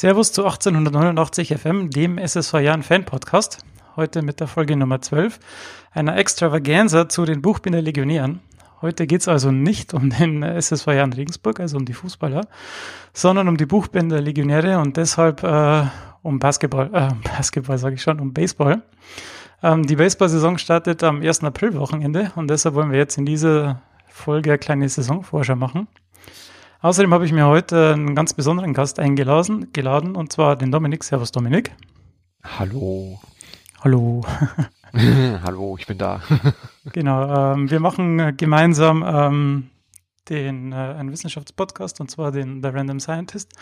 Servus 0.00 0.32
zu 0.32 0.44
1889 0.44 1.58
FM, 1.58 1.90
dem 1.90 2.16
SSV 2.16 2.54
Jahren 2.60 2.82
Fan 2.82 3.04
Podcast. 3.04 3.58
Heute 3.96 4.22
mit 4.22 4.40
der 4.40 4.46
Folge 4.46 4.74
Nummer 4.74 5.02
12, 5.02 5.38
einer 5.92 6.16
Extravaganza 6.16 7.10
zu 7.10 7.26
den 7.26 7.42
Buchbinder 7.42 7.82
Legionären. 7.82 8.40
Heute 8.80 9.06
geht 9.06 9.20
es 9.20 9.28
also 9.28 9.50
nicht 9.50 9.92
um 9.92 10.08
den 10.08 10.42
SSV 10.42 10.86
Jahren 10.86 11.12
Regensburg, 11.12 11.60
also 11.60 11.76
um 11.76 11.84
die 11.84 11.92
Fußballer, 11.92 12.46
sondern 13.12 13.46
um 13.46 13.58
die 13.58 13.66
Buchbinder 13.66 14.22
Legionäre 14.22 14.78
und 14.78 14.96
deshalb 14.96 15.42
äh, 15.42 15.82
um 16.22 16.38
Basketball, 16.38 16.88
äh, 16.94 17.10
Basketball 17.36 17.76
sage 17.76 17.96
ich 17.96 18.02
schon, 18.02 18.20
um 18.20 18.32
Baseball. 18.32 18.80
Ähm, 19.62 19.86
die 19.86 19.96
Baseball-Saison 19.96 20.56
startet 20.56 21.04
am 21.04 21.20
1. 21.20 21.44
April-Wochenende 21.44 22.32
und 22.36 22.48
deshalb 22.48 22.74
wollen 22.74 22.90
wir 22.90 22.96
jetzt 22.96 23.18
in 23.18 23.26
dieser 23.26 23.82
Folge 24.06 24.52
eine 24.52 24.58
kleine 24.58 24.88
Saisonvorschau 24.88 25.56
machen. 25.56 25.88
Außerdem 26.82 27.12
habe 27.12 27.26
ich 27.26 27.32
mir 27.32 27.46
heute 27.46 27.92
einen 27.92 28.14
ganz 28.14 28.32
besonderen 28.32 28.72
Gast 28.72 28.98
eingeladen, 28.98 29.70
geladen, 29.74 30.16
und 30.16 30.32
zwar 30.32 30.56
den 30.56 30.72
Dominik. 30.72 31.04
Servus, 31.04 31.30
Dominik. 31.30 31.72
Hallo. 32.42 33.20
Hallo. 33.84 34.24
Hallo, 35.44 35.76
ich 35.78 35.86
bin 35.86 35.98
da. 35.98 36.22
genau, 36.92 37.52
ähm, 37.52 37.70
wir 37.70 37.80
machen 37.80 38.34
gemeinsam 38.38 39.04
ähm, 39.06 39.70
den, 40.30 40.72
äh, 40.72 40.74
einen 40.74 41.12
Wissenschaftspodcast, 41.12 42.00
und 42.00 42.10
zwar 42.10 42.32
den 42.32 42.62
The 42.62 42.70
Random 42.70 42.98
Scientist. 42.98 43.52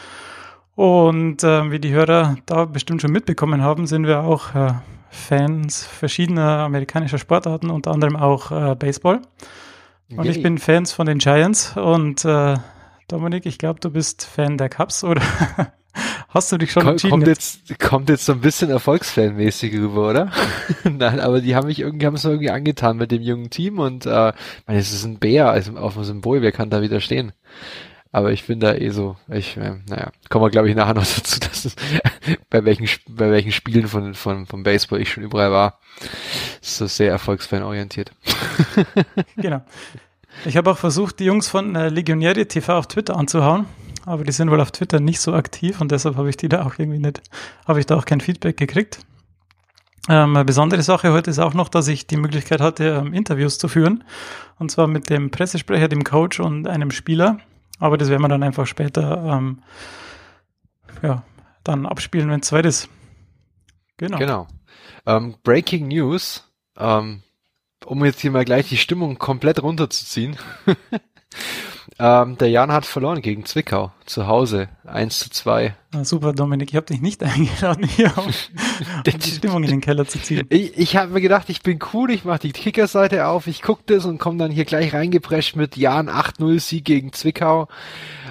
Und 0.77 1.43
äh, 1.43 1.73
wie 1.73 1.81
die 1.81 1.91
Hörer 1.91 2.37
da 2.47 2.67
bestimmt 2.67 3.03
schon 3.03 3.11
mitbekommen 3.11 3.63
haben, 3.63 3.89
sind 3.89 4.07
wir 4.07 4.21
auch 4.21 4.55
äh, 4.55 4.75
Fans 5.11 5.85
verschiedener 5.85 6.61
amerikanischer 6.61 7.19
Sportarten, 7.19 7.71
unter 7.71 7.91
anderem 7.91 8.15
auch 8.15 8.53
äh, 8.53 8.77
Baseball. 8.77 9.23
Und 10.09 10.25
Yay. 10.25 10.37
ich 10.37 10.41
bin 10.41 10.59
Fans 10.59 10.93
von 10.93 11.07
den 11.07 11.19
Giants 11.19 11.77
und 11.77 12.25
äh, 12.25 12.59
Dominik, 13.09 13.47
ich 13.47 13.57
glaube, 13.57 13.81
du 13.81 13.91
bist 13.91 14.25
Fan 14.25 14.59
der 14.59 14.69
Cups, 14.69 15.03
oder? 15.03 15.23
Hast 16.29 16.53
du 16.53 16.59
dich 16.59 16.71
schon 16.71 16.83
Komm, 16.83 16.93
entschieden? 16.93 17.11
Kommt 17.13 17.27
jetzt, 17.27 17.79
kommt 17.79 18.09
jetzt 18.11 18.27
so 18.27 18.33
ein 18.33 18.41
bisschen 18.43 18.69
Erfolgsfanmäßig 18.69 19.73
rüber, 19.75 20.11
oder? 20.11 20.31
Nein, 20.85 21.19
aber 21.19 21.41
die 21.41 21.57
haben 21.57 21.69
mich 21.69 21.81
irgendwie, 21.81 22.05
haben 22.05 22.17
es 22.17 22.25
irgendwie 22.27 22.51
angetan 22.51 22.99
mit 22.99 23.11
dem 23.11 23.23
jungen 23.23 23.49
Team 23.49 23.79
und 23.79 24.05
äh, 24.05 24.33
meine, 24.67 24.79
es 24.79 24.93
ist 24.93 25.05
ein 25.05 25.19
Bär 25.19 25.49
also 25.51 25.75
auf 25.79 25.95
dem 25.95 26.05
Symbol, 26.05 26.43
wer 26.43 26.53
kann 26.53 26.69
da 26.69 26.83
widerstehen? 26.83 27.33
Aber 28.13 28.31
ich 28.31 28.47
bin 28.47 28.61
da 28.61 28.75
eh 28.75 28.91
so, 28.91 29.17
ich, 29.33 29.57
äh, 29.57 29.77
naja, 29.89 30.13
kommen 30.29 30.45
wir 30.45 30.51
glaube 30.51 30.69
ich 30.69 30.77
nachher 30.77 30.95
noch 30.95 31.07
dazu, 31.07 31.41
dass 31.41 31.65
es, 31.65 31.77
bei 32.51 32.63
welchen, 32.67 32.89
bei 33.09 33.31
welchen 33.31 33.53
Spielen 33.53 33.89
von, 33.89 34.13
von, 34.13 34.45
vom 34.45 34.63
Baseball 34.63 35.01
ich 35.01 35.11
schon 35.11 35.25
überall 35.25 35.51
war. 35.51 35.81
So 36.61 36.87
sehr 36.87 37.11
erfolgsfan 37.11 37.63
orientiert. 37.63 38.13
genau. 39.37 39.63
Ich 40.45 40.57
habe 40.57 40.71
auch 40.71 40.79
versucht, 40.79 41.19
die 41.19 41.25
Jungs 41.25 41.49
von 41.49 41.75
äh, 41.75 41.89
Legionäre 41.89 42.47
TV 42.47 42.79
auf 42.79 42.87
Twitter 42.87 43.17
anzuhauen, 43.17 43.67
aber 44.07 44.25
die 44.25 44.33
sind 44.33 44.51
wohl 44.51 44.61
auf 44.61 44.71
Twitter 44.71 45.01
nicht 45.01 45.21
so 45.21 45.35
aktiv 45.35 45.81
und 45.81 45.91
deshalb 45.91 46.17
habe 46.17 46.31
ich 46.31 46.37
die 46.37 46.49
da 46.49 46.65
auch 46.65 46.79
irgendwie 46.79 46.99
nicht, 46.99 47.23
habe 47.67 47.81
ich 47.81 47.87
da 47.87 47.97
auch 47.97 48.05
kein 48.05 48.21
Feedback 48.21 48.57
gekriegt. 48.57 49.01
Ähm, 50.09 50.35
eine 50.37 50.45
besondere 50.45 50.83
Sache 50.83 51.13
heute 51.13 51.31
ist 51.31 51.39
auch 51.39 51.55
noch, 51.55 51.69
dass 51.69 51.87
ich 51.89 52.07
die 52.07 52.17
Möglichkeit 52.17 52.61
hatte, 52.61 53.03
ähm, 53.05 53.13
Interviews 53.13 53.59
zu 53.59 53.69
führen. 53.69 54.05
Und 54.59 54.71
zwar 54.71 54.87
mit 54.87 55.11
dem 55.11 55.31
Pressesprecher, 55.31 55.89
dem 55.89 56.03
Coach 56.03 56.41
und 56.41 56.67
einem 56.67 56.91
Spieler. 56.91 57.39
Aber 57.79 57.99
das 57.99 58.09
werden 58.09 58.23
wir 58.23 58.29
dann 58.29 58.43
einfach 58.43 58.67
später 58.67 59.23
ähm, 59.25 59.63
ja, 61.03 61.23
dann 61.63 61.85
abspielen, 61.85 62.31
wenn 62.31 62.41
es 62.41 62.49
Zeit 62.49 62.65
ist. 62.65 62.89
Genau. 63.99 64.19
Genau. 64.19 64.49
Ähm, 65.07 65.37
Breaking 65.43 65.89
News. 65.89 66.51
Ähm, 66.77 67.23
um 67.89 68.05
jetzt 68.05 68.21
hier 68.21 68.31
mal 68.31 68.45
gleich 68.45 68.69
die 68.69 68.77
Stimmung 68.77 69.19
komplett 69.19 69.63
runterzuziehen. 69.63 70.37
ähm, 71.99 72.37
der 72.39 72.51
Jan 72.51 72.71
hat 72.71 72.87
verloren 72.87 73.23
gegen 73.23 73.45
Zwickau 73.45 73.93
zu 74.05 74.27
Hause. 74.27 74.69
1 74.85 75.19
zu 75.19 75.31
2. 75.31 75.75
Ah, 75.95 76.05
super, 76.05 76.33
Dominik, 76.33 76.71
ich 76.71 76.77
habe 76.77 76.87
dich 76.87 77.01
nicht 77.01 77.23
eingeladen, 77.25 77.85
hier 77.85 78.13
um, 78.17 78.27
um 78.27 78.33
die 79.07 79.31
Stimmung 79.31 79.65
in 79.65 79.71
den 79.71 79.81
Keller 79.81 80.07
zu 80.07 80.21
ziehen. 80.21 80.47
Ich, 80.51 80.77
ich 80.77 80.97
habe 80.97 81.13
mir 81.13 81.21
gedacht, 81.21 81.49
ich 81.49 81.63
bin 81.63 81.79
cool, 81.93 82.11
ich 82.11 82.25
mache 82.25 82.41
die 82.41 82.53
Kickerseite 82.53 83.27
auf, 83.27 83.47
ich 83.47 83.63
gucke 83.63 83.83
das 83.87 84.05
und 84.05 84.19
komme 84.19 84.39
dann 84.39 84.51
hier 84.51 84.65
gleich 84.65 84.93
reingeprescht 84.93 85.57
mit 85.57 85.77
Jan 85.77 86.09
8-0 86.09 86.61
Sieg 86.61 86.85
gegen 86.85 87.13
Zwickau. 87.13 87.69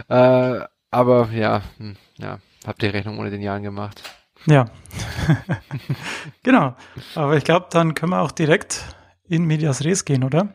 Äh, 0.08 0.60
aber 0.92 1.30
ja, 1.34 1.62
hm, 1.78 1.96
ja, 2.18 2.40
habt 2.66 2.84
ihr 2.84 2.94
Rechnung 2.94 3.20
ohne 3.20 3.32
den 3.32 3.42
Jan 3.42 3.64
gemacht. 3.64 4.04
Ja, 4.46 4.66
genau. 6.44 6.76
Aber 7.16 7.36
ich 7.36 7.44
glaube, 7.44 7.68
dann 7.70 7.96
können 7.96 8.12
wir 8.12 8.22
auch 8.22 8.32
direkt 8.32 8.86
in 9.30 9.46
Medias 9.46 9.84
Res 9.84 10.06
gehen, 10.06 10.24
oder? 10.24 10.54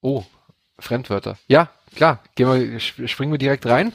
Oh, 0.00 0.24
Fremdwörter. 0.78 1.36
Ja, 1.46 1.70
klar. 1.94 2.22
Gehen 2.34 2.48
wir, 2.48 2.80
springen 2.80 3.32
wir 3.32 3.38
direkt 3.38 3.66
rein. 3.66 3.92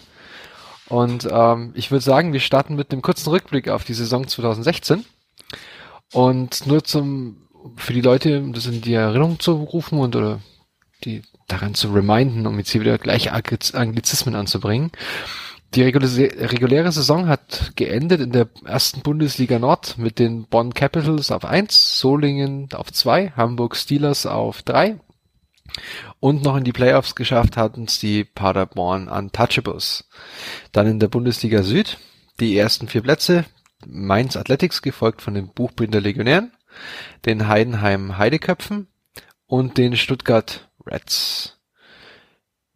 Und 0.88 1.28
ähm, 1.32 1.72
ich 1.76 1.90
würde 1.92 2.04
sagen, 2.04 2.34
wir 2.34 2.40
starten 2.40 2.76
mit 2.76 2.92
einem 2.92 3.02
kurzen 3.02 3.30
Rückblick 3.30 3.70
auf 3.70 3.84
die 3.84 3.96
Saison 3.96 4.28
2016. 4.28 5.04
Und 6.14 6.68
nur 6.68 6.84
zum 6.84 7.46
für 7.78 7.94
die 7.94 8.02
Leute, 8.02 8.42
das 8.52 8.68
in 8.68 8.82
die 8.82 8.94
Erinnerung 8.94 9.40
zu 9.40 9.54
rufen 9.54 9.98
und 10.00 10.16
oder 10.16 10.40
die 11.04 11.24
daran 11.48 11.74
zu 11.74 11.92
reminden, 11.92 12.46
um 12.48 12.58
jetzt 12.58 12.70
hier 12.72 12.82
wieder 12.82 12.98
gleich 12.98 13.32
Anglizismen 13.32 14.36
anzubringen. 14.36 14.92
Die 15.74 15.82
reguläre 15.82 16.92
Saison 16.92 17.28
hat 17.28 17.74
geendet 17.76 18.22
in 18.22 18.32
der 18.32 18.48
ersten 18.64 19.02
Bundesliga 19.02 19.60
Nord 19.60 19.98
mit 19.98 20.20
den 20.20 20.46
Bonn 20.46 20.74
Capitals 20.74 21.32
auf 21.32 21.44
eins, 21.44 22.00
Solingen 22.00 22.70
auf 22.74 22.94
zwei, 22.94 23.32
Hamburg 23.32 23.76
Steelers 23.76 24.26
auf 24.26 24.62
drei 24.62 25.00
und 26.20 26.44
noch 26.44 26.56
in 26.56 26.64
die 26.64 26.72
Playoffs 26.72 27.16
geschafft 27.16 27.58
hatten 27.58 27.86
es 27.86 28.00
die 28.00 28.24
Paderborn 28.24 29.08
Untouchables. 29.08 30.08
Dann 30.72 30.88
in 30.88 31.00
der 31.00 31.08
Bundesliga 31.08 31.64
Süd 31.64 31.98
die 32.40 32.58
ersten 32.58 32.88
vier 32.88 33.02
Plätze, 33.02 33.46
Mainz 33.86 34.36
Athletics 34.36 34.82
gefolgt 34.82 35.22
von 35.22 35.34
den 35.34 35.50
Buchbinder 35.50 36.02
Legionären, 36.02 36.52
den 37.26 37.48
Heidenheim 37.48 38.18
Heideköpfen 38.18 38.88
und 39.48 39.78
den 39.78 39.96
Stuttgart 39.96 40.70
Reds. 40.86 41.60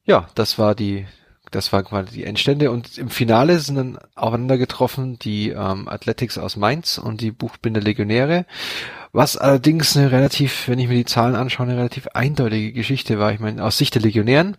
Ja, 0.04 0.30
das 0.36 0.58
war 0.58 0.76
die 0.76 1.08
das 1.52 1.72
waren 1.74 1.86
quasi 1.86 2.12
die 2.12 2.24
Endstände 2.24 2.72
und 2.72 2.98
im 2.98 3.10
Finale 3.10 3.60
sind 3.60 3.76
dann 3.76 4.00
aufeinander 4.16 4.58
getroffen 4.58 5.20
die 5.20 5.50
ähm, 5.50 5.88
Athletics 5.88 6.38
aus 6.38 6.56
Mainz 6.56 6.98
und 6.98 7.22
die 7.22 7.32
Buchbinder 7.32 7.82
Legionäre, 7.82 8.46
was 9.12 9.38
allerdings 9.38 9.98
eine 9.98 10.12
relativ, 10.12 10.68
wenn 10.68 10.80
ich 10.80 10.88
mir 10.88 10.96
die 10.96 11.06
Zahlen 11.06 11.36
anschaue, 11.36 11.68
eine 11.68 11.78
relativ 11.78 12.08
eindeutige 12.08 12.74
Geschichte 12.74 13.20
war. 13.20 13.34
Ich 13.34 13.40
meine, 13.40 13.64
aus 13.64 13.78
Sicht 13.78 13.96
der 13.96 14.02
Legionären 14.02 14.58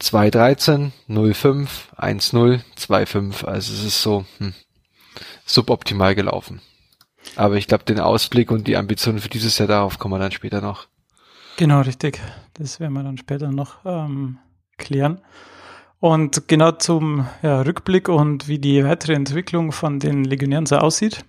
2-13, 0.00 0.90
0-5, 1.08 1.68
1-0, 1.96 2.60
2-5, 2.78 3.44
also 3.44 3.72
es 3.72 3.84
ist 3.84 4.02
so 4.02 4.24
hm, 4.38 4.54
suboptimal 5.44 6.14
gelaufen. 6.14 6.60
Aber 7.36 7.56
ich 7.56 7.68
glaube, 7.68 7.84
den 7.84 8.00
Ausblick 8.00 8.50
und 8.50 8.66
die 8.66 8.76
Ambitionen 8.76 9.20
für 9.20 9.28
dieses 9.28 9.58
Jahr 9.58 9.68
darauf 9.68 9.98
kommen 9.98 10.14
wir 10.14 10.18
dann 10.18 10.32
später 10.32 10.60
noch. 10.60 10.86
Genau, 11.56 11.82
richtig. 11.82 12.18
Das 12.54 12.80
werden 12.80 12.94
wir 12.94 13.02
dann 13.02 13.18
später 13.18 13.52
noch 13.52 13.84
ähm, 13.84 14.38
klären. 14.78 15.20
Und 16.00 16.48
genau 16.48 16.72
zum 16.72 17.26
ja, 17.42 17.60
Rückblick 17.60 18.08
und 18.08 18.48
wie 18.48 18.58
die 18.58 18.82
weitere 18.84 19.12
Entwicklung 19.12 19.70
von 19.70 20.00
den 20.00 20.24
Legionären 20.24 20.64
so 20.64 20.76
aussieht, 20.76 21.24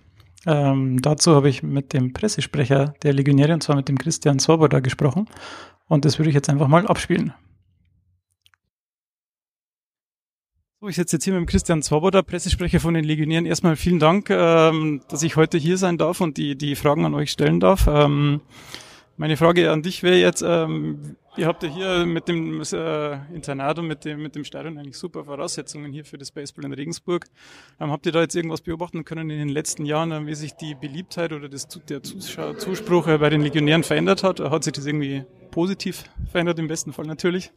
ähm, 0.46 1.00
dazu 1.02 1.34
habe 1.34 1.50
ich 1.50 1.62
mit 1.62 1.92
dem 1.92 2.14
Pressesprecher 2.14 2.94
der 3.02 3.12
Legionäre, 3.12 3.52
und 3.52 3.62
zwar 3.62 3.76
mit 3.76 3.88
dem 3.88 3.98
Christian 3.98 4.38
Swoboda, 4.38 4.80
gesprochen. 4.80 5.28
Und 5.88 6.06
das 6.06 6.18
würde 6.18 6.30
ich 6.30 6.34
jetzt 6.34 6.48
einfach 6.48 6.68
mal 6.68 6.86
abspielen. 6.86 7.34
So, 10.80 10.88
ich 10.88 10.96
sitze 10.96 11.16
jetzt 11.16 11.24
hier 11.24 11.34
mit 11.34 11.42
dem 11.42 11.46
Christian 11.46 11.82
Swoboda, 11.82 12.22
Pressesprecher 12.22 12.80
von 12.80 12.94
den 12.94 13.04
Legionären. 13.04 13.46
Erstmal 13.46 13.76
vielen 13.76 14.00
Dank, 14.00 14.30
ähm, 14.30 15.02
dass 15.08 15.22
ich 15.22 15.36
heute 15.36 15.58
hier 15.58 15.76
sein 15.76 15.98
darf 15.98 16.22
und 16.22 16.38
die, 16.38 16.56
die 16.56 16.76
Fragen 16.76 17.04
an 17.04 17.14
euch 17.14 17.30
stellen 17.30 17.60
darf. 17.60 17.86
Ähm, 17.86 18.40
meine 19.18 19.36
Frage 19.36 19.70
an 19.70 19.82
dich 19.82 20.02
wäre 20.02 20.16
jetzt, 20.16 20.42
ähm, 20.44 21.16
ihr 21.36 21.46
habt 21.46 21.62
ja 21.62 21.68
hier 21.68 22.06
mit 22.06 22.28
dem 22.28 22.60
äh, 22.60 23.34
Internat 23.34 23.78
und 23.78 23.86
mit 23.86 24.04
dem, 24.04 24.22
mit 24.22 24.34
dem 24.34 24.44
Stadion 24.44 24.78
eigentlich 24.78 24.98
super 24.98 25.24
Voraussetzungen 25.24 25.92
hier 25.92 26.04
für 26.04 26.18
das 26.18 26.30
Baseball 26.30 26.64
in 26.64 26.72
Regensburg. 26.72 27.26
Ähm, 27.80 27.90
habt 27.90 28.06
ihr 28.06 28.12
da 28.12 28.20
jetzt 28.20 28.34
irgendwas 28.34 28.60
beobachten 28.60 29.04
können 29.04 29.30
in 29.30 29.38
den 29.38 29.48
letzten 29.48 29.84
Jahren, 29.84 30.12
äh, 30.12 30.26
wie 30.26 30.34
sich 30.34 30.54
die 30.54 30.74
Beliebtheit 30.74 31.32
oder 31.32 31.48
das, 31.48 31.68
der 31.88 32.02
Zuschauer, 32.02 32.58
Zuspruch 32.58 33.08
äh, 33.08 33.18
bei 33.18 33.30
den 33.30 33.42
Legionären 33.42 33.82
verändert 33.82 34.22
hat? 34.22 34.40
Hat 34.40 34.64
sich 34.64 34.72
das 34.72 34.86
irgendwie 34.86 35.24
positiv 35.50 36.04
verändert, 36.30 36.58
im 36.58 36.68
besten 36.68 36.92
Fall 36.92 37.06
natürlich? 37.06 37.50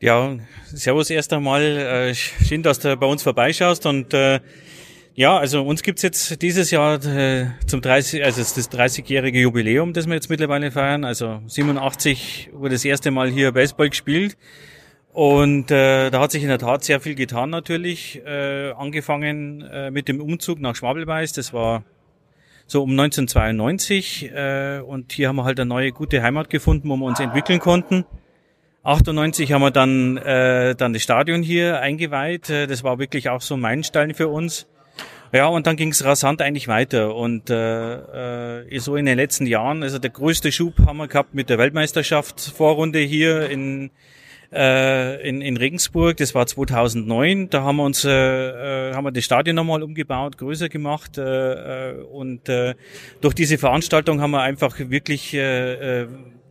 Ja, 0.00 0.36
servus 0.66 1.10
erst 1.10 1.32
einmal. 1.32 1.62
Äh, 1.62 2.14
schön, 2.14 2.62
dass 2.62 2.78
du 2.78 2.96
bei 2.96 3.06
uns 3.06 3.22
vorbeischaust 3.22 3.86
und 3.86 4.14
äh, 4.14 4.40
ja, 5.14 5.36
also 5.36 5.62
uns 5.62 5.82
gibt's 5.82 6.02
jetzt 6.02 6.40
dieses 6.42 6.70
Jahr 6.70 7.04
äh, 7.04 7.46
zum 7.66 7.80
30, 7.80 8.24
also 8.24 8.40
das 8.40 8.70
30-jährige 8.70 9.40
Jubiläum, 9.40 9.92
das 9.92 10.06
wir 10.06 10.14
jetzt 10.14 10.30
mittlerweile 10.30 10.70
feiern. 10.70 11.04
Also 11.04 11.40
87 11.46 12.50
wurde 12.52 12.74
das 12.74 12.84
erste 12.84 13.10
Mal 13.10 13.28
hier 13.30 13.52
Baseball 13.52 13.90
gespielt. 13.90 14.36
Und 15.12 15.70
äh, 15.72 16.10
da 16.10 16.20
hat 16.20 16.30
sich 16.30 16.42
in 16.42 16.48
der 16.48 16.58
Tat 16.58 16.84
sehr 16.84 17.00
viel 17.00 17.16
getan 17.16 17.50
natürlich. 17.50 18.22
Äh, 18.24 18.70
angefangen 18.72 19.62
äh, 19.62 19.90
mit 19.90 20.06
dem 20.06 20.20
Umzug 20.20 20.60
nach 20.60 20.76
Schwabelweiß, 20.76 21.32
das 21.32 21.52
war 21.52 21.82
so 22.66 22.82
um 22.84 22.90
1992. 22.90 24.30
Äh, 24.32 24.80
und 24.86 25.12
hier 25.12 25.28
haben 25.28 25.36
wir 25.36 25.44
halt 25.44 25.58
eine 25.58 25.68
neue 25.68 25.90
gute 25.90 26.22
Heimat 26.22 26.48
gefunden, 26.48 26.88
wo 26.88 26.96
wir 26.96 27.06
uns 27.06 27.18
entwickeln 27.18 27.58
konnten. 27.58 28.04
98 28.84 29.52
haben 29.52 29.62
wir 29.62 29.72
dann, 29.72 30.16
äh, 30.18 30.74
dann 30.76 30.92
das 30.92 31.02
Stadion 31.02 31.42
hier 31.42 31.80
eingeweiht. 31.80 32.48
Äh, 32.48 32.66
das 32.68 32.84
war 32.84 32.98
wirklich 33.00 33.28
auch 33.28 33.40
so 33.40 33.54
ein 33.54 33.60
Meilenstein 33.60 34.14
für 34.14 34.28
uns. 34.28 34.68
Ja, 35.32 35.46
und 35.46 35.66
dann 35.68 35.76
ging 35.76 35.90
es 35.90 36.04
rasant 36.04 36.42
eigentlich 36.42 36.66
weiter. 36.66 37.14
Und 37.14 37.50
äh, 37.50 38.62
äh, 38.62 38.78
so 38.80 38.96
in 38.96 39.06
den 39.06 39.16
letzten 39.16 39.46
Jahren, 39.46 39.82
also 39.82 39.98
der 39.98 40.10
größte 40.10 40.50
Schub 40.50 40.74
haben 40.86 40.96
wir 40.96 41.06
gehabt 41.06 41.34
mit 41.34 41.50
der 41.50 41.58
Weltmeisterschaftsvorrunde 41.58 42.98
hier 42.98 43.48
in, 43.48 43.90
äh, 44.52 45.28
in, 45.28 45.40
in 45.40 45.56
Regensburg. 45.56 46.16
Das 46.16 46.34
war 46.34 46.46
2009. 46.46 47.48
Da 47.48 47.62
haben 47.62 47.76
wir 47.76 47.84
uns, 47.84 48.04
äh, 48.04 48.10
äh, 48.10 48.94
haben 48.94 49.04
wir 49.04 49.12
das 49.12 49.24
Stadion 49.24 49.54
nochmal 49.54 49.84
umgebaut, 49.84 50.36
größer 50.36 50.68
gemacht. 50.68 51.16
Äh, 51.16 51.90
äh, 51.90 52.02
und 52.02 52.48
äh, 52.48 52.74
durch 53.20 53.34
diese 53.34 53.56
Veranstaltung 53.56 54.20
haben 54.20 54.32
wir 54.32 54.42
einfach 54.42 54.76
wirklich 54.78 55.32
äh, 55.34 56.02
äh, 56.02 56.08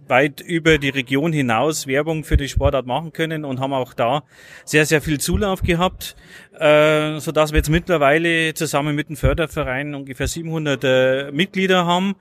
weit 0.09 0.41
über 0.41 0.77
die 0.77 0.89
Region 0.89 1.31
hinaus 1.31 1.87
Werbung 1.87 2.23
für 2.23 2.35
die 2.35 2.49
Sportart 2.49 2.85
machen 2.85 3.13
können 3.13 3.45
und 3.45 3.59
haben 3.59 3.73
auch 3.73 3.93
da 3.93 4.23
sehr, 4.65 4.85
sehr 4.85 5.01
viel 5.01 5.19
Zulauf 5.19 5.61
gehabt, 5.61 6.15
äh, 6.59 7.19
so 7.19 7.31
dass 7.31 7.51
wir 7.51 7.57
jetzt 7.57 7.69
mittlerweile 7.69 8.53
zusammen 8.53 8.95
mit 8.95 9.09
dem 9.09 9.15
Förderverein 9.15 9.95
ungefähr 9.95 10.27
700 10.27 10.83
äh, 10.83 11.31
Mitglieder 11.31 11.85
haben, 11.85 12.15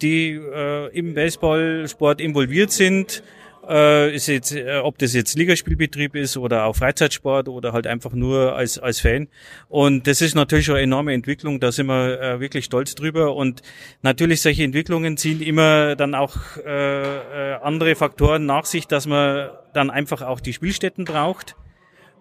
die 0.00 0.30
äh, 0.32 0.96
im 0.96 1.14
Baseballsport 1.14 2.20
involviert 2.20 2.70
sind 2.70 3.22
äh, 3.68 4.14
ist 4.14 4.26
jetzt, 4.26 4.52
äh, 4.52 4.78
ob 4.78 4.98
das 4.98 5.14
jetzt 5.14 5.36
Ligaspielbetrieb 5.36 6.14
ist 6.14 6.36
oder 6.36 6.64
auch 6.64 6.76
Freizeitsport 6.76 7.48
oder 7.48 7.72
halt 7.72 7.86
einfach 7.86 8.12
nur 8.12 8.54
als, 8.56 8.78
als 8.78 9.00
Fan. 9.00 9.28
Und 9.68 10.06
das 10.06 10.20
ist 10.20 10.34
natürlich 10.34 10.66
schon 10.66 10.76
eine 10.76 10.84
enorme 10.84 11.12
Entwicklung, 11.12 11.60
da 11.60 11.70
sind 11.72 11.86
wir 11.86 12.20
äh, 12.20 12.40
wirklich 12.40 12.64
stolz 12.64 12.94
drüber. 12.94 13.34
Und 13.36 13.62
natürlich 14.02 14.42
solche 14.42 14.64
Entwicklungen 14.64 15.16
ziehen 15.16 15.40
immer 15.40 15.94
dann 15.96 16.14
auch 16.14 16.36
äh, 16.56 17.52
äh, 17.52 17.54
andere 17.62 17.94
Faktoren 17.94 18.46
nach 18.46 18.64
sich, 18.64 18.86
dass 18.86 19.06
man 19.06 19.50
dann 19.72 19.90
einfach 19.90 20.22
auch 20.22 20.40
die 20.40 20.52
Spielstätten 20.52 21.04
braucht. 21.04 21.54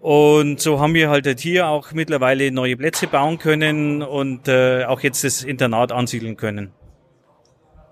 Und 0.02 0.62
so 0.62 0.80
haben 0.80 0.94
wir 0.94 1.10
halt 1.10 1.28
hier 1.40 1.68
auch 1.68 1.92
mittlerweile 1.92 2.52
neue 2.52 2.78
Plätze 2.78 3.08
bauen 3.08 3.38
können 3.38 4.02
und 4.02 4.48
äh, 4.48 4.86
auch 4.86 5.02
jetzt 5.02 5.24
das 5.24 5.44
Internat 5.44 5.92
ansiedeln 5.92 6.38
können. 6.38 6.72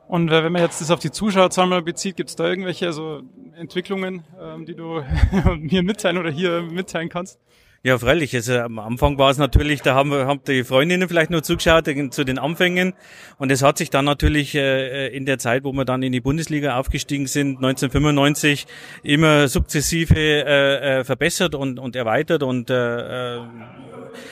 Und 0.07 0.29
äh, 0.31 0.43
wenn 0.43 0.53
man 0.53 0.61
jetzt 0.61 0.79
das 0.79 0.89
auf 0.89 0.99
die 0.99 1.11
Zuschauerzahlen 1.11 1.69
mal 1.69 1.81
bezieht, 1.81 2.15
gibt 2.15 2.29
es 2.29 2.37
da 2.37 2.47
irgendwelche 2.47 2.93
so 2.93 3.23
Entwicklungen, 3.57 4.23
ähm, 4.41 4.65
die 4.65 4.75
du 4.75 5.03
mir 5.59 5.83
mitteilen 5.83 6.17
oder 6.17 6.31
hier 6.31 6.61
mitteilen 6.61 7.09
kannst? 7.09 7.39
Ja, 7.87 7.97
freilich. 7.97 8.35
Also 8.35 8.53
am 8.57 8.79
Anfang 8.79 9.17
war 9.17 9.29
es 9.29 9.37
natürlich, 9.37 9.81
da 9.81 9.95
haben, 9.95 10.11
haben 10.11 10.41
die 10.45 10.65
Freundinnen 10.65 11.07
vielleicht 11.07 11.31
nur 11.31 11.41
zugeschaut 11.41 11.85
zu 12.11 12.25
den 12.25 12.37
Anfängen. 12.37 12.93
Und 13.37 13.49
es 13.49 13.63
hat 13.63 13.77
sich 13.77 13.89
dann 13.89 14.03
natürlich 14.03 14.55
äh, 14.55 15.07
in 15.15 15.25
der 15.25 15.37
Zeit, 15.39 15.63
wo 15.63 15.71
wir 15.71 15.85
dann 15.85 16.03
in 16.03 16.11
die 16.11 16.19
Bundesliga 16.19 16.77
aufgestiegen 16.77 17.27
sind, 17.27 17.63
1995, 17.63 18.67
immer 19.03 19.47
sukzessive 19.47 20.15
äh, 20.19 20.99
äh, 20.99 21.03
verbessert 21.05 21.55
und, 21.55 21.79
und 21.79 21.95
erweitert. 21.95 22.43
Und 22.43 22.69
äh, 22.69 23.37
äh, 23.37 23.41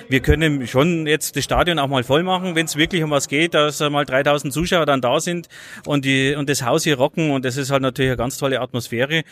wir 0.09 0.19
können 0.19 0.67
schon 0.67 1.07
jetzt 1.07 1.37
das 1.37 1.45
Stadion 1.45 1.79
auch 1.79 1.87
mal 1.87 2.03
voll 2.03 2.23
machen, 2.23 2.55
wenn 2.55 2.65
es 2.65 2.75
wirklich 2.75 3.03
um 3.03 3.11
was 3.11 3.29
geht, 3.29 3.53
dass 3.53 3.79
mal 3.79 4.03
3000 4.03 4.51
Zuschauer 4.51 4.85
dann 4.85 4.99
da 4.99 5.21
sind 5.21 5.47
und, 5.85 6.03
die, 6.03 6.35
und 6.35 6.49
das 6.49 6.65
Haus 6.65 6.83
hier 6.83 6.97
rocken. 6.97 7.31
Und 7.31 7.45
das 7.45 7.55
ist 7.55 7.71
halt 7.71 7.83
natürlich 7.83 8.11
eine 8.11 8.17
ganz 8.17 8.37
tolle 8.37 8.59
Atmosphäre 8.59 9.23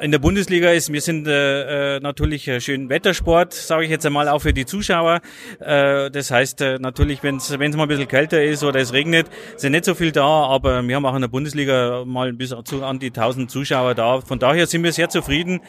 in 0.00 0.10
der 0.10 0.18
Bundesliga 0.18 0.70
ist, 0.70 0.92
wir 0.92 1.00
sind 1.00 1.26
äh, 1.26 1.96
äh 1.96 2.00
natürlich 2.00 2.48
äh, 2.48 2.60
schön 2.60 2.88
Wettersport, 2.88 3.52
sage 3.52 3.84
ich 3.84 3.90
jetzt 3.90 4.04
einmal 4.04 4.28
auch 4.28 4.40
für 4.40 4.52
die 4.52 4.66
Zuschauer. 4.66 5.20
Äh, 5.60 6.10
das 6.10 6.30
heißt 6.30 6.60
äh, 6.60 6.78
natürlich, 6.78 7.22
wenn 7.22 7.36
es 7.36 7.56
mal 7.56 7.82
ein 7.82 7.88
bisschen 7.88 8.08
kälter 8.08 8.42
ist 8.42 8.64
oder 8.64 8.80
es 8.80 8.92
regnet, 8.92 9.28
sind 9.56 9.72
nicht 9.72 9.84
so 9.84 9.94
viel 9.94 10.12
da, 10.12 10.24
aber 10.24 10.82
wir 10.82 10.96
haben 10.96 11.06
auch 11.06 11.14
in 11.14 11.20
der 11.20 11.28
Bundesliga 11.28 12.04
mal 12.04 12.32
bis 12.32 12.54
zu 12.64 12.84
an 12.84 12.98
die 12.98 13.08
1000 13.08 13.50
Zuschauer 13.50 13.94
da. 13.94 14.20
Von 14.20 14.38
daher 14.38 14.66
sind 14.66 14.82
wir 14.82 14.92
sehr 14.92 15.08
zufrieden 15.08 15.60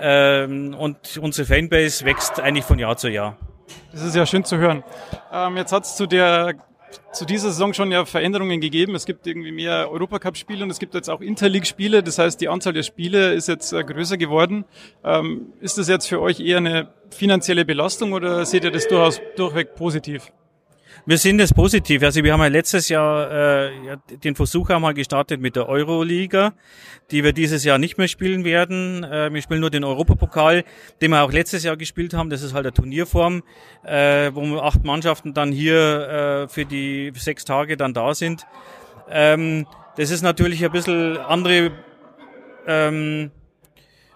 ähm, 0.00 0.74
und 0.74 1.18
unsere 1.18 1.46
Fanbase 1.46 2.04
wächst 2.04 2.40
eigentlich 2.40 2.64
von 2.64 2.78
Jahr 2.78 2.96
zu 2.96 3.08
Jahr. 3.08 3.36
Das 3.92 4.02
ist 4.02 4.16
ja 4.16 4.26
schön 4.26 4.44
zu 4.44 4.56
hören. 4.56 4.82
Ähm, 5.32 5.56
jetzt 5.56 5.72
hat 5.72 5.84
es 5.84 5.96
zu 5.96 6.06
der 6.06 6.54
zu 7.12 7.24
dieser 7.24 7.48
Saison 7.48 7.74
schon 7.74 7.92
ja 7.92 8.04
Veränderungen 8.04 8.60
gegeben. 8.60 8.94
Es 8.94 9.06
gibt 9.06 9.26
irgendwie 9.26 9.52
mehr 9.52 9.90
Europacup-Spiele 9.90 10.64
und 10.64 10.70
es 10.70 10.78
gibt 10.78 10.94
jetzt 10.94 11.08
auch 11.10 11.20
Interleague-Spiele. 11.20 12.02
Das 12.02 12.18
heißt, 12.18 12.40
die 12.40 12.48
Anzahl 12.48 12.72
der 12.72 12.82
Spiele 12.82 13.32
ist 13.32 13.48
jetzt 13.48 13.72
äh, 13.72 13.82
größer 13.84 14.16
geworden. 14.16 14.64
Ähm, 15.04 15.52
ist 15.60 15.78
das 15.78 15.88
jetzt 15.88 16.06
für 16.06 16.20
euch 16.20 16.40
eher 16.40 16.58
eine 16.58 16.88
finanzielle 17.10 17.64
Belastung 17.64 18.12
oder 18.12 18.44
seht 18.44 18.64
ihr 18.64 18.70
das 18.70 18.88
durchaus 18.88 19.20
durchweg 19.36 19.74
positiv? 19.74 20.32
Wir 21.06 21.18
sehen 21.18 21.36
das 21.36 21.52
positiv. 21.52 22.02
Also 22.02 22.24
wir 22.24 22.32
haben 22.32 22.40
ja 22.40 22.46
letztes 22.46 22.88
Jahr 22.88 23.30
äh, 23.30 23.98
den 24.24 24.34
Versuch 24.34 24.70
einmal 24.70 24.94
gestartet 24.94 25.38
mit 25.38 25.54
der 25.54 25.68
Euroliga, 25.68 26.54
die 27.10 27.22
wir 27.22 27.34
dieses 27.34 27.62
Jahr 27.62 27.76
nicht 27.76 27.98
mehr 27.98 28.08
spielen 28.08 28.42
werden. 28.42 29.04
Äh, 29.04 29.30
wir 29.30 29.42
spielen 29.42 29.60
nur 29.60 29.68
den 29.68 29.84
Europapokal, 29.84 30.64
den 31.02 31.10
wir 31.10 31.22
auch 31.22 31.30
letztes 31.30 31.62
Jahr 31.62 31.76
gespielt 31.76 32.14
haben. 32.14 32.30
Das 32.30 32.40
ist 32.40 32.54
halt 32.54 32.64
eine 32.64 32.72
Turnierform, 32.72 33.42
äh, 33.84 34.30
wo 34.32 34.58
acht 34.60 34.82
Mannschaften 34.82 35.34
dann 35.34 35.52
hier 35.52 36.46
äh, 36.46 36.48
für 36.48 36.64
die 36.64 37.12
sechs 37.14 37.44
Tage 37.44 37.76
dann 37.76 37.92
da 37.92 38.14
sind. 38.14 38.46
Ähm, 39.10 39.66
das 39.98 40.10
ist 40.10 40.22
natürlich 40.22 40.64
ein 40.64 40.72
bisschen 40.72 41.18
andere 41.18 41.72
ähm, 42.66 43.30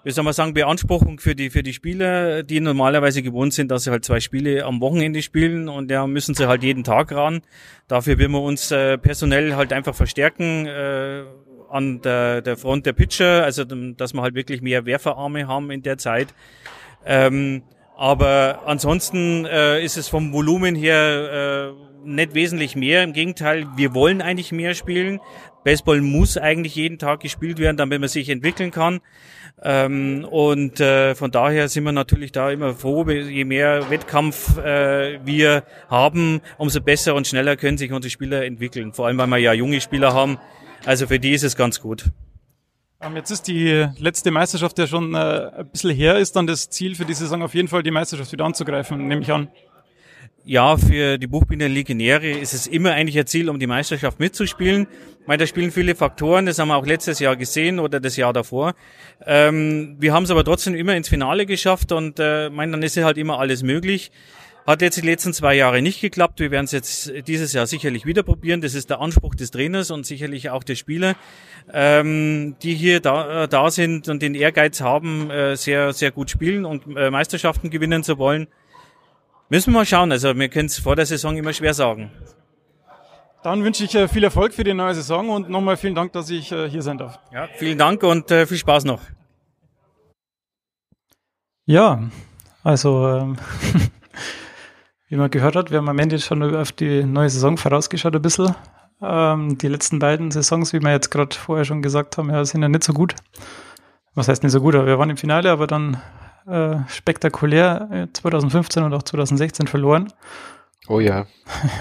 wie 0.05 0.11
soll 0.11 0.25
man 0.25 0.33
sagen, 0.33 0.55
Beanspruchung 0.55 1.21
für 1.21 1.35
die, 1.35 1.51
für 1.51 1.63
die 1.63 1.73
Spieler, 1.73 2.43
die 2.43 2.61
normalerweise 2.61 3.23
gewohnt 3.23 3.53
sind, 3.53 3.71
dass 3.71 3.85
sie 3.85 3.91
halt 3.91 4.05
zwei 4.05 4.21
Spiele 4.21 4.65
am 4.65 4.81
Wochenende 4.81 5.23
spielen 5.23 5.69
und 5.69 5.91
ja, 5.91 6.07
müssen 6.07 6.35
sie 6.35 6.49
halt 6.49 6.63
jeden 6.63 6.85
Tag 6.85 7.13
ran. 7.13 7.43
Dafür 7.89 8.19
werden 8.19 8.33
wir 8.33 8.43
uns 8.43 8.71
äh, 8.71 8.99
personell 8.99 9.57
halt 9.57 9.73
einfach 9.73 9.95
verstärken, 9.95 10.67
äh, 10.67 11.25
an 11.71 12.01
der, 12.01 12.41
der 12.43 12.57
Front 12.57 12.87
der 12.87 12.93
Pitcher, 12.93 13.45
also 13.45 13.65
dass 13.65 14.15
wir 14.15 14.23
halt 14.23 14.35
wirklich 14.35 14.63
mehr 14.63 14.87
Werferarme 14.87 15.47
haben 15.47 15.71
in 15.71 15.83
der 15.83 15.99
Zeit. 15.99 16.29
Ähm, 17.05 17.63
aber 17.97 18.63
ansonsten 18.67 19.45
äh, 19.45 19.83
ist 19.85 19.97
es 19.97 20.09
vom 20.09 20.33
Volumen 20.33 20.75
her 20.75 21.75
äh, 21.75 21.89
nicht 22.05 22.35
wesentlich 22.35 22.77
mehr. 22.77 23.03
Im 23.03 23.13
Gegenteil, 23.13 23.67
wir 23.77 23.95
wollen 23.95 24.23
eigentlich 24.23 24.53
mehr 24.53 24.75
spielen. 24.75 25.21
Baseball 25.65 26.01
muss 26.01 26.37
eigentlich 26.37 26.75
jeden 26.75 26.99
Tag 26.99 27.21
gespielt 27.21 27.59
werden, 27.59 27.77
damit 27.77 28.01
man 28.01 28.09
sich 28.09 28.29
entwickeln 28.29 28.71
kann. 28.71 29.01
Ähm, 29.63 30.25
und 30.31 30.79
äh, 30.81 31.15
von 31.15 31.31
daher 31.31 31.69
sind 31.69 31.85
wir 31.85 31.93
natürlich 31.93 32.33
da 32.33 32.51
immer 32.51 32.75
froh, 32.75 33.09
je 33.09 33.45
mehr 33.45 33.91
Wettkampf 33.91 34.57
äh, 34.59 35.19
wir 35.25 35.65
haben, 35.89 36.41
umso 36.59 36.81
besser 36.81 37.15
und 37.15 37.27
schneller 37.27 37.57
können 37.57 37.77
sich 37.77 37.93
unsere 37.93 38.11
Spieler 38.11 38.45
entwickeln. 38.45 38.93
Vor 38.93 39.07
allem, 39.07 39.19
weil 39.19 39.27
wir 39.27 39.39
ja 39.39 39.53
junge 39.53 39.81
Spieler 39.81 40.15
haben. 40.15 40.39
Also 40.85 41.07
für 41.07 41.19
die 41.19 41.33
ist 41.33 41.43
es 41.43 41.57
ganz 41.57 41.81
gut. 41.81 42.05
Ähm, 43.01 43.17
jetzt 43.17 43.31
ist 43.31 43.47
die 43.47 43.87
letzte 43.99 44.31
Meisterschaft 44.31 44.79
ja 44.79 44.87
schon 44.87 45.15
äh, 45.15 45.19
ein 45.59 45.69
bisschen 45.71 45.91
her. 45.91 46.19
Ist 46.19 46.37
dann 46.37 46.47
das 46.47 46.71
Ziel 46.71 46.95
für 46.95 47.05
die 47.05 47.15
Saison 47.15 47.43
auf 47.43 47.55
jeden 47.55 47.69
Fall, 47.69 47.83
die 47.83 47.91
Meisterschaft 47.91 48.33
wieder 48.33 48.45
anzugreifen, 48.45 49.07
nehme 49.07 49.23
ich 49.23 49.33
an? 49.33 49.49
Ja, 50.49 50.79
für 50.79 51.19
die 51.19 51.27
Buchbinder 51.27 51.69
Legionäre 51.69 52.31
ist 52.31 52.55
es 52.55 52.67
immer 52.67 52.93
eigentlich 52.93 53.19
ein 53.19 53.27
Ziel, 53.27 53.51
um 53.51 53.61
die 53.61 53.67
Meisterschaft 53.67 54.19
mitzuspielen. 54.19 54.87
Meine, 55.27 55.41
da 55.41 55.47
spielen 55.47 55.71
viele 55.71 55.95
Faktoren, 55.95 56.47
das 56.47 56.59
haben 56.59 56.69
wir 56.69 56.77
auch 56.77 56.87
letztes 56.87 57.19
Jahr 57.19 57.37
gesehen 57.37 57.79
oder 57.79 58.01
das 58.01 58.17
Jahr 58.17 58.33
davor. 58.33 58.73
Ähm, 59.27 59.97
wir 60.01 60.15
haben 60.15 60.23
es 60.23 60.31
aber 60.31 60.45
trotzdem 60.45 60.75
immer 60.75 60.97
ins 60.97 61.11
Finale 61.11 61.45
geschafft 61.45 61.93
und 61.93 62.19
äh, 62.19 62.49
meine, 62.49 62.73
dann 62.73 62.83
ist 62.83 62.97
halt 62.97 63.19
immer 63.19 63.39
alles 63.39 63.63
möglich. 63.63 64.11
Hat 64.67 64.81
jetzt 64.81 64.97
die 64.97 65.07
letzten 65.07 65.35
zwei 65.35 65.55
Jahre 65.55 65.83
nicht 65.83 66.01
geklappt. 66.01 66.41
Wir 66.41 66.51
werden 66.51 66.65
es 66.65 66.73
jetzt 66.73 67.13
dieses 67.27 67.53
Jahr 67.53 67.67
sicherlich 67.67 68.07
wieder 68.07 68.23
probieren. 68.23 68.63
Das 68.63 68.73
ist 68.73 68.89
der 68.89 69.03
Anspruch 69.03 69.35
des 69.35 69.51
Trainers 69.51 69.91
und 69.91 70.07
sicherlich 70.07 70.49
auch 70.49 70.65
der 70.65 70.77
Spieler, 70.77 71.15
ähm, 71.75 72.57
die 72.63 72.75
hier 72.75 73.01
da, 73.01 73.45
äh, 73.45 73.49
da 73.49 73.71
sind 73.71 74.09
und 74.09 74.23
den 74.23 74.35
Ehrgeiz 74.35 74.81
haben, 74.81 75.31
äh, 75.31 75.57
sehr, 75.57 75.93
sehr 75.93 76.11
gut 76.11 76.31
spielen 76.31 76.65
und 76.65 76.85
äh, 76.97 77.11
Meisterschaften 77.11 77.69
gewinnen 77.69 78.03
zu 78.03 78.17
wollen. 78.17 78.47
Müssen 79.51 79.73
wir 79.73 79.79
mal 79.79 79.87
schauen. 79.87 80.13
Also 80.13 80.37
wir 80.37 80.49
können 80.49 80.67
es 80.67 80.79
vor 80.79 80.95
der 80.95 81.07
Saison 81.07 81.37
immer 81.37 81.53
schwer 81.53 81.75
sagen. 81.75 82.11
Dann 83.43 83.65
wünsche 83.65 83.85
ich 83.85 83.95
äh, 83.95 84.09
viel 84.09 84.25
Erfolg 84.25 84.53
für 84.53 84.65
die 84.65 84.75
neue 84.75 84.95
Saison 84.95 85.31
und 85.31 85.49
nochmal 85.49 85.77
vielen 85.77 85.95
Dank, 85.95 86.13
dass 86.13 86.29
ich 86.29 86.53
äh, 86.53 86.69
hier 86.69 86.83
sein 86.83 86.99
darf. 86.99 87.19
Ja, 87.33 87.49
vielen 87.57 87.79
Dank 87.79 88.03
und 88.03 88.31
äh, 88.31 88.47
viel 88.47 88.59
Spaß 88.59 88.85
noch. 88.85 89.01
Ja, 91.65 92.03
also 92.65 93.09
ähm, 93.09 93.39
wie 95.09 95.17
man 95.17 95.31
gehört 95.31 95.55
hat, 95.55 95.71
wir 95.71 95.79
haben 95.79 95.89
am 95.89 95.99
Ende 95.99 96.19
schon 96.19 96.43
auf 96.55 96.73
die 96.73 97.05
neue 97.05 97.31
Saison 97.31 97.57
vorausgeschaut 97.57 98.15
ein 98.15 98.23
bisschen. 98.23 98.55
Ähm, 99.01 99.57
die 99.57 99.69
letzten 99.69 99.99
beiden 99.99 100.31
Saisons, 100.31 100.73
wie 100.73 100.81
wir 100.81 100.91
jetzt 100.91 101.11
gerade 101.11 101.35
vorher 101.37 101.65
schon 101.65 101.81
gesagt 101.81 102.19
haben, 102.19 102.31
ja, 102.31 102.45
sind 102.45 102.63
ja 102.63 102.69
nicht 102.69 102.85
so 102.85 102.93
gut. 102.93 103.15
Was 104.15 104.29
heißt 104.29 104.43
nicht 104.43 104.53
so 104.53 104.61
gut, 104.61 104.75
wir 104.75 104.99
waren 104.99 105.11
im 105.11 105.17
Finale, 105.17 105.51
aber 105.51 105.69
dann 105.69 105.99
äh, 106.47 106.77
spektakulär 106.89 108.09
2015 108.13 108.83
äh, 108.83 108.87
und 108.87 108.95
auch 108.95 109.03
2016 109.03 109.67
verloren. 109.67 110.13
Oh 110.89 111.01
ja. 111.01 111.27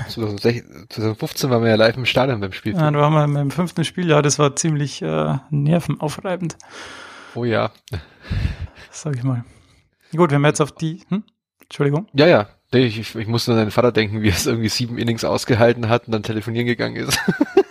2015 0.09 1.49
waren 1.49 1.63
wir 1.63 1.69
ja 1.69 1.75
live 1.75 1.95
im 1.95 2.05
Stadion 2.05 2.41
beim 2.41 2.51
Spiel. 2.51 2.73
Ja, 2.73 2.91
da 2.91 2.99
waren 2.99 3.31
wir 3.31 3.41
im 3.41 3.51
fünften 3.51 3.85
Spiel, 3.85 4.09
ja, 4.09 4.21
das 4.21 4.37
war 4.37 4.55
ziemlich 4.55 5.01
äh, 5.01 5.35
nervenaufreibend. 5.49 6.57
Oh 7.33 7.45
ja. 7.45 7.71
Sag 8.91 9.15
ich 9.15 9.23
mal. 9.23 9.45
Gut, 10.15 10.31
wenn 10.31 10.41
wir 10.41 10.49
jetzt 10.49 10.61
auf 10.61 10.73
die. 10.73 11.03
Hm? 11.09 11.23
Entschuldigung. 11.61 12.07
Ja, 12.13 12.27
ja. 12.27 12.47
Ich, 12.73 12.99
ich, 12.99 13.15
ich 13.15 13.27
musste 13.27 13.51
an 13.51 13.57
deinen 13.57 13.71
Vater 13.71 13.93
denken, 13.93 14.21
wie 14.21 14.29
er 14.29 14.35
es 14.35 14.45
irgendwie 14.45 14.69
sieben 14.69 14.97
Innings 14.97 15.23
ausgehalten 15.23 15.87
hat 15.87 16.07
und 16.07 16.11
dann 16.11 16.23
telefonieren 16.23 16.67
gegangen 16.67 16.97
ist. 16.97 17.17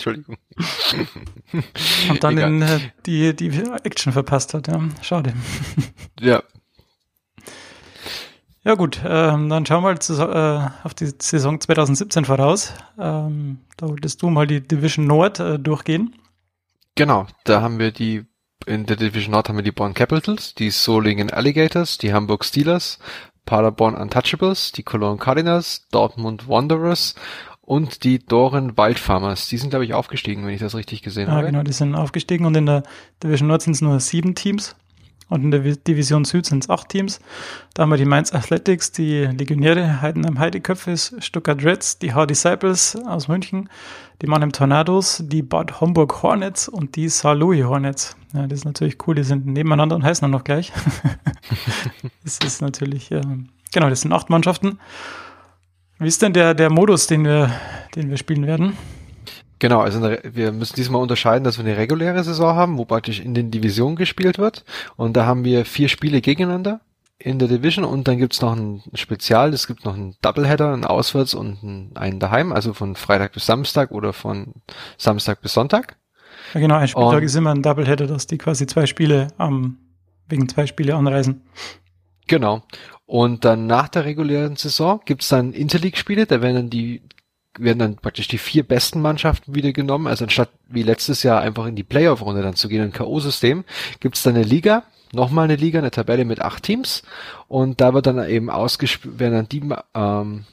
Entschuldigung. 0.00 0.38
Und 2.08 2.24
dann 2.24 2.38
in, 2.38 2.62
äh, 2.62 2.80
die, 3.04 3.36
die 3.36 3.50
Action 3.84 4.14
verpasst 4.14 4.54
hat, 4.54 4.68
ja. 4.68 4.80
Schade. 5.02 5.34
Ja. 6.20 6.42
Ja 8.62 8.74
gut, 8.74 9.00
ähm, 9.02 9.48
dann 9.48 9.64
schauen 9.64 9.82
wir 9.82 9.92
mal 9.92 9.98
zu, 10.00 10.20
äh, 10.20 10.68
auf 10.84 10.92
die 10.92 11.10
Saison 11.18 11.58
2017 11.58 12.26
voraus. 12.26 12.74
Ähm, 12.98 13.60
da 13.78 13.88
wolltest 13.88 14.20
du 14.20 14.28
mal 14.28 14.46
die 14.46 14.60
Division 14.60 15.06
Nord 15.06 15.40
äh, 15.40 15.58
durchgehen. 15.58 16.14
Genau, 16.94 17.26
da 17.44 17.62
haben 17.62 17.78
wir 17.78 17.90
die, 17.90 18.26
in 18.66 18.84
der 18.84 18.96
Division 18.96 19.32
Nord 19.32 19.48
haben 19.48 19.56
wir 19.56 19.62
die 19.62 19.72
Bonn 19.72 19.94
Capitals, 19.94 20.54
die 20.54 20.68
Solingen 20.68 21.30
Alligators, 21.30 21.96
die 21.96 22.12
Hamburg 22.12 22.44
Steelers, 22.44 22.98
Paderborn 23.46 23.94
Untouchables, 23.94 24.72
die 24.72 24.82
Cologne 24.82 25.18
Cardinals, 25.18 25.88
Dortmund 25.90 26.46
Wanderers 26.46 27.14
und 27.70 28.02
die 28.02 28.18
Doren 28.18 28.76
Wildfarmers. 28.76 29.46
Die 29.46 29.56
sind, 29.56 29.70
glaube 29.70 29.84
ich, 29.84 29.94
aufgestiegen, 29.94 30.44
wenn 30.44 30.52
ich 30.54 30.60
das 30.60 30.74
richtig 30.74 31.02
gesehen 31.02 31.28
Ja, 31.28 31.34
habe. 31.36 31.46
genau, 31.46 31.62
die 31.62 31.72
sind 31.72 31.94
aufgestiegen 31.94 32.44
und 32.44 32.56
in 32.56 32.66
der 32.66 32.82
Division 33.22 33.46
Nord 33.46 33.62
sind 33.62 33.74
es 33.74 33.80
nur 33.80 34.00
sieben 34.00 34.34
Teams 34.34 34.74
und 35.28 35.44
in 35.44 35.52
der 35.52 35.64
Vi- 35.64 35.78
Division 35.86 36.24
Süd 36.24 36.44
sind 36.46 36.64
es 36.64 36.68
acht 36.68 36.88
Teams. 36.88 37.20
Da 37.74 37.82
haben 37.84 37.90
wir 37.90 37.96
die 37.96 38.04
Mainz 38.06 38.34
Athletics, 38.34 38.90
die 38.90 39.20
Legionäre, 39.26 40.00
Heidenheim 40.02 40.40
Heideköpfes, 40.40 41.14
Stuttgart 41.20 41.62
Reds, 41.64 42.00
die 42.00 42.12
Hard 42.12 42.30
Disciples 42.30 42.96
aus 43.06 43.28
München, 43.28 43.68
die 44.20 44.26
Mannheim 44.26 44.50
Tornados, 44.50 45.22
die 45.24 45.42
Bad 45.42 45.80
Homburg 45.80 46.24
Hornets 46.24 46.68
und 46.68 46.96
die 46.96 47.08
Saar 47.08 47.36
Louis 47.36 47.62
Hornets. 47.64 48.16
Ja, 48.34 48.48
das 48.48 48.58
ist 48.58 48.64
natürlich 48.64 48.96
cool, 49.06 49.14
die 49.14 49.22
sind 49.22 49.46
nebeneinander 49.46 49.94
und 49.94 50.02
heißen 50.02 50.22
dann 50.24 50.32
noch 50.32 50.42
gleich. 50.42 50.72
das 52.24 52.38
ist 52.44 52.62
natürlich, 52.62 53.12
ähm, 53.12 53.48
genau, 53.72 53.88
das 53.88 54.00
sind 54.00 54.12
acht 54.12 54.28
Mannschaften. 54.28 54.80
Wie 56.00 56.08
ist 56.08 56.22
denn 56.22 56.32
der, 56.32 56.54
der 56.54 56.70
Modus, 56.70 57.06
den 57.06 57.24
wir, 57.24 57.50
den 57.94 58.08
wir 58.08 58.16
spielen 58.16 58.46
werden? 58.46 58.76
Genau, 59.58 59.80
also 59.80 60.02
eine, 60.02 60.18
wir 60.24 60.50
müssen 60.50 60.74
diesmal 60.76 61.02
unterscheiden, 61.02 61.44
dass 61.44 61.58
wir 61.58 61.64
eine 61.66 61.76
reguläre 61.76 62.24
Saison 62.24 62.56
haben, 62.56 62.78
wo 62.78 62.86
praktisch 62.86 63.20
in 63.20 63.34
den 63.34 63.50
Divisionen 63.50 63.96
gespielt 63.96 64.38
wird. 64.38 64.64
Und 64.96 65.14
da 65.14 65.26
haben 65.26 65.44
wir 65.44 65.66
vier 65.66 65.88
Spiele 65.90 66.22
gegeneinander 66.22 66.80
in 67.18 67.38
der 67.38 67.48
Division 67.48 67.84
und 67.84 68.08
dann 68.08 68.16
gibt's 68.16 68.40
noch 68.40 68.56
ein 68.56 68.82
Spezial, 68.94 69.52
es 69.52 69.66
gibt 69.66 69.84
noch 69.84 69.92
einen 69.92 70.14
Doubleheader, 70.22 70.72
einen 70.72 70.86
Auswärts 70.86 71.34
und 71.34 71.58
einen, 71.62 71.90
einen 71.94 72.18
daheim, 72.18 72.50
also 72.50 72.72
von 72.72 72.96
Freitag 72.96 73.32
bis 73.32 73.44
Samstag 73.44 73.90
oder 73.90 74.14
von 74.14 74.54
Samstag 74.96 75.42
bis 75.42 75.52
Sonntag. 75.52 75.96
Ja, 76.54 76.60
genau, 76.60 76.76
ein 76.76 76.88
Spieltag 76.88 77.18
Und- 77.18 77.22
ist 77.24 77.34
immer 77.34 77.50
ein 77.50 77.60
Doubleheader, 77.60 78.06
dass 78.06 78.26
die 78.26 78.38
quasi 78.38 78.66
zwei 78.66 78.86
Spiele 78.86 79.28
am, 79.36 79.76
wegen 80.30 80.48
zwei 80.48 80.66
Spiele 80.66 80.94
anreisen. 80.94 81.42
Genau. 82.30 82.62
Und 83.06 83.44
dann 83.44 83.66
nach 83.66 83.88
der 83.88 84.04
regulären 84.04 84.54
Saison 84.54 85.00
gibt's 85.04 85.30
dann 85.30 85.52
Interleague-Spiele, 85.52 86.26
da 86.26 86.40
werden 86.40 86.54
dann 86.54 86.70
die 86.70 87.02
werden 87.58 87.80
dann 87.80 87.96
praktisch 87.96 88.28
die 88.28 88.38
vier 88.38 88.62
besten 88.62 89.02
Mannschaften 89.02 89.56
wieder 89.56 89.72
genommen. 89.72 90.06
Also 90.06 90.24
anstatt 90.24 90.50
wie 90.68 90.84
letztes 90.84 91.24
Jahr 91.24 91.40
einfach 91.40 91.66
in 91.66 91.74
die 91.74 91.82
Playoff-Runde 91.82 92.42
dann 92.42 92.54
zu 92.54 92.68
gehen, 92.68 92.82
ein 92.82 92.92
K.O.-System, 92.92 93.64
gibt's 93.98 94.22
dann 94.22 94.36
eine 94.36 94.44
Liga, 94.44 94.84
nochmal 95.12 95.46
eine 95.46 95.56
Liga, 95.56 95.80
eine 95.80 95.90
Tabelle 95.90 96.24
mit 96.24 96.40
acht 96.40 96.62
Teams. 96.62 97.02
Und 97.48 97.80
da 97.80 97.94
wird 97.94 98.06
dann 98.06 98.24
eben 98.28 98.48
ausgespielt, 98.48 99.18
werden 99.18 99.34
dann 99.34 99.48
die, 99.48 99.68
ähm, 99.94 100.44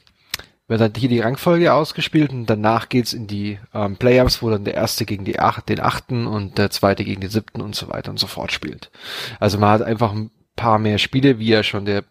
wird 0.66 0.80
dann 0.80 0.92
hier 0.96 1.08
die 1.08 1.20
Rangfolge 1.20 1.72
ausgespielt 1.72 2.32
und 2.32 2.46
danach 2.46 2.88
geht's 2.88 3.12
in 3.12 3.28
die 3.28 3.60
ähm, 3.72 3.96
Playoffs, 3.96 4.42
wo 4.42 4.50
dann 4.50 4.64
der 4.64 4.74
erste 4.74 5.04
gegen 5.04 5.24
die 5.24 5.38
acht, 5.38 5.68
den 5.68 5.78
achten 5.78 6.26
und 6.26 6.58
der 6.58 6.70
zweite 6.70 7.04
gegen 7.04 7.20
den 7.20 7.30
siebten 7.30 7.60
und 7.60 7.76
so 7.76 7.88
weiter 7.88 8.10
und 8.10 8.18
so 8.18 8.26
fort 8.26 8.50
spielt. 8.50 8.90
Also 9.38 9.58
man 9.58 9.70
hat 9.70 9.82
einfach 9.82 10.10
ein 10.10 10.32
paar 10.58 10.78
mehr 10.78 10.98
Spiele, 10.98 11.38
wie 11.38 11.48
ja 11.48 11.62
schon 11.62 11.86
der 11.86 12.04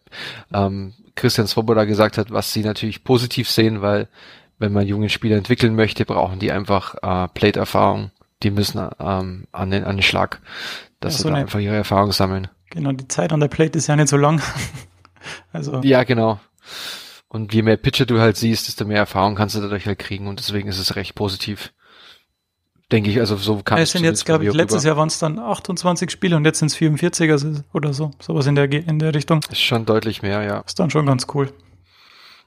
ähm, 0.53 0.93
Christian 1.15 1.45
Svoboda 1.47 1.83
gesagt 1.85 2.17
hat, 2.17 2.31
was 2.31 2.51
sie 2.51 2.63
natürlich 2.63 3.03
positiv 3.03 3.49
sehen, 3.49 3.81
weil 3.83 4.07
wenn 4.59 4.73
man 4.73 4.87
junge 4.87 5.09
Spieler 5.09 5.37
entwickeln 5.37 5.75
möchte, 5.75 6.03
brauchen 6.05 6.39
die 6.39 6.51
einfach 6.51 6.95
äh, 7.03 7.27
Plate-Erfahrung. 7.27 8.09
Die 8.43 8.49
müssen 8.51 8.87
ähm, 8.99 9.45
an, 9.51 9.69
den, 9.71 9.83
an 9.83 9.97
den 9.97 10.03
Schlag, 10.03 10.41
dass 10.99 11.13
Ja, 11.13 11.17
sie 11.17 11.23
so 11.23 11.29
da 11.29 11.35
eine- 11.35 11.43
einfach 11.43 11.59
ihre 11.59 11.75
Erfahrung 11.75 12.11
sammeln. 12.11 12.47
Genau, 12.71 12.91
die 12.91 13.07
Zeit 13.07 13.31
an 13.31 13.39
der 13.39 13.47
Plate 13.49 13.77
ist 13.77 13.87
ja 13.87 13.95
nicht 13.95 14.09
so 14.09 14.17
lang. 14.17 14.41
also, 15.53 15.81
Ja, 15.83 16.03
genau. 16.03 16.39
Und 17.29 17.53
je 17.53 17.61
mehr 17.61 17.77
Pitcher 17.77 18.05
du 18.05 18.19
halt 18.19 18.37
siehst, 18.37 18.67
desto 18.67 18.85
mehr 18.85 18.97
Erfahrung 18.99 19.35
kannst 19.35 19.55
du 19.55 19.61
dadurch 19.61 19.85
halt 19.85 19.99
kriegen 19.99 20.27
und 20.27 20.39
deswegen 20.39 20.69
ist 20.69 20.79
es 20.79 20.95
recht 20.95 21.13
positiv. 21.15 21.73
Denke 22.91 23.09
ich, 23.09 23.19
also 23.19 23.35
so 23.35 23.61
kann 23.63 23.79
es 23.79 23.91
sind 23.91 24.05
jetzt, 24.05 24.25
glaube 24.25 24.45
ich, 24.45 24.53
letztes 24.53 24.85
Jahr 24.85 24.95
waren 24.95 25.09
es 25.09 25.19
dann 25.19 25.39
28 25.39 26.09
Spiele 26.09 26.37
und 26.37 26.45
jetzt 26.45 26.59
sind 26.59 26.67
es 26.67 26.75
44 26.75 27.29
also, 27.29 27.55
oder 27.73 27.93
so. 27.93 28.11
Sowas 28.19 28.47
in 28.47 28.55
der, 28.55 28.71
in 28.71 28.99
der 28.99 29.13
Richtung. 29.13 29.41
Ist 29.51 29.59
schon 29.59 29.85
deutlich 29.85 30.21
mehr, 30.21 30.43
ja. 30.43 30.59
Ist 30.59 30.79
dann 30.79 30.89
schon 30.89 31.05
ganz 31.05 31.27
cool. 31.33 31.51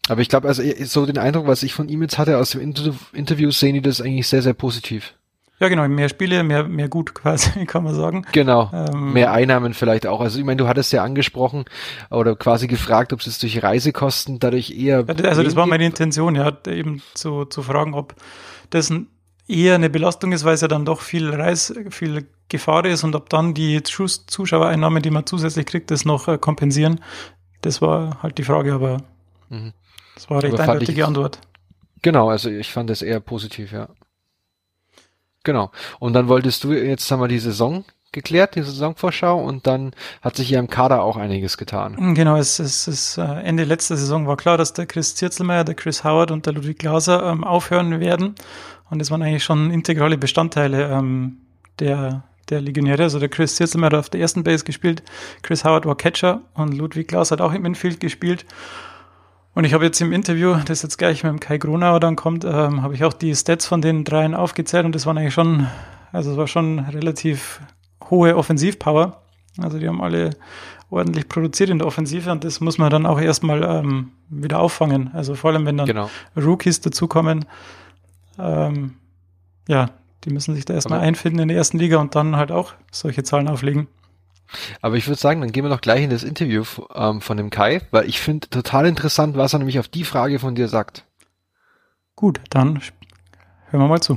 Aber 0.09 0.23
ich 0.23 0.31
glaube, 0.31 0.49
also 0.49 0.63
so 0.85 1.05
den 1.05 1.19
Eindruck, 1.19 1.47
was 1.47 1.63
ich 1.63 1.75
von 1.75 1.89
ihm 1.91 2.01
jetzt 2.03 2.17
hatte 2.17 2.39
aus 2.39 2.51
dem 2.51 2.63
Inter 2.63 2.95
Interview, 3.13 3.51
sehen 3.51 3.75
die 3.75 3.83
das 3.83 4.01
eigentlich 4.01 4.29
sehr, 4.29 4.41
sehr 4.41 4.55
positiv. 4.55 5.15
Ja, 5.61 5.69
genau, 5.69 5.87
mehr 5.89 6.09
Spiele, 6.09 6.43
mehr, 6.43 6.65
mehr 6.65 6.89
gut 6.89 7.15
quasi, 7.15 7.67
kann 7.67 7.85
man 7.85 7.95
sagen. 7.95 8.25
Genau. 8.33 8.71
Ähm, 8.73 9.13
Mehr 9.13 9.31
Einnahmen 9.33 9.75
vielleicht 9.75 10.07
auch. 10.07 10.23
Also 10.23 10.39
ich 10.39 10.45
meine, 10.45 10.57
du 10.57 10.67
hattest 10.67 10.91
ja 10.93 11.05
angesprochen 11.05 11.67
oder 12.11 12.35
quasi 12.35 12.67
gefragt, 12.67 13.13
ob 13.13 13.21
es 13.21 13.27
jetzt 13.27 13.43
durch 13.43 13.63
Reisekosten 13.63 14.39
dadurch 14.39 14.71
eher. 14.71 15.05
Also 15.07 15.43
das 15.43 15.57
war 15.57 15.67
meine. 15.67 15.85
Intention, 15.85 16.35
ja, 16.35 16.53
eben 16.67 17.03
zu, 17.15 17.45
zu 17.45 17.63
fragen, 17.63 17.95
ob 17.95 18.15
das 18.71 18.91
ein, 18.91 19.09
eher 19.51 19.75
eine 19.75 19.91
Belastung 19.91 20.33
ist, 20.33 20.45
weil 20.45 20.55
es 20.55 20.61
ja 20.61 20.69
dann 20.69 20.85
doch 20.85 21.01
viel 21.01 21.29
Reis, 21.35 21.73
viel 21.91 22.27
Gefahr 22.49 22.85
ist 22.85 23.05
und 23.05 23.15
ob 23.15 23.29
dann 23.31 23.55
die 23.55 23.83
Zus- 23.83 24.27
Zuschauereinnahmen, 24.27 25.03
die 25.03 25.11
man 25.11 25.27
zusätzlich 25.27 25.67
kriegt, 25.67 25.91
das 25.91 26.05
noch 26.05 26.29
äh, 26.29 26.39
kompensieren. 26.39 27.01
Das 27.63 27.83
war 27.83 28.23
halt 28.23 28.39
die 28.39 28.45
Frage, 28.45 28.73
aber 28.73 28.99
Mhm. 29.49 29.73
das 30.15 30.31
war 30.31 30.43
recht 30.43 30.55
Aber 30.55 30.65
fand 30.65 30.71
eindeutige 30.77 31.01
ich- 31.01 31.07
Antwort. 31.07 31.41
Genau, 32.03 32.31
also 32.31 32.49
ich 32.49 32.73
fand 32.73 32.89
das 32.89 33.03
eher 33.03 33.21
positiv, 33.21 33.73
ja. 33.73 33.89
Genau. 35.45 35.71
Und 35.99 36.13
dann 36.13 36.29
wolltest 36.29 36.65
du, 36.65 36.73
jetzt 36.73 37.11
haben 37.11 37.21
wir 37.21 37.29
die 37.29 37.39
Saison 37.39 37.85
geklärt, 38.13 38.57
die 38.57 38.63
Saisonvorschau, 38.63 39.41
und 39.43 39.67
dann 39.67 39.93
hat 40.21 40.37
sich 40.37 40.49
hier 40.49 40.59
im 40.59 40.69
Kader 40.69 41.03
auch 41.03 41.17
einiges 41.17 41.57
getan. 41.57 42.15
Genau, 42.15 42.37
es 42.37 42.59
es 42.59 42.89
ist 42.89 43.19
äh, 43.19 43.23
Ende 43.23 43.65
letzter 43.65 43.97
Saison 43.97 44.27
war 44.27 44.37
klar, 44.37 44.59
dass 44.59 44.73
der 44.73 44.87
Chris 44.87 45.15
Zirzelmeier, 45.15 45.65
der 45.65 45.75
Chris 45.77 46.03
Howard 46.05 46.31
und 46.31 46.45
der 46.47 46.55
Ludwig 46.55 46.79
Glaser 46.79 47.23
ähm, 47.31 47.45
aufhören 47.45 48.01
werden. 48.01 48.35
Und 48.91 48.99
das 48.99 49.11
waren 49.11 49.23
eigentlich 49.23 49.45
schon 49.45 49.71
integrale 49.71 50.19
Bestandteile 50.19 50.91
ähm, 50.91 51.39
der, 51.79 52.25
der 52.49 52.61
Legionäre. 52.61 53.05
Also 53.05 53.19
der 53.19 53.29
Chris 53.29 53.57
Zirzelmeier 53.57 53.91
hat 53.93 53.99
auf 53.99 54.11
der 54.11 54.21
ersten 54.21 54.43
Base 54.45 54.65
gespielt, 54.65 55.03
Chris 55.43 55.65
Howard 55.65 55.87
war 55.87 55.97
Catcher 55.97 56.43
und 56.55 56.77
Ludwig 56.77 57.09
Glaser 57.09 57.35
hat 57.35 57.41
auch 57.41 57.53
im 57.53 57.65
Infield 57.65 58.01
gespielt. 58.01 58.45
Und 59.55 59.65
ich 59.65 59.75
habe 59.75 59.85
jetzt 59.85 60.01
im 60.01 60.13
Interview, 60.13 60.57
das 60.65 60.83
jetzt 60.83 60.97
gleich 60.97 61.25
mit 61.25 61.33
dem 61.33 61.41
Kai 61.41 61.59
Gronauer 61.59 62.01
dann 62.01 62.17
kommt, 62.17 62.45
ähm, 62.45 62.83
habe 62.83 62.95
ich 62.95 63.05
auch 63.05 63.13
die 63.13 63.35
Stats 63.35 63.67
von 63.67 63.83
den 63.83 64.05
dreien 64.05 64.35
aufgezählt 64.35 64.85
und 64.85 64.95
das 64.95 65.07
waren 65.07 65.19
eigentlich 65.19 65.35
schon, 65.35 65.67
also 66.13 66.33
es 66.33 66.37
war 66.37 66.47
schon 66.47 66.79
relativ 66.81 67.61
hohe 68.11 68.37
Offensivpower. 68.37 69.23
Also 69.59 69.79
die 69.79 69.89
haben 69.89 70.01
alle 70.01 70.31
ordentlich 70.89 71.29
produziert 71.29 71.71
in 71.71 71.79
der 71.79 71.87
Offensive 71.87 72.31
und 72.31 72.45
das 72.45 72.61
muss 72.61 72.79
man 72.79 72.91
dann 72.91 73.07
auch 73.07 73.21
erstmal 73.21 73.63
ähm, 73.63 74.13
wieder 74.29 74.61
auffangen. 74.61 75.11
Also 75.15 75.35
vor 75.35 75.51
allem, 75.51 75.67
wenn 75.67 75.77
dann 75.77 75.87
Genau. 75.87 76.11
Rookies 76.37 76.81
dazukommen, 76.81 77.45
ähm, 78.43 78.95
ja, 79.69 79.91
die 80.25 80.31
müssen 80.31 80.55
sich 80.55 80.65
da 80.65 80.75
erstmal 80.75 80.99
Aber- 80.99 81.07
einfinden 81.07 81.41
in 81.41 81.49
der 81.49 81.57
ersten 81.57 81.79
Liga 81.79 81.99
und 81.99 82.15
dann 82.15 82.37
halt 82.37 82.53
auch 82.53 82.75
solche 82.91 83.23
Zahlen 83.23 83.49
auflegen. 83.49 83.89
Aber 84.83 84.97
ich 84.97 85.07
würde 85.07 85.21
sagen, 85.21 85.41
dann 85.41 85.53
gehen 85.53 85.65
wir 85.65 85.69
doch 85.69 85.81
gleich 85.81 86.03
in 86.03 86.11
das 86.11 86.25
Interview 86.25 86.65
ähm, 86.95 87.21
von 87.21 87.37
dem 87.37 87.51
Kai, 87.51 87.83
weil 87.93 88.09
ich 88.09 88.19
finde 88.21 88.49
total 88.51 88.87
interessant, 88.87 89.37
was 89.37 89.53
er 89.53 89.59
nämlich 89.61 89.79
auf 89.79 89.87
die 89.89 90.05
Frage 90.05 90.39
von 90.41 90.55
dir 90.57 90.67
sagt. 90.67 91.07
Gut, 92.17 92.41
dann 92.51 92.81
hören 93.71 93.83
wir 93.83 93.89
mal 93.89 94.01
zu. 94.03 94.17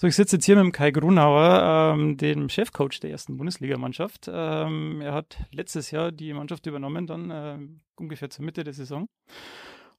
So, 0.00 0.06
ich 0.06 0.14
sitze 0.14 0.36
jetzt 0.36 0.44
hier 0.44 0.54
mit 0.54 0.62
dem 0.64 0.70
Kai 0.72 0.92
Grunauer, 0.92 1.94
ähm, 1.96 2.16
dem 2.16 2.48
Chefcoach 2.48 3.00
der 3.02 3.10
ersten 3.10 3.36
Bundesligamannschaft. 3.36 4.30
Ähm, 4.32 5.00
er 5.00 5.12
hat 5.12 5.38
letztes 5.50 5.90
Jahr 5.90 6.12
die 6.12 6.32
Mannschaft 6.32 6.66
übernommen, 6.66 7.08
dann 7.08 7.30
ähm, 7.34 7.80
ungefähr 7.96 8.30
zur 8.30 8.44
Mitte 8.44 8.62
der 8.62 8.74
Saison. 8.74 9.08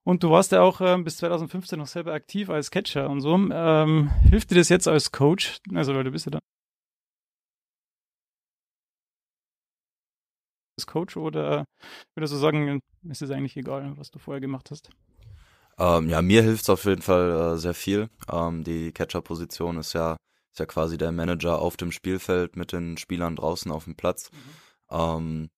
Und 0.03 0.23
du 0.23 0.31
warst 0.31 0.51
ja 0.51 0.61
auch 0.61 0.81
ähm, 0.81 1.03
bis 1.03 1.17
2015 1.17 1.77
noch 1.77 1.87
selber 1.87 2.13
aktiv 2.13 2.49
als 2.49 2.71
Catcher 2.71 3.09
und 3.09 3.21
so. 3.21 3.35
Ähm, 3.35 4.09
hilft 4.29 4.51
dir 4.51 4.55
das 4.55 4.69
jetzt 4.69 4.87
als 4.87 5.11
Coach? 5.11 5.57
Also, 5.73 5.93
weil 5.93 6.03
du 6.03 6.11
bist 6.11 6.25
ja 6.25 6.31
dann 6.31 6.41
als 10.77 10.87
Coach 10.87 11.17
oder 11.17 11.65
würdest 12.15 12.33
du 12.33 12.37
sagen, 12.37 12.79
es 13.09 13.21
ist 13.21 13.31
eigentlich 13.31 13.57
egal, 13.57 13.93
was 13.97 14.11
du 14.11 14.19
vorher 14.19 14.39
gemacht 14.39 14.71
hast? 14.71 14.89
Ähm, 15.77 16.09
ja, 16.09 16.21
mir 16.21 16.41
hilft's 16.41 16.69
auf 16.69 16.85
jeden 16.85 17.01
Fall 17.01 17.53
äh, 17.53 17.57
sehr 17.57 17.73
viel. 17.73 18.09
Ähm, 18.31 18.63
die 18.63 18.91
Catcher-Position 18.91 19.77
ist 19.77 19.93
ja, 19.93 20.17
ist 20.51 20.59
ja 20.59 20.65
quasi 20.65 20.97
der 20.97 21.11
Manager 21.11 21.59
auf 21.59 21.77
dem 21.77 21.91
Spielfeld 21.91 22.55
mit 22.55 22.71
den 22.71 22.97
Spielern 22.97 23.35
draußen 23.35 23.71
auf 23.71 23.85
dem 23.85 23.95
Platz. 23.95 24.29
Ähm, 24.89 25.49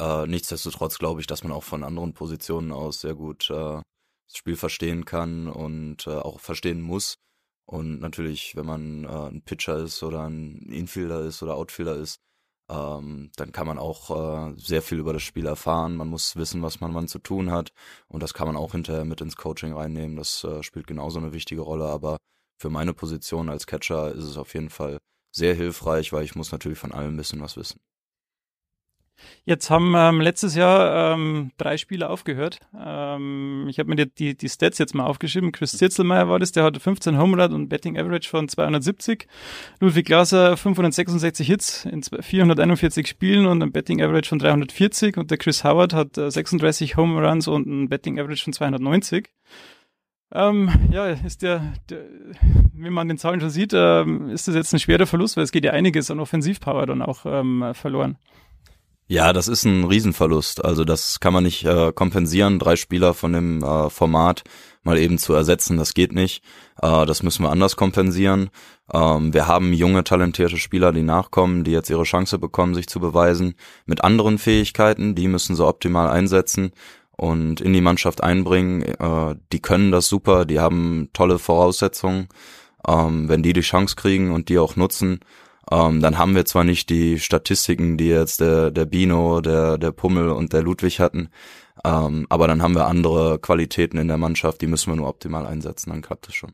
äh, 0.00 0.26
nichtsdestotrotz 0.26 0.98
glaube 0.98 1.20
ich, 1.20 1.26
dass 1.26 1.42
man 1.42 1.52
auch 1.52 1.64
von 1.64 1.84
anderen 1.84 2.14
Positionen 2.14 2.72
aus 2.72 3.00
sehr 3.00 3.14
gut 3.14 3.50
äh, 3.50 3.82
das 4.28 4.36
Spiel 4.36 4.56
verstehen 4.56 5.04
kann 5.04 5.48
und 5.48 6.06
äh, 6.06 6.10
auch 6.10 6.40
verstehen 6.40 6.80
muss. 6.80 7.16
Und 7.66 8.00
natürlich, 8.00 8.56
wenn 8.56 8.66
man 8.66 9.04
äh, 9.04 9.08
ein 9.08 9.42
Pitcher 9.42 9.78
ist 9.78 10.02
oder 10.02 10.24
ein 10.28 10.56
Infielder 10.70 11.20
ist 11.20 11.42
oder 11.42 11.56
Outfielder 11.56 11.96
ist, 11.96 12.18
ähm, 12.70 13.30
dann 13.36 13.52
kann 13.52 13.66
man 13.66 13.78
auch 13.78 14.50
äh, 14.50 14.54
sehr 14.56 14.82
viel 14.82 14.98
über 14.98 15.12
das 15.12 15.22
Spiel 15.22 15.46
erfahren. 15.46 15.96
Man 15.96 16.08
muss 16.08 16.36
wissen, 16.36 16.62
was 16.62 16.80
man 16.80 16.94
wann 16.94 17.08
zu 17.08 17.18
tun 17.18 17.50
hat. 17.50 17.72
Und 18.08 18.22
das 18.22 18.34
kann 18.34 18.46
man 18.46 18.56
auch 18.56 18.72
hinterher 18.72 19.04
mit 19.04 19.20
ins 19.20 19.36
Coaching 19.36 19.72
reinnehmen. 19.74 20.16
Das 20.16 20.44
äh, 20.44 20.62
spielt 20.62 20.86
genauso 20.86 21.18
eine 21.18 21.32
wichtige 21.32 21.62
Rolle. 21.62 21.86
Aber 21.86 22.18
für 22.58 22.70
meine 22.70 22.94
Position 22.94 23.48
als 23.48 23.66
Catcher 23.66 24.12
ist 24.12 24.24
es 24.24 24.36
auf 24.36 24.54
jeden 24.54 24.70
Fall 24.70 24.98
sehr 25.34 25.54
hilfreich, 25.54 26.12
weil 26.12 26.24
ich 26.24 26.34
muss 26.34 26.52
natürlich 26.52 26.78
von 26.78 26.92
allem 26.92 27.14
ein 27.14 27.16
bisschen 27.16 27.40
was 27.40 27.56
wissen. 27.56 27.80
Jetzt 29.44 29.70
haben 29.70 29.94
ähm, 29.96 30.20
letztes 30.20 30.54
Jahr 30.54 31.14
ähm, 31.14 31.52
drei 31.56 31.76
Spieler 31.76 32.10
aufgehört. 32.10 32.60
Ähm, 32.78 33.66
ich 33.68 33.78
habe 33.78 33.88
mir 33.88 33.96
die, 33.96 34.14
die, 34.14 34.36
die 34.36 34.48
Stats 34.48 34.78
jetzt 34.78 34.94
mal 34.94 35.06
aufgeschrieben. 35.06 35.52
Chris 35.52 35.72
Zirzelmeier 35.72 36.28
war 36.28 36.38
das, 36.38 36.52
der 36.52 36.64
hatte 36.64 36.80
15 36.80 37.18
Home 37.18 37.42
Run 37.42 37.52
und 37.52 37.68
Betting 37.68 37.98
Average 37.98 38.28
von 38.28 38.48
270. 38.48 39.26
Ludwig 39.80 40.06
Glaser 40.06 40.56
566 40.56 41.46
Hits 41.46 41.84
in 41.84 42.02
441 42.02 43.06
Spielen 43.06 43.46
und 43.46 43.62
ein 43.62 43.72
Betting 43.72 44.02
Average 44.02 44.28
von 44.28 44.38
340. 44.38 45.16
Und 45.16 45.30
der 45.30 45.38
Chris 45.38 45.64
Howard 45.64 45.94
hat 45.94 46.18
äh, 46.18 46.30
36 46.30 46.96
Home 46.96 47.26
Runs 47.26 47.48
und 47.48 47.66
ein 47.66 47.88
Betting 47.88 48.18
Average 48.20 48.44
von 48.44 48.52
290. 48.52 49.28
Ähm, 50.30 50.70
ja, 50.90 51.06
ist 51.06 51.42
der, 51.42 51.72
der, 51.88 52.04
wie 52.74 52.90
man 52.90 53.08
den 53.08 53.16
Zahlen 53.16 53.40
schon 53.40 53.48
sieht, 53.50 53.72
ähm, 53.74 54.28
ist 54.28 54.46
das 54.46 54.54
jetzt 54.54 54.74
ein 54.74 54.78
schwerer 54.78 55.06
Verlust, 55.06 55.36
weil 55.36 55.44
es 55.44 55.52
geht 55.52 55.64
ja 55.64 55.72
einiges 55.72 56.10
an 56.10 56.20
Offensivpower 56.20 56.84
dann 56.84 57.00
auch 57.00 57.24
ähm, 57.24 57.72
verloren. 57.72 58.18
Ja, 59.10 59.32
das 59.32 59.48
ist 59.48 59.64
ein 59.64 59.84
Riesenverlust. 59.84 60.62
Also 60.62 60.84
das 60.84 61.18
kann 61.18 61.32
man 61.32 61.44
nicht 61.44 61.64
äh, 61.64 61.92
kompensieren, 61.94 62.58
drei 62.58 62.76
Spieler 62.76 63.14
von 63.14 63.32
dem 63.32 63.62
äh, 63.62 63.88
Format 63.88 64.44
mal 64.82 64.98
eben 64.98 65.16
zu 65.16 65.32
ersetzen, 65.32 65.78
das 65.78 65.94
geht 65.94 66.12
nicht. 66.12 66.44
Äh, 66.82 67.06
das 67.06 67.22
müssen 67.22 67.42
wir 67.42 67.50
anders 67.50 67.76
kompensieren. 67.76 68.50
Ähm, 68.92 69.32
wir 69.32 69.46
haben 69.46 69.72
junge, 69.72 70.04
talentierte 70.04 70.58
Spieler, 70.58 70.92
die 70.92 71.02
nachkommen, 71.02 71.64
die 71.64 71.70
jetzt 71.70 71.88
ihre 71.88 72.02
Chance 72.02 72.38
bekommen, 72.38 72.74
sich 72.74 72.86
zu 72.86 73.00
beweisen, 73.00 73.54
mit 73.86 74.04
anderen 74.04 74.36
Fähigkeiten, 74.36 75.14
die 75.14 75.28
müssen 75.28 75.56
sie 75.56 75.66
optimal 75.66 76.10
einsetzen 76.10 76.72
und 77.16 77.62
in 77.62 77.72
die 77.72 77.80
Mannschaft 77.80 78.22
einbringen. 78.22 78.82
Äh, 78.82 79.36
die 79.52 79.60
können 79.60 79.90
das 79.90 80.08
super, 80.08 80.44
die 80.44 80.60
haben 80.60 81.08
tolle 81.14 81.38
Voraussetzungen. 81.38 82.28
Ähm, 82.86 83.30
wenn 83.30 83.42
die 83.42 83.54
die 83.54 83.62
Chance 83.62 83.96
kriegen 83.96 84.32
und 84.32 84.50
die 84.50 84.58
auch 84.58 84.76
nutzen, 84.76 85.20
ähm, 85.70 86.00
dann 86.00 86.18
haben 86.18 86.34
wir 86.34 86.44
zwar 86.44 86.64
nicht 86.64 86.90
die 86.90 87.18
Statistiken, 87.18 87.96
die 87.96 88.08
jetzt 88.08 88.40
der, 88.40 88.70
der 88.70 88.86
Bino, 88.86 89.40
der, 89.40 89.78
der 89.78 89.92
Pummel 89.92 90.30
und 90.30 90.52
der 90.52 90.62
Ludwig 90.62 91.00
hatten, 91.00 91.28
ähm, 91.84 92.26
aber 92.28 92.48
dann 92.48 92.62
haben 92.62 92.74
wir 92.74 92.86
andere 92.86 93.38
Qualitäten 93.38 93.98
in 93.98 94.08
der 94.08 94.18
Mannschaft, 94.18 94.60
die 94.60 94.66
müssen 94.66 94.92
wir 94.92 94.96
nur 94.96 95.08
optimal 95.08 95.46
einsetzen, 95.46 95.90
dann 95.90 96.02
klappt 96.02 96.28
es 96.28 96.34
schon. 96.34 96.52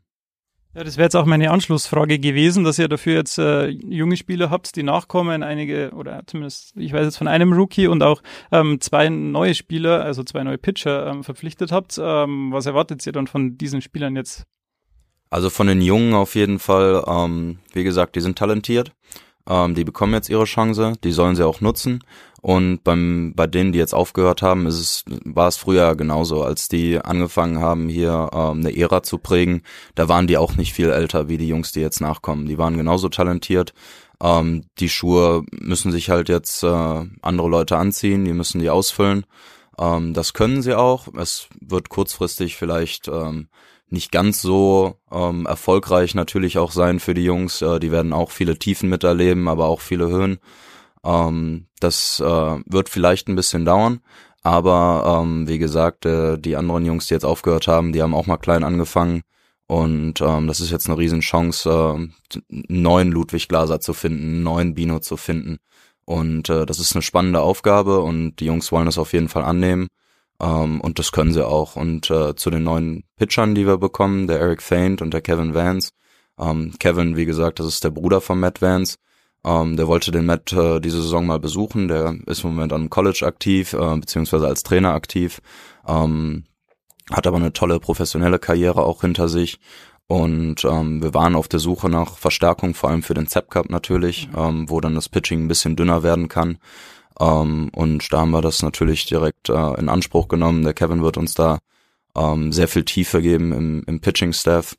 Ja, 0.75 0.83
das 0.83 0.97
wäre 0.97 1.05
jetzt 1.05 1.15
auch 1.15 1.25
meine 1.25 1.51
Anschlussfrage 1.51 2.19
gewesen, 2.19 2.65
dass 2.65 2.77
ihr 2.77 2.89
dafür 2.89 3.13
jetzt 3.13 3.37
äh, 3.37 3.67
junge 3.67 4.17
Spieler 4.17 4.49
habt, 4.49 4.75
die 4.75 4.83
nachkommen, 4.83 5.41
einige, 5.41 5.91
oder 5.91 6.23
zumindest, 6.27 6.73
ich 6.75 6.91
weiß 6.91 7.05
jetzt 7.05 7.17
von 7.17 7.29
einem 7.29 7.53
Rookie 7.53 7.87
und 7.87 8.03
auch 8.03 8.21
ähm, 8.51 8.81
zwei 8.81 9.07
neue 9.07 9.55
Spieler, 9.55 10.03
also 10.03 10.25
zwei 10.25 10.43
neue 10.43 10.57
Pitcher 10.57 11.07
ähm, 11.07 11.23
verpflichtet 11.23 11.71
habt. 11.71 11.97
Ähm, 11.97 12.51
was 12.51 12.65
erwartet 12.65 13.05
ihr 13.07 13.13
dann 13.13 13.27
von 13.27 13.57
diesen 13.57 13.81
Spielern 13.81 14.17
jetzt? 14.17 14.43
Also 15.29 15.49
von 15.49 15.67
den 15.67 15.81
Jungen 15.81 16.13
auf 16.13 16.35
jeden 16.35 16.59
Fall, 16.59 17.03
ähm, 17.07 17.59
wie 17.73 17.83
gesagt, 17.83 18.15
die 18.15 18.21
sind 18.21 18.37
talentiert. 18.37 18.91
Ähm, 19.47 19.75
die 19.75 19.83
bekommen 19.83 20.13
jetzt 20.13 20.29
ihre 20.29 20.45
Chance, 20.45 20.93
die 21.03 21.11
sollen 21.11 21.35
sie 21.35 21.45
auch 21.45 21.61
nutzen. 21.61 22.03
Und 22.41 22.83
beim, 22.83 23.33
bei 23.35 23.47
denen, 23.47 23.71
die 23.71 23.79
jetzt 23.79 23.93
aufgehört 23.93 24.41
haben, 24.41 24.67
ist 24.67 24.79
es, 24.79 25.05
war 25.23 25.47
es 25.47 25.57
früher 25.57 25.95
genauso, 25.95 26.43
als 26.43 26.67
die 26.67 26.99
angefangen 26.99 27.59
haben, 27.59 27.89
hier 27.89 28.29
ähm, 28.33 28.59
eine 28.59 28.75
Ära 28.75 29.01
zu 29.01 29.17
prägen, 29.17 29.63
da 29.95 30.09
waren 30.09 30.27
die 30.27 30.37
auch 30.37 30.55
nicht 30.55 30.73
viel 30.73 30.91
älter 30.91 31.27
wie 31.27 31.37
die 31.37 31.47
Jungs, 31.47 31.71
die 31.71 31.79
jetzt 31.79 32.01
nachkommen. 32.01 32.45
Die 32.45 32.57
waren 32.57 32.77
genauso 32.77 33.09
talentiert. 33.09 33.73
Ähm, 34.21 34.65
die 34.79 34.89
Schuhe 34.89 35.43
müssen 35.51 35.91
sich 35.91 36.09
halt 36.09 36.29
jetzt 36.29 36.63
äh, 36.63 37.05
andere 37.21 37.49
Leute 37.49 37.77
anziehen, 37.77 38.25
die 38.25 38.33
müssen 38.33 38.59
die 38.59 38.69
ausfüllen. 38.69 39.25
Ähm, 39.79 40.13
das 40.13 40.33
können 40.33 40.61
sie 40.61 40.75
auch. 40.75 41.07
Es 41.15 41.47
wird 41.59 41.89
kurzfristig 41.89 42.55
vielleicht 42.57 43.07
ähm, 43.07 43.47
nicht 43.89 44.11
ganz 44.11 44.41
so 44.41 44.95
ähm, 45.11 45.45
erfolgreich 45.45 46.15
natürlich 46.15 46.57
auch 46.57 46.71
sein 46.71 46.99
für 46.99 47.13
die 47.13 47.23
Jungs. 47.23 47.61
Äh, 47.61 47.79
die 47.79 47.91
werden 47.91 48.13
auch 48.13 48.31
viele 48.31 48.57
Tiefen 48.57 48.89
miterleben, 48.89 49.47
aber 49.47 49.65
auch 49.67 49.81
viele 49.81 50.07
Höhen. 50.09 50.39
Ähm, 51.03 51.67
das 51.79 52.19
äh, 52.19 52.59
wird 52.65 52.89
vielleicht 52.89 53.27
ein 53.27 53.35
bisschen 53.35 53.65
dauern, 53.65 54.01
aber 54.43 55.21
ähm, 55.21 55.47
wie 55.47 55.59
gesagt, 55.59 56.05
äh, 56.05 56.37
die 56.37 56.55
anderen 56.55 56.85
Jungs, 56.85 57.07
die 57.07 57.13
jetzt 57.13 57.25
aufgehört 57.25 57.67
haben, 57.67 57.93
die 57.93 58.01
haben 58.01 58.15
auch 58.15 58.27
mal 58.27 58.37
klein 58.37 58.63
angefangen. 58.63 59.21
Und 59.67 60.21
ähm, 60.21 60.47
das 60.47 60.59
ist 60.59 60.69
jetzt 60.69 60.87
eine 60.87 60.97
Riesenchance, 60.97 61.69
äh, 61.69 61.93
einen 61.93 62.11
neuen 62.67 63.11
Ludwig 63.11 63.47
Glaser 63.47 63.79
zu 63.79 63.93
finden, 63.93 64.23
einen 64.23 64.43
neuen 64.43 64.75
Bino 64.75 64.99
zu 64.99 65.17
finden. 65.17 65.57
Und 66.05 66.49
äh, 66.49 66.65
das 66.65 66.79
ist 66.79 66.93
eine 66.93 67.01
spannende 67.01 67.41
Aufgabe 67.41 67.99
und 68.01 68.35
die 68.37 68.45
Jungs 68.45 68.71
wollen 68.71 68.85
das 68.85 68.99
auf 68.99 69.13
jeden 69.13 69.29
Fall 69.29 69.43
annehmen. 69.43 69.87
Um, 70.37 70.47
ähm, 70.47 70.81
und 70.81 70.99
das 70.99 71.11
können 71.11 71.31
sie 71.31 71.45
auch. 71.45 71.75
Und 71.75 72.09
äh, 72.11 72.35
zu 72.35 72.49
den 72.49 72.63
neuen 72.63 73.03
Pitchern, 73.15 73.55
die 73.55 73.65
wir 73.65 73.77
bekommen, 73.77 74.27
der 74.27 74.39
Eric 74.39 74.61
Faint 74.61 75.01
und 75.01 75.13
der 75.13 75.21
Kevin 75.21 75.53
Vance. 75.53 75.91
Ähm, 76.37 76.73
Kevin, 76.79 77.15
wie 77.15 77.25
gesagt, 77.25 77.59
das 77.59 77.67
ist 77.67 77.83
der 77.83 77.91
Bruder 77.91 78.19
von 78.19 78.39
Matt 78.39 78.61
Vance. 78.61 78.97
Ähm, 79.45 79.77
der 79.77 79.87
wollte 79.87 80.11
den 80.11 80.25
Matt 80.25 80.51
äh, 80.51 80.81
diese 80.81 81.01
Saison 81.01 81.25
mal 81.25 81.39
besuchen. 81.39 81.87
Der 81.87 82.15
ist 82.25 82.43
im 82.43 82.49
Moment 82.49 82.73
am 82.73 82.89
College 82.89 83.25
aktiv, 83.25 83.73
äh, 83.73 83.95
beziehungsweise 83.97 84.47
als 84.47 84.63
Trainer 84.63 84.93
aktiv. 84.93 85.41
Hat 85.85 87.27
aber 87.27 87.37
eine 87.37 87.53
tolle 87.53 87.79
professionelle 87.79 88.39
Karriere 88.39 88.83
auch 88.83 89.01
hinter 89.01 89.29
sich. 89.29 89.59
Und 90.07 90.63
wir 90.63 91.13
waren 91.13 91.35
auf 91.35 91.47
der 91.47 91.59
Suche 91.59 91.89
nach 91.89 92.17
Verstärkung, 92.17 92.73
vor 92.73 92.89
allem 92.89 93.03
für 93.03 93.13
den 93.13 93.27
Zep 93.27 93.51
Cup 93.51 93.69
natürlich, 93.69 94.29
mhm. 94.31 94.67
wo 94.67 94.81
dann 94.81 94.95
das 94.95 95.09
Pitching 95.09 95.45
ein 95.45 95.47
bisschen 95.47 95.75
dünner 95.75 96.01
werden 96.01 96.27
kann. 96.27 96.57
Ähm, 97.19 97.69
und 97.73 98.11
da 98.11 98.19
haben 98.21 98.31
wir 98.31 98.41
das 98.41 98.61
natürlich 98.61 99.05
direkt 99.05 99.49
äh, 99.49 99.73
in 99.79 99.89
Anspruch 99.89 100.27
genommen. 100.27 100.63
Der 100.63 100.73
Kevin 100.73 101.03
wird 101.03 101.17
uns 101.17 101.33
da 101.33 101.59
ähm, 102.15 102.51
sehr 102.51 102.67
viel 102.67 102.85
Tiefe 102.85 103.21
geben 103.21 103.51
im, 103.51 103.83
im 103.87 103.99
Pitching-Staff. 104.01 104.75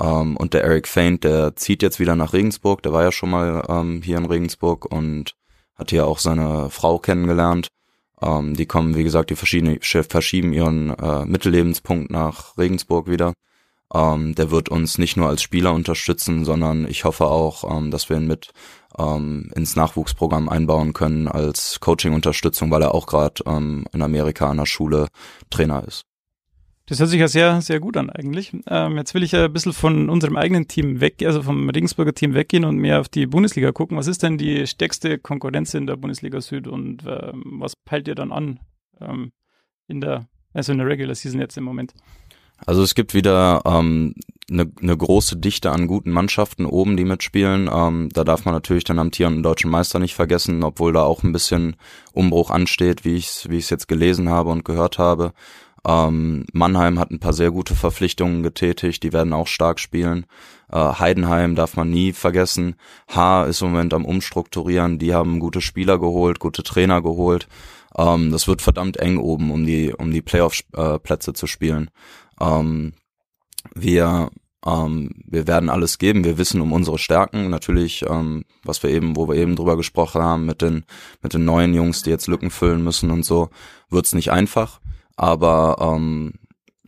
Ähm, 0.00 0.36
und 0.36 0.54
der 0.54 0.64
Eric 0.64 0.88
Faint, 0.88 1.24
der 1.24 1.56
zieht 1.56 1.82
jetzt 1.82 2.00
wieder 2.00 2.16
nach 2.16 2.32
Regensburg. 2.32 2.82
Der 2.82 2.92
war 2.92 3.02
ja 3.02 3.12
schon 3.12 3.30
mal 3.30 3.64
ähm, 3.68 4.02
hier 4.02 4.18
in 4.18 4.26
Regensburg 4.26 4.84
und 4.86 5.34
hat 5.74 5.90
hier 5.90 6.06
auch 6.06 6.18
seine 6.18 6.70
Frau 6.70 6.98
kennengelernt. 6.98 7.68
Ähm, 8.20 8.54
die 8.54 8.66
kommen, 8.66 8.96
wie 8.96 9.04
gesagt, 9.04 9.30
die 9.30 9.36
verschiedene, 9.36 9.78
verschieben 9.80 10.52
ihren 10.52 10.90
äh, 10.90 11.24
Mittellebenspunkt 11.24 12.10
nach 12.10 12.56
Regensburg 12.56 13.08
wieder. 13.08 13.34
Ähm, 13.94 14.34
der 14.34 14.50
wird 14.50 14.68
uns 14.68 14.98
nicht 14.98 15.16
nur 15.16 15.28
als 15.28 15.42
Spieler 15.42 15.72
unterstützen, 15.72 16.44
sondern 16.44 16.88
ich 16.88 17.04
hoffe 17.04 17.26
auch, 17.26 17.70
ähm, 17.70 17.90
dass 17.90 18.08
wir 18.08 18.16
ihn 18.16 18.26
mit 18.26 18.50
ähm, 18.98 19.50
ins 19.54 19.76
Nachwuchsprogramm 19.76 20.48
einbauen 20.48 20.92
können 20.92 21.28
als 21.28 21.80
Coaching-Unterstützung, 21.80 22.70
weil 22.70 22.82
er 22.82 22.94
auch 22.94 23.06
gerade 23.06 23.42
ähm, 23.46 23.84
in 23.92 24.02
Amerika 24.02 24.50
an 24.50 24.58
der 24.58 24.66
Schule 24.66 25.08
Trainer 25.50 25.84
ist. 25.86 26.02
Das 26.88 27.00
hört 27.00 27.10
sich 27.10 27.18
ja 27.18 27.26
sehr, 27.26 27.60
sehr 27.62 27.80
gut 27.80 27.96
an 27.96 28.10
eigentlich. 28.10 28.52
Ähm, 28.68 28.96
jetzt 28.96 29.12
will 29.12 29.24
ich 29.24 29.32
ja 29.32 29.46
ein 29.46 29.52
bisschen 29.52 29.72
von 29.72 30.08
unserem 30.08 30.36
eigenen 30.36 30.68
Team 30.68 31.00
weg, 31.00 31.20
also 31.24 31.42
vom 31.42 31.68
Regensburger 31.68 32.14
Team 32.14 32.32
weggehen 32.34 32.64
und 32.64 32.76
mehr 32.76 33.00
auf 33.00 33.08
die 33.08 33.26
Bundesliga 33.26 33.72
gucken. 33.72 33.96
Was 33.96 34.06
ist 34.06 34.22
denn 34.22 34.38
die 34.38 34.68
stärkste 34.68 35.18
Konkurrenz 35.18 35.74
in 35.74 35.88
der 35.88 35.96
Bundesliga 35.96 36.40
Süd 36.40 36.68
und 36.68 37.02
ähm, 37.04 37.56
was 37.58 37.74
peilt 37.74 38.06
ihr 38.06 38.14
dann 38.14 38.30
an 38.30 38.60
ähm, 39.00 39.32
in 39.88 40.00
der, 40.00 40.28
also 40.52 40.70
in 40.70 40.78
der 40.78 40.86
Regular 40.86 41.16
Season 41.16 41.40
jetzt 41.40 41.58
im 41.58 41.64
Moment? 41.64 41.92
Also 42.64 42.82
es 42.82 42.94
gibt 42.94 43.12
wieder 43.12 43.62
ähm, 43.66 44.14
eine, 44.50 44.70
eine 44.80 44.96
große 44.96 45.36
Dichte 45.36 45.70
an 45.70 45.86
guten 45.86 46.10
Mannschaften 46.10 46.66
oben, 46.66 46.96
die 46.96 47.04
mitspielen. 47.04 47.68
Ähm, 47.72 48.08
da 48.12 48.24
darf 48.24 48.44
man 48.44 48.54
natürlich 48.54 48.84
den 48.84 48.98
amtierenden 48.98 49.42
deutschen 49.42 49.70
Meister 49.70 49.98
nicht 49.98 50.14
vergessen, 50.14 50.62
obwohl 50.62 50.92
da 50.92 51.02
auch 51.02 51.22
ein 51.22 51.32
bisschen 51.32 51.76
Umbruch 52.12 52.50
ansteht, 52.50 53.04
wie 53.04 53.16
ich 53.16 53.26
es 53.26 53.50
wie 53.50 53.58
ich's 53.58 53.70
jetzt 53.70 53.88
gelesen 53.88 54.28
habe 54.28 54.50
und 54.50 54.64
gehört 54.64 54.98
habe. 54.98 55.32
Ähm, 55.86 56.46
Mannheim 56.52 56.98
hat 56.98 57.10
ein 57.10 57.20
paar 57.20 57.32
sehr 57.32 57.50
gute 57.50 57.76
Verpflichtungen 57.76 58.42
getätigt, 58.42 59.02
die 59.02 59.12
werden 59.12 59.32
auch 59.32 59.46
stark 59.46 59.78
spielen. 59.78 60.26
Äh, 60.70 60.78
Heidenheim 60.78 61.54
darf 61.54 61.76
man 61.76 61.90
nie 61.90 62.12
vergessen. 62.12 62.74
H 63.08 63.44
ist 63.44 63.62
im 63.62 63.70
Moment 63.70 63.94
am 63.94 64.04
Umstrukturieren, 64.04 64.98
die 64.98 65.14
haben 65.14 65.38
gute 65.38 65.60
Spieler 65.60 65.98
geholt, 65.98 66.40
gute 66.40 66.64
Trainer 66.64 67.02
geholt. 67.02 67.46
Ähm, 67.96 68.32
das 68.32 68.48
wird 68.48 68.62
verdammt 68.62 68.96
eng 68.98 69.18
oben, 69.18 69.50
um 69.50 69.64
die, 69.64 69.92
um 69.92 70.10
die 70.10 70.22
Playoff-Plätze 70.22 71.30
äh, 71.30 71.34
zu 71.34 71.46
spielen. 71.46 71.90
Ähm, 72.40 72.94
wir 73.74 74.30
ähm, 74.66 75.10
wir 75.26 75.46
werden 75.46 75.70
alles 75.70 75.98
geben. 75.98 76.24
Wir 76.24 76.38
wissen 76.38 76.60
um 76.60 76.72
unsere 76.72 76.98
Stärken. 76.98 77.50
Natürlich, 77.50 78.04
ähm, 78.08 78.44
was 78.64 78.82
wir 78.82 78.90
eben, 78.90 79.16
wo 79.16 79.28
wir 79.28 79.36
eben 79.36 79.54
drüber 79.56 79.76
gesprochen 79.76 80.22
haben 80.22 80.44
mit 80.44 80.60
den 80.60 80.84
mit 81.22 81.34
den 81.34 81.44
neuen 81.44 81.72
Jungs, 81.72 82.02
die 82.02 82.10
jetzt 82.10 82.26
Lücken 82.26 82.50
füllen 82.50 82.82
müssen 82.82 83.10
und 83.10 83.24
so, 83.24 83.50
wird's 83.90 84.14
nicht 84.14 84.32
einfach. 84.32 84.80
Aber 85.16 85.76
ähm, 85.80 86.34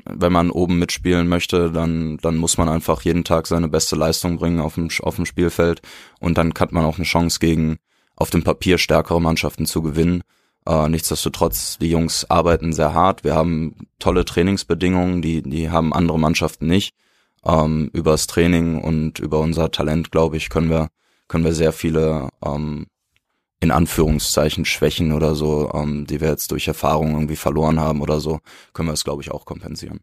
wenn 0.04 0.32
man 0.32 0.50
oben 0.50 0.78
mitspielen 0.78 1.28
möchte, 1.28 1.70
dann 1.70 2.18
dann 2.18 2.36
muss 2.36 2.58
man 2.58 2.68
einfach 2.68 3.02
jeden 3.02 3.24
Tag 3.24 3.46
seine 3.46 3.68
beste 3.68 3.96
Leistung 3.96 4.38
bringen 4.38 4.60
auf 4.60 4.74
dem 4.74 4.88
auf 5.02 5.16
dem 5.16 5.26
Spielfeld 5.26 5.80
und 6.20 6.38
dann 6.38 6.52
hat 6.58 6.72
man 6.72 6.84
auch 6.84 6.96
eine 6.96 7.04
Chance 7.04 7.38
gegen 7.38 7.78
auf 8.16 8.30
dem 8.30 8.42
Papier 8.42 8.78
stärkere 8.78 9.20
Mannschaften 9.20 9.66
zu 9.66 9.82
gewinnen. 9.82 10.22
Äh, 10.68 10.88
nichtsdestotrotz, 10.90 11.78
die 11.78 11.90
Jungs 11.90 12.28
arbeiten 12.28 12.74
sehr 12.74 12.92
hart. 12.92 13.24
Wir 13.24 13.34
haben 13.34 13.74
tolle 13.98 14.26
Trainingsbedingungen, 14.26 15.22
die, 15.22 15.42
die 15.42 15.70
haben 15.70 15.94
andere 15.94 16.18
Mannschaften 16.18 16.66
nicht. 16.66 16.94
Ähm, 17.42 17.88
übers 17.94 18.26
Training 18.26 18.82
und 18.82 19.18
über 19.18 19.40
unser 19.40 19.70
Talent, 19.70 20.12
glaube 20.12 20.36
ich, 20.36 20.50
können 20.50 20.68
wir, 20.68 20.88
können 21.26 21.44
wir 21.44 21.54
sehr 21.54 21.72
viele 21.72 22.28
ähm, 22.44 22.86
in 23.60 23.70
Anführungszeichen 23.70 24.66
Schwächen 24.66 25.12
oder 25.12 25.34
so, 25.34 25.72
ähm, 25.72 26.06
die 26.06 26.20
wir 26.20 26.28
jetzt 26.28 26.50
durch 26.52 26.68
Erfahrung 26.68 27.12
irgendwie 27.12 27.36
verloren 27.36 27.80
haben 27.80 28.02
oder 28.02 28.20
so, 28.20 28.40
können 28.74 28.88
wir 28.88 28.92
es, 28.92 29.04
glaube 29.04 29.22
ich, 29.22 29.30
auch 29.30 29.46
kompensieren. 29.46 30.00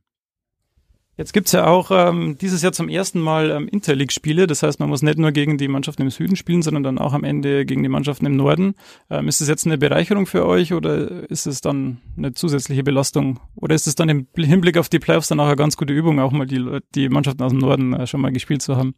Jetzt 1.18 1.32
gibt's 1.32 1.54
ja 1.54 1.66
auch 1.66 1.92
ähm, 1.92 2.38
dieses 2.38 2.62
Jahr 2.62 2.74
zum 2.74 2.90
ersten 2.90 3.22
Mal 3.22 3.50
ähm, 3.50 3.70
Interleague-Spiele. 3.70 4.48
Das 4.48 4.64
heißt, 4.64 4.82
man 4.82 4.90
muss 4.90 5.02
nicht 5.02 5.18
nur 5.18 5.32
gegen 5.32 5.58
die 5.58 5.70
Mannschaften 5.70 6.02
im 6.02 6.10
Süden 6.10 6.36
spielen, 6.36 6.62
sondern 6.62 6.84
dann 6.84 6.98
auch 6.98 7.14
am 7.14 7.24
Ende 7.24 7.66
gegen 7.66 7.84
die 7.84 7.90
Mannschaften 7.90 8.26
im 8.26 8.36
Norden. 8.36 8.76
Ähm, 9.10 9.30
ist 9.30 9.40
das 9.40 9.48
jetzt 9.48 9.66
eine 9.66 9.78
Bereicherung 9.78 10.26
für 10.26 10.46
euch 10.46 10.74
oder 10.74 11.30
ist 11.30 11.46
es 11.46 11.62
dann 11.62 12.02
eine 12.18 12.34
zusätzliche 12.34 12.84
Belastung? 12.84 13.40
Oder 13.56 13.76
ist 13.76 13.88
es 13.88 13.96
dann 13.96 14.10
im 14.10 14.28
Hinblick 14.36 14.78
auf 14.78 14.90
die 14.90 15.00
Playoffs 15.00 15.30
dann 15.30 15.40
auch 15.40 15.48
eine 15.48 15.56
ganz 15.56 15.78
gute 15.78 15.94
Übung, 15.94 16.20
auch 16.20 16.32
mal 16.32 16.48
die, 16.48 16.80
die 16.96 17.08
Mannschaften 17.08 17.44
aus 17.44 17.52
dem 17.52 17.60
Norden 17.60 17.94
äh, 17.94 18.08
schon 18.08 18.20
mal 18.20 18.34
gespielt 18.34 18.62
zu 18.62 18.76
haben? 18.76 18.94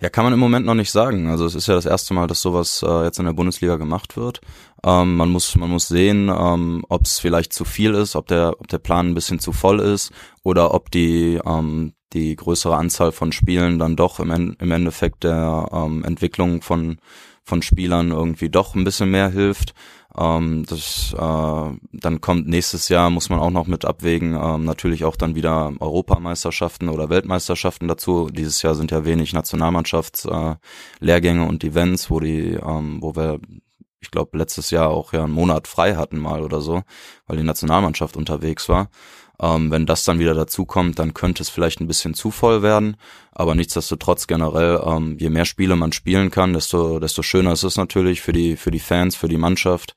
Ja, 0.00 0.08
kann 0.08 0.24
man 0.24 0.32
im 0.32 0.40
Moment 0.40 0.64
noch 0.64 0.74
nicht 0.74 0.90
sagen. 0.90 1.28
Also 1.28 1.44
es 1.44 1.54
ist 1.54 1.68
ja 1.68 1.74
das 1.74 1.84
erste 1.84 2.14
Mal, 2.14 2.26
dass 2.26 2.40
sowas 2.40 2.82
äh, 2.82 3.04
jetzt 3.04 3.18
in 3.18 3.26
der 3.26 3.34
Bundesliga 3.34 3.76
gemacht 3.76 4.16
wird. 4.16 4.40
Ähm, 4.82 5.16
man 5.16 5.28
muss 5.28 5.54
man 5.56 5.68
muss 5.68 5.88
sehen, 5.88 6.30
ähm, 6.34 6.84
ob 6.88 7.04
es 7.04 7.18
vielleicht 7.18 7.52
zu 7.52 7.66
viel 7.66 7.94
ist, 7.94 8.16
ob 8.16 8.26
der 8.26 8.54
ob 8.58 8.66
der 8.68 8.78
Plan 8.78 9.08
ein 9.08 9.14
bisschen 9.14 9.40
zu 9.40 9.52
voll 9.52 9.78
ist 9.78 10.10
oder 10.42 10.72
ob 10.72 10.90
die 10.90 11.38
ähm, 11.44 11.92
die 12.14 12.34
größere 12.34 12.76
Anzahl 12.76 13.12
von 13.12 13.30
Spielen 13.30 13.78
dann 13.78 13.94
doch 13.94 14.20
im, 14.20 14.56
im 14.58 14.70
Endeffekt 14.72 15.22
der 15.22 15.68
ähm, 15.70 16.02
Entwicklung 16.04 16.62
von 16.62 16.98
von 17.44 17.60
Spielern 17.60 18.10
irgendwie 18.10 18.48
doch 18.48 18.74
ein 18.74 18.84
bisschen 18.84 19.10
mehr 19.10 19.28
hilft. 19.28 19.74
Ähm, 20.18 20.64
das, 20.68 21.14
äh, 21.16 21.70
dann 21.92 22.20
kommt 22.20 22.48
nächstes 22.48 22.88
Jahr, 22.88 23.10
muss 23.10 23.30
man 23.30 23.38
auch 23.38 23.50
noch 23.50 23.66
mit 23.66 23.84
abwägen, 23.84 24.34
ähm, 24.34 24.64
natürlich 24.64 25.04
auch 25.04 25.16
dann 25.16 25.34
wieder 25.34 25.72
Europameisterschaften 25.78 26.88
oder 26.88 27.10
Weltmeisterschaften 27.10 27.88
dazu. 27.88 28.28
Dieses 28.30 28.62
Jahr 28.62 28.74
sind 28.74 28.90
ja 28.90 29.04
wenig 29.04 29.32
Nationalmannschaftslehrgänge 29.32 31.44
äh, 31.44 31.48
und 31.48 31.64
Events, 31.64 32.10
wo 32.10 32.20
die, 32.20 32.54
ähm, 32.54 32.98
wo 33.00 33.14
wir 33.14 33.40
ich 34.02 34.10
glaube, 34.10 34.38
letztes 34.38 34.70
Jahr 34.70 34.88
auch 34.88 35.12
ja 35.12 35.24
einen 35.24 35.32
Monat 35.32 35.68
frei 35.68 35.94
hatten 35.94 36.18
mal 36.18 36.42
oder 36.42 36.60
so, 36.60 36.82
weil 37.26 37.36
die 37.36 37.42
Nationalmannschaft 37.42 38.16
unterwegs 38.16 38.68
war. 38.68 38.88
Ähm, 39.40 39.70
wenn 39.70 39.86
das 39.86 40.04
dann 40.04 40.18
wieder 40.18 40.34
dazukommt, 40.34 40.98
dann 40.98 41.14
könnte 41.14 41.42
es 41.42 41.48
vielleicht 41.48 41.80
ein 41.80 41.86
bisschen 41.86 42.14
zu 42.14 42.30
voll 42.30 42.62
werden. 42.62 42.96
Aber 43.32 43.54
nichtsdestotrotz 43.54 44.26
generell, 44.26 44.82
ähm, 44.84 45.16
je 45.18 45.30
mehr 45.30 45.46
Spiele 45.46 45.76
man 45.76 45.92
spielen 45.92 46.30
kann, 46.30 46.52
desto, 46.52 47.00
desto 47.00 47.22
schöner 47.22 47.52
ist 47.52 47.62
es 47.62 47.76
natürlich 47.76 48.20
für 48.20 48.32
die, 48.32 48.56
für 48.56 48.70
die 48.70 48.80
Fans, 48.80 49.16
für 49.16 49.28
die 49.28 49.38
Mannschaft. 49.38 49.94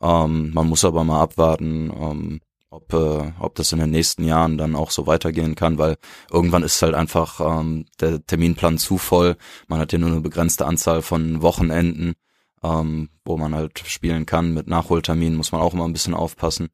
Ähm, 0.00 0.52
man 0.54 0.68
muss 0.68 0.84
aber 0.84 1.02
mal 1.02 1.22
abwarten, 1.22 1.90
ähm, 1.90 2.40
ob, 2.70 2.92
äh, 2.92 3.32
ob 3.40 3.54
das 3.56 3.72
in 3.72 3.80
den 3.80 3.90
nächsten 3.90 4.24
Jahren 4.24 4.58
dann 4.58 4.76
auch 4.76 4.90
so 4.90 5.06
weitergehen 5.06 5.54
kann, 5.56 5.78
weil 5.78 5.96
irgendwann 6.30 6.62
ist 6.62 6.82
halt 6.82 6.94
einfach 6.94 7.40
ähm, 7.40 7.86
der 8.00 8.24
Terminplan 8.24 8.78
zu 8.78 8.98
voll. 8.98 9.36
Man 9.66 9.80
hat 9.80 9.92
ja 9.92 9.98
nur 9.98 10.10
eine 10.10 10.20
begrenzte 10.20 10.66
Anzahl 10.66 11.02
von 11.02 11.42
Wochenenden, 11.42 12.14
ähm, 12.62 13.10
wo 13.24 13.36
man 13.36 13.54
halt 13.54 13.82
spielen 13.86 14.26
kann. 14.26 14.54
Mit 14.54 14.68
Nachholterminen 14.68 15.36
muss 15.36 15.52
man 15.52 15.60
auch 15.60 15.74
immer 15.74 15.84
ein 15.84 15.92
bisschen 15.92 16.14
aufpassen. 16.14 16.68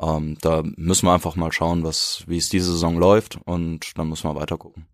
Ähm, 0.00 0.38
da 0.40 0.62
müssen 0.76 1.06
wir 1.06 1.12
einfach 1.12 1.36
mal 1.36 1.52
schauen, 1.52 1.84
was, 1.84 2.24
wie 2.26 2.38
es 2.38 2.48
diese 2.48 2.72
Saison 2.72 2.98
läuft 2.98 3.38
und 3.44 3.98
dann 3.98 4.08
müssen 4.08 4.28
wir 4.28 4.34
weiter 4.34 4.56
gucken. 4.56 4.86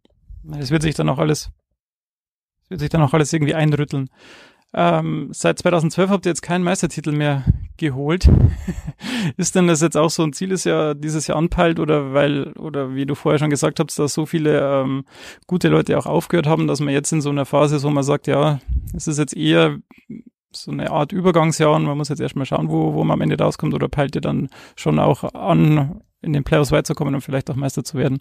Es 0.58 0.70
wird 0.70 0.82
sich 0.82 0.94
dann 0.94 1.08
auch 1.08 1.18
alles, 1.18 1.50
wird 2.68 2.80
sich 2.80 2.90
dann 2.90 3.02
auch 3.02 3.14
alles 3.14 3.32
irgendwie 3.32 3.54
einrütteln. 3.54 4.10
Ähm, 4.74 5.28
seit 5.32 5.58
2012 5.58 6.10
habt 6.10 6.26
ihr 6.26 6.30
jetzt 6.30 6.42
keinen 6.42 6.64
Meistertitel 6.64 7.12
mehr 7.12 7.44
geholt. 7.76 8.28
ist 9.36 9.54
denn 9.54 9.68
das 9.68 9.80
jetzt 9.80 9.96
auch 9.96 10.10
so 10.10 10.22
ein 10.22 10.32
Ziel, 10.32 10.50
das 10.50 10.64
ja 10.64 10.94
dieses 10.94 11.26
Jahr 11.28 11.38
anpeilt 11.38 11.78
oder 11.78 12.12
weil, 12.12 12.52
oder 12.52 12.94
wie 12.94 13.06
du 13.06 13.14
vorher 13.14 13.38
schon 13.38 13.50
gesagt 13.50 13.80
hast, 13.80 13.98
dass 13.98 14.12
so 14.12 14.26
viele 14.26 14.60
ähm, 14.60 15.04
gute 15.46 15.68
Leute 15.68 15.96
auch 15.96 16.06
aufgehört 16.06 16.46
haben, 16.46 16.66
dass 16.66 16.80
man 16.80 16.92
jetzt 16.92 17.12
in 17.12 17.20
so 17.20 17.30
einer 17.30 17.46
Phase 17.46 17.76
ist, 17.76 17.84
wo 17.84 17.90
man 17.90 18.04
sagt, 18.04 18.26
ja, 18.26 18.60
es 18.94 19.06
ist 19.06 19.18
jetzt 19.18 19.36
eher 19.36 19.78
so 20.62 20.70
eine 20.70 20.90
Art 20.90 21.12
Übergangsjahr 21.12 21.74
und 21.74 21.84
man 21.84 21.96
muss 21.96 22.08
jetzt 22.08 22.20
erstmal 22.20 22.46
schauen, 22.46 22.70
wo, 22.70 22.94
wo 22.94 23.04
man 23.04 23.14
am 23.14 23.20
Ende 23.20 23.38
rauskommt 23.38 23.74
oder 23.74 23.88
peilt 23.88 24.14
ihr 24.14 24.20
dann 24.20 24.48
schon 24.76 24.98
auch 24.98 25.34
an, 25.34 26.00
in 26.22 26.32
den 26.32 26.44
Playoffs 26.44 26.72
weiterzukommen 26.72 27.14
und 27.14 27.20
vielleicht 27.20 27.50
auch 27.50 27.56
Meister 27.56 27.84
zu 27.84 27.98
werden? 27.98 28.20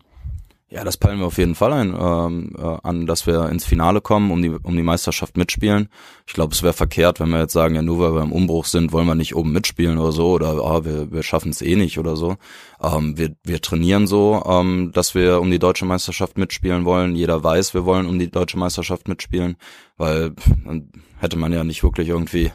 Ja, 0.67 0.84
das 0.84 0.97
peilen 0.97 1.19
wir 1.19 1.28
auf 1.28 1.38
jeden 1.38 1.54
Fall 1.54 1.73
ein, 1.73 1.95
ähm, 1.95 2.56
äh, 2.58 2.78
an, 2.82 3.06
dass 3.06 3.28
wir 3.28 3.49
ins 3.49 3.65
Finale 3.65 4.01
kommen, 4.01 4.32
um 4.32 4.41
die, 4.41 4.49
um 4.49 4.75
die 4.75 4.82
Meisterschaft 4.82 5.38
mitspielen. 5.38 5.89
Ich 6.25 6.34
glaube, 6.34 6.56
es 6.56 6.63
wäre 6.63 6.73
verkehrt, 6.73 7.19
wenn 7.19 7.30
wir 7.30 7.39
jetzt 7.39 7.54
sagen, 7.54 7.75
ja, 7.75 7.84
nur 7.84 7.99
weil 7.99 8.15
wir 8.15 8.23
im 8.23 8.32
Umbruch 8.32 8.65
sind, 8.65 8.91
wollen 8.91 9.06
wir 9.06 9.13
nicht 9.13 9.36
oben 9.36 9.51
mitspielen 9.51 9.99
oder 9.99 10.12
so, 10.12 10.32
oder 10.32 10.54
ah, 10.63 10.84
wir, 10.84 11.12
wir 11.12 11.21
schaffen 11.21 11.51
es 11.51 11.62
eh 11.62 11.75
nicht 11.75 11.99
oder 11.99 12.15
so. 12.15 12.38
Ähm, 12.82 13.15
wir, 13.15 13.36
wir 13.43 13.62
trainieren 13.62 14.08
so, 14.08 14.43
ähm, 14.43 14.91
dass 14.91 15.13
wir 15.13 15.39
um 15.39 15.51
die 15.51 15.60
deutsche 15.60 15.86
Meisterschaft 15.86 16.39
mitspielen 16.39 16.84
wollen. 16.84 17.15
Jeder 17.15 17.43
weiß, 17.43 17.75
wir 17.75 17.86
wollen 17.86 18.08
um 18.08 18.17
die 18.17 18.32
deutsche 18.32 18.58
Meisterschaft 18.58 19.08
mitspielen, 19.08 19.58
weil 19.97 20.34
dann 20.65 20.89
hätte 21.19 21.38
man 21.38 21.54
ja 21.54 21.63
nicht 21.63 21.84
wirklich 21.84 22.10
irgendwie 22.10 22.51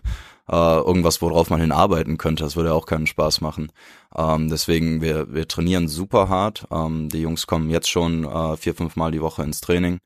äh, 0.51 0.79
irgendwas, 0.79 1.23
worauf 1.23 1.51
man 1.51 1.61
hinarbeiten 1.61 2.19
könnte. 2.19 2.43
Das 2.43 2.57
würde 2.57 2.75
auch 2.75 2.87
keinen 2.87 3.07
Spaß 3.07 3.41
machen. 3.41 3.71
Ähm, 4.17 4.49
deswegen, 4.49 5.01
wir, 5.01 5.33
wir 5.33 5.47
trainieren 5.47 5.89
super 5.89 6.29
hart. 6.29 6.67
Ähm, 6.71 7.09
die 7.09 7.21
Jungs 7.21 7.47
kommen 7.47 7.71
jetzt 7.71 7.89
schon 7.89 8.25
äh, 8.25 8.57
vier, 8.57 8.75
fünf 8.75 8.97
Mal 8.97 9.13
die 9.13 9.23
Woche 9.23 9.43
ins 9.43 9.61
Training. 9.61 9.99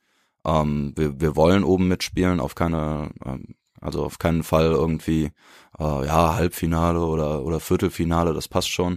Ähm, 0.45 0.93
wir, 0.97 1.21
wir 1.21 1.37
wollen 1.37 1.65
oben 1.65 1.89
mitspielen, 1.89 2.41
auf 2.41 2.55
keine, 2.55 3.11
ähm, 3.25 3.55
also 3.81 4.05
auf 4.05 4.19
keinen 4.19 4.43
Fall 4.43 4.67
irgendwie, 4.67 5.31
äh, 5.79 6.07
ja, 6.07 6.35
Halbfinale 6.35 7.01
oder, 7.01 7.45
oder 7.45 7.61
Viertelfinale, 7.61 8.35
das 8.35 8.49
passt 8.49 8.69
schon. 8.69 8.97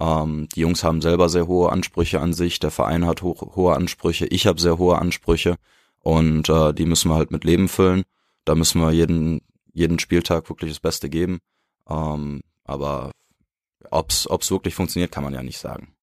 Ähm, 0.00 0.48
die 0.54 0.60
Jungs 0.60 0.84
haben 0.84 1.00
selber 1.00 1.28
sehr 1.28 1.46
hohe 1.46 1.72
Ansprüche 1.72 2.20
an 2.20 2.34
sich, 2.34 2.58
der 2.60 2.70
Verein 2.70 3.06
hat 3.06 3.22
ho 3.22 3.34
hohe 3.56 3.74
Ansprüche, 3.74 4.26
ich 4.26 4.46
habe 4.46 4.60
sehr 4.60 4.78
hohe 4.78 4.98
Ansprüche 4.98 5.56
und 6.00 6.48
äh, 6.48 6.74
die 6.74 6.86
müssen 6.86 7.10
wir 7.10 7.16
halt 7.16 7.30
mit 7.30 7.44
Leben 7.44 7.68
füllen. 7.68 8.02
Da 8.44 8.54
müssen 8.54 8.80
wir 8.80 8.90
jeden, 8.90 9.40
jeden 9.72 9.98
Spieltag 9.98 10.48
wirklich 10.48 10.70
das 10.70 10.80
Beste 10.80 11.08
geben. 11.08 11.38
Ähm, 11.88 12.40
aber 12.64 13.10
ob's 13.90 14.28
ob's 14.28 14.50
wirklich 14.50 14.74
funktioniert, 14.74 15.12
kann 15.12 15.24
man 15.24 15.34
ja 15.34 15.42
nicht 15.42 15.58
sagen. 15.58 15.94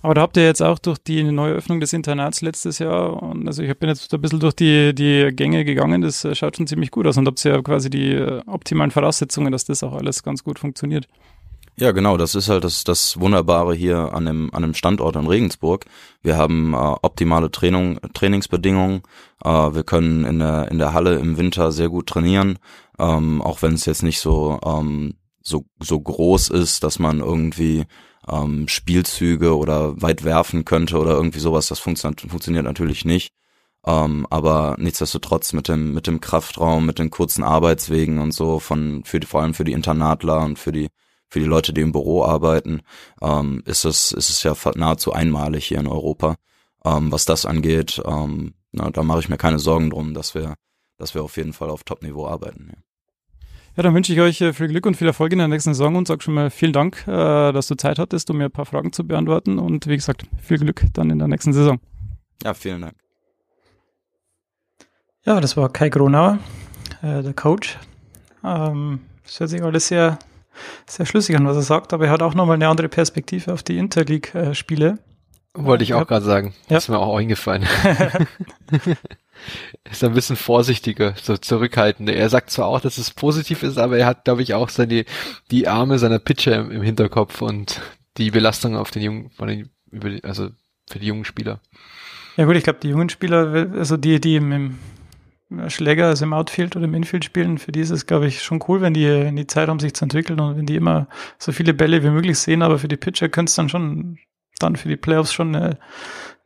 Aber 0.00 0.14
da 0.14 0.20
habt 0.22 0.36
ihr 0.36 0.44
jetzt 0.44 0.62
auch 0.62 0.78
durch 0.78 0.98
die 0.98 1.24
neue 1.24 1.54
Öffnung 1.54 1.80
des 1.80 1.92
Internats 1.92 2.40
letztes 2.40 2.78
Jahr, 2.78 3.20
und 3.20 3.48
also 3.48 3.64
ich 3.64 3.78
bin 3.78 3.88
jetzt 3.88 4.12
ein 4.14 4.20
bisschen 4.20 4.38
durch 4.38 4.54
die, 4.54 4.94
die 4.94 5.30
Gänge 5.32 5.64
gegangen, 5.64 6.02
das 6.02 6.24
äh, 6.24 6.34
schaut 6.36 6.56
schon 6.56 6.68
ziemlich 6.68 6.92
gut 6.92 7.06
aus 7.06 7.16
und 7.16 7.26
habt 7.26 7.44
ihr 7.44 7.52
ja 7.52 7.62
quasi 7.62 7.90
die 7.90 8.12
äh, 8.12 8.42
optimalen 8.46 8.92
Voraussetzungen, 8.92 9.50
dass 9.50 9.64
das 9.64 9.82
auch 9.82 9.94
alles 9.94 10.22
ganz 10.22 10.44
gut 10.44 10.60
funktioniert. 10.60 11.08
Ja, 11.80 11.92
genau, 11.92 12.16
das 12.16 12.34
ist 12.34 12.48
halt 12.48 12.64
das, 12.64 12.82
das 12.82 13.20
Wunderbare 13.20 13.72
hier 13.72 14.12
an 14.12 14.26
dem, 14.26 14.52
an 14.52 14.62
dem 14.62 14.74
Standort 14.74 15.14
in 15.14 15.28
Regensburg. 15.28 15.84
Wir 16.22 16.36
haben 16.36 16.74
äh, 16.74 16.76
optimale 16.76 17.52
Training, 17.52 18.00
Trainingsbedingungen. 18.14 19.02
Äh, 19.44 19.48
wir 19.48 19.84
können 19.84 20.24
in 20.24 20.40
der, 20.40 20.72
in 20.72 20.78
der 20.78 20.92
Halle 20.92 21.20
im 21.20 21.36
Winter 21.36 21.70
sehr 21.70 21.88
gut 21.88 22.08
trainieren, 22.08 22.58
ähm, 22.98 23.40
auch 23.42 23.62
wenn 23.62 23.74
es 23.74 23.84
jetzt 23.84 24.02
nicht 24.02 24.18
so, 24.18 24.58
ähm, 24.64 25.14
so, 25.40 25.66
so 25.78 26.00
groß 26.00 26.48
ist, 26.50 26.82
dass 26.82 26.98
man 26.98 27.20
irgendwie 27.20 27.84
ähm, 28.28 28.66
Spielzüge 28.66 29.56
oder 29.56 30.02
weit 30.02 30.24
werfen 30.24 30.64
könnte 30.64 30.98
oder 30.98 31.12
irgendwie 31.12 31.38
sowas. 31.38 31.68
Das 31.68 31.78
funktio 31.78 32.10
funktioniert 32.28 32.64
natürlich 32.64 33.04
nicht. 33.04 33.32
Ähm, 33.86 34.26
aber 34.30 34.74
nichtsdestotrotz 34.80 35.52
mit 35.52 35.68
dem, 35.68 35.94
mit 35.94 36.08
dem 36.08 36.20
Kraftraum, 36.20 36.86
mit 36.86 36.98
den 36.98 37.10
kurzen 37.10 37.44
Arbeitswegen 37.44 38.18
und 38.18 38.32
so 38.32 38.58
von, 38.58 39.04
für 39.04 39.20
die, 39.20 39.28
vor 39.28 39.42
allem 39.42 39.54
für 39.54 39.64
die 39.64 39.72
Internatler 39.72 40.40
und 40.40 40.58
für 40.58 40.72
die, 40.72 40.88
für 41.28 41.40
die 41.40 41.46
Leute, 41.46 41.72
die 41.72 41.80
im 41.80 41.92
Büro 41.92 42.24
arbeiten, 42.24 42.80
ähm, 43.22 43.62
ist 43.64 43.84
es, 43.84 44.12
ist 44.12 44.30
es 44.30 44.42
ja 44.42 44.54
nahezu 44.74 45.12
einmalig 45.12 45.66
hier 45.66 45.78
in 45.78 45.86
Europa. 45.86 46.36
Ähm, 46.84 47.12
was 47.12 47.24
das 47.24 47.44
angeht, 47.46 48.00
ähm, 48.06 48.54
na, 48.72 48.90
da 48.90 49.02
mache 49.02 49.20
ich 49.20 49.28
mir 49.28 49.38
keine 49.38 49.58
Sorgen 49.58 49.90
drum, 49.90 50.14
dass 50.14 50.34
wir, 50.34 50.54
dass 50.96 51.14
wir 51.14 51.22
auf 51.22 51.36
jeden 51.36 51.52
Fall 51.52 51.70
auf 51.70 51.84
Top-Niveau 51.84 52.26
arbeiten. 52.26 52.68
Ja. 52.70 52.82
Ja, 53.78 53.84
dann 53.84 53.94
wünsche 53.94 54.12
ich 54.12 54.20
euch 54.20 54.40
äh, 54.40 54.52
viel 54.52 54.66
Glück 54.66 54.86
und 54.86 54.96
viel 54.96 55.06
Erfolg 55.06 55.30
in 55.32 55.38
der 55.38 55.46
nächsten 55.46 55.72
Saison 55.72 55.94
und 55.94 56.08
sage 56.08 56.20
schon 56.20 56.34
mal 56.34 56.50
vielen 56.50 56.72
Dank, 56.72 57.06
äh, 57.06 57.52
dass 57.52 57.68
du 57.68 57.76
Zeit 57.76 58.00
hattest, 58.00 58.28
um 58.28 58.38
mir 58.38 58.46
ein 58.46 58.50
paar 58.50 58.66
Fragen 58.66 58.92
zu 58.92 59.06
beantworten 59.06 59.60
und 59.60 59.86
wie 59.86 59.94
gesagt, 59.94 60.24
viel 60.42 60.58
Glück 60.58 60.82
dann 60.94 61.10
in 61.10 61.20
der 61.20 61.28
nächsten 61.28 61.52
Saison. 61.52 61.78
Ja, 62.42 62.54
vielen 62.54 62.82
Dank. 62.82 62.96
Ja, 65.24 65.40
das 65.40 65.56
war 65.56 65.72
Kai 65.72 65.90
Gronauer, 65.90 66.40
äh, 67.02 67.22
der 67.22 67.34
Coach. 67.34 67.78
Ähm, 68.42 68.98
das 69.22 69.38
hört 69.38 69.50
sich 69.50 69.62
alles 69.62 69.86
sehr 69.86 70.18
sehr 70.86 71.06
schlüssig 71.06 71.36
an, 71.36 71.46
was 71.46 71.56
er 71.56 71.62
sagt, 71.62 71.92
aber 71.92 72.06
er 72.06 72.12
hat 72.12 72.22
auch 72.22 72.34
nochmal 72.34 72.54
eine 72.54 72.68
andere 72.68 72.88
Perspektive 72.88 73.52
auf 73.52 73.62
die 73.62 73.78
Interleague-Spiele. 73.78 74.98
Wollte 75.54 75.84
ich 75.84 75.94
auch 75.94 76.06
gerade 76.06 76.24
sagen. 76.24 76.54
Ja. 76.68 76.76
ist 76.76 76.88
mir 76.88 76.98
auch 76.98 77.16
eingefallen. 77.16 77.66
ist 79.90 80.04
ein 80.04 80.12
bisschen 80.12 80.36
vorsichtiger, 80.36 81.14
so 81.20 81.36
zurückhaltender. 81.36 82.14
Er 82.14 82.28
sagt 82.28 82.50
zwar 82.50 82.66
auch, 82.66 82.80
dass 82.80 82.98
es 82.98 83.10
positiv 83.10 83.62
ist, 83.62 83.78
aber 83.78 83.98
er 83.98 84.06
hat, 84.06 84.24
glaube 84.24 84.42
ich, 84.42 84.54
auch 84.54 84.68
seine, 84.68 85.04
die 85.50 85.68
Arme 85.68 85.98
seiner 85.98 86.18
Pitcher 86.18 86.56
im, 86.56 86.70
im 86.70 86.82
Hinterkopf 86.82 87.42
und 87.42 87.80
die 88.16 88.30
Belastung 88.30 88.76
auf 88.76 88.90
den 88.90 89.02
jungen, 89.02 89.30
von 89.30 89.48
den, 89.48 89.70
also 90.22 90.50
für 90.88 90.98
die 90.98 91.06
jungen 91.06 91.24
Spieler. 91.24 91.60
Ja 92.36 92.44
gut, 92.44 92.56
ich 92.56 92.64
glaube, 92.64 92.78
die 92.80 92.88
jungen 92.88 93.08
Spieler, 93.08 93.70
also 93.74 93.96
die, 93.96 94.20
die 94.20 94.36
im, 94.36 94.78
Schläger 95.68 96.06
also 96.06 96.24
im 96.24 96.34
Outfield 96.34 96.76
oder 96.76 96.84
im 96.84 96.94
Infield 96.94 97.24
spielen, 97.24 97.58
für 97.58 97.72
die 97.72 97.80
ist 97.80 97.90
es, 97.90 98.06
glaube 98.06 98.26
ich, 98.26 98.42
schon 98.42 98.62
cool, 98.68 98.80
wenn 98.82 98.92
die 98.92 99.06
in 99.06 99.36
die 99.36 99.46
Zeit 99.46 99.68
haben, 99.68 99.78
sich 99.78 99.94
zu 99.94 100.04
entwickeln 100.04 100.40
und 100.40 100.56
wenn 100.58 100.66
die 100.66 100.76
immer 100.76 101.08
so 101.38 101.52
viele 101.52 101.72
Bälle 101.72 102.02
wie 102.02 102.10
möglich 102.10 102.38
sehen, 102.38 102.62
aber 102.62 102.78
für 102.78 102.88
die 102.88 102.98
Pitcher 102.98 103.28
könnte 103.28 103.50
es 103.50 103.56
dann 103.56 103.68
schon, 103.68 104.18
dann 104.58 104.76
für 104.76 104.88
die 104.88 104.96
Playoffs 104.96 105.32
schon 105.32 105.56
eine, 105.56 105.78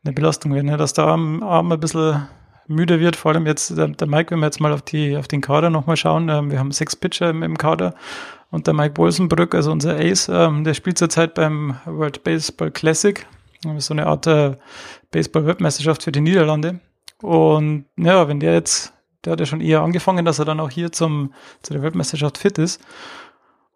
eine 0.05 0.13
Belastung 0.13 0.53
werden, 0.53 0.67
ne? 0.67 0.77
dass 0.77 0.93
da 0.93 1.13
am 1.13 1.43
Arm 1.43 1.71
ein 1.71 1.79
bisschen 1.79 2.27
müde 2.67 3.01
wird, 3.01 3.17
vor 3.17 3.33
allem 3.33 3.45
jetzt 3.45 3.77
der, 3.77 3.89
der 3.89 4.07
Mike, 4.07 4.31
wenn 4.31 4.39
wir 4.39 4.45
jetzt 4.45 4.61
mal 4.61 4.71
auf 4.71 4.81
die 4.81 5.17
auf 5.17 5.27
den 5.27 5.41
Kader 5.41 5.69
nochmal 5.69 5.97
schauen, 5.97 6.29
ähm, 6.29 6.49
wir 6.49 6.59
haben 6.59 6.71
sechs 6.71 6.95
Pitcher 6.95 7.29
im, 7.29 7.43
im, 7.43 7.57
Kader 7.57 7.95
und 8.51 8.67
der 8.67 8.73
Mike 8.73 8.93
Bolsenbrück, 8.93 9.53
also 9.53 9.71
unser 9.71 9.99
Ace, 9.99 10.29
ähm, 10.29 10.63
der 10.63 10.73
spielt 10.73 10.97
zurzeit 10.97 11.33
beim 11.33 11.75
World 11.85 12.23
Baseball 12.23 12.71
Classic, 12.71 13.25
so 13.77 13.93
eine 13.93 14.07
Art 14.07 14.27
äh, 14.27 14.55
Baseball-Weltmeisterschaft 15.11 16.03
für 16.03 16.11
die 16.11 16.21
Niederlande. 16.21 16.79
Und 17.21 17.85
ja, 17.95 18.27
wenn 18.27 18.41
der 18.41 18.53
jetzt, 18.53 18.92
der 19.23 19.33
hat 19.33 19.39
ja 19.39 19.45
schon 19.45 19.61
eher 19.61 19.81
angefangen, 19.81 20.25
dass 20.25 20.39
er 20.39 20.45
dann 20.45 20.59
auch 20.59 20.69
hier 20.69 20.91
zum, 20.91 21.33
zu 21.61 21.73
der 21.73 21.81
Weltmeisterschaft 21.81 22.37
fit 22.37 22.57
ist. 22.57 22.81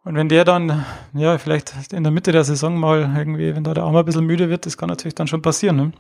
Und 0.03 0.15
wenn 0.15 0.29
der 0.29 0.45
dann, 0.45 0.86
ja, 1.13 1.38
vielleicht 1.38 1.73
in 1.91 2.03
der 2.03 2.12
Mitte 2.12 2.31
der 2.31 2.43
Saison 2.43 2.77
mal 2.77 3.12
irgendwie, 3.17 3.53
wenn 3.55 3.63
da 3.63 3.73
der 3.73 3.83
Arm 3.83 3.95
ein 3.95 4.05
bisschen 4.05 4.25
müde 4.25 4.49
wird, 4.49 4.65
das 4.65 4.77
kann 4.77 4.89
natürlich 4.89 5.15
dann 5.15 5.27
schon 5.27 5.41
passieren, 5.41 5.75
ne? 5.75 5.91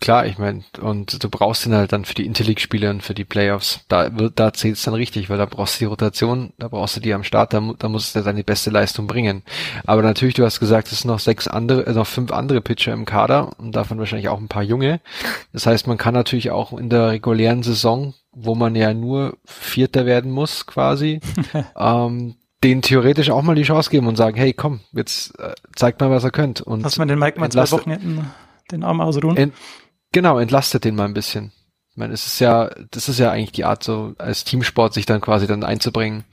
Klar, 0.00 0.24
ich 0.24 0.38
meine, 0.38 0.64
und 0.80 1.22
du 1.22 1.28
brauchst 1.28 1.66
ihn 1.66 1.74
halt 1.74 1.92
dann 1.92 2.06
für 2.06 2.14
die 2.14 2.24
Interleague-Spiele 2.24 2.88
und 2.88 3.02
für 3.02 3.12
die 3.12 3.26
Playoffs. 3.26 3.80
Da 3.88 4.18
wird, 4.18 4.40
da 4.40 4.54
zählt 4.54 4.76
es 4.76 4.84
dann 4.84 4.94
richtig, 4.94 5.28
weil 5.28 5.36
da 5.36 5.44
brauchst 5.44 5.74
du 5.74 5.78
die 5.80 5.84
Rotation, 5.84 6.54
da 6.58 6.68
brauchst 6.68 6.96
du 6.96 7.00
die 7.00 7.12
am 7.12 7.24
Start, 7.24 7.52
da, 7.52 7.60
da 7.78 7.88
muss 7.90 8.16
er 8.16 8.22
dann 8.22 8.36
die 8.36 8.42
beste 8.42 8.70
Leistung 8.70 9.06
bringen. 9.06 9.42
Aber 9.84 10.00
natürlich, 10.00 10.34
du 10.34 10.44
hast 10.44 10.60
gesagt, 10.60 10.90
es 10.90 11.00
sind 11.00 11.10
noch 11.10 11.18
sechs 11.18 11.46
andere, 11.46 11.84
äh, 11.84 11.92
noch 11.92 12.06
fünf 12.06 12.32
andere 12.32 12.62
Pitcher 12.62 12.94
im 12.94 13.04
Kader 13.04 13.50
und 13.58 13.76
davon 13.76 13.98
wahrscheinlich 13.98 14.30
auch 14.30 14.40
ein 14.40 14.48
paar 14.48 14.62
junge. 14.62 15.02
Das 15.52 15.66
heißt, 15.66 15.86
man 15.86 15.98
kann 15.98 16.14
natürlich 16.14 16.50
auch 16.50 16.72
in 16.72 16.88
der 16.88 17.08
regulären 17.08 17.62
Saison, 17.62 18.14
wo 18.32 18.54
man 18.54 18.74
ja 18.74 18.94
nur 18.94 19.36
Vierter 19.44 20.06
werden 20.06 20.30
muss, 20.30 20.64
quasi, 20.64 21.20
ähm, 21.76 22.36
den 22.64 22.80
theoretisch 22.80 23.28
auch 23.28 23.42
mal 23.42 23.56
die 23.56 23.64
Chance 23.64 23.90
geben 23.90 24.06
und 24.06 24.16
sagen, 24.16 24.38
hey, 24.38 24.54
komm, 24.54 24.80
jetzt 24.92 25.38
äh, 25.38 25.52
zeigt 25.76 26.00
mal, 26.00 26.10
was 26.10 26.24
er 26.24 26.30
könnt. 26.30 26.62
Und 26.62 26.80
Lass 26.80 26.96
man 26.96 27.08
den 27.08 27.18
Mike 27.18 27.38
mal 27.38 27.50
zwei 27.50 27.70
Wochen 27.72 27.90
hinten 27.90 28.30
den 28.72 28.82
Arm 28.82 29.00
ausruhen. 29.00 29.36
Ent, 29.36 29.54
Genau, 30.12 30.38
entlastet 30.38 30.84
den 30.84 30.94
mal 30.94 31.06
ein 31.06 31.14
bisschen. 31.14 31.52
Ich 31.90 31.96
meine, 31.96 32.14
es 32.14 32.26
ist 32.26 32.38
ja, 32.38 32.70
das 32.90 33.08
ist 33.08 33.18
ja 33.18 33.30
eigentlich 33.30 33.52
die 33.52 33.64
Art, 33.64 33.82
so 33.82 34.14
als 34.18 34.44
Teamsport 34.44 34.94
sich 34.94 35.06
dann 35.06 35.20
quasi 35.20 35.46
dann 35.46 35.64
einzubringen. 35.64 36.24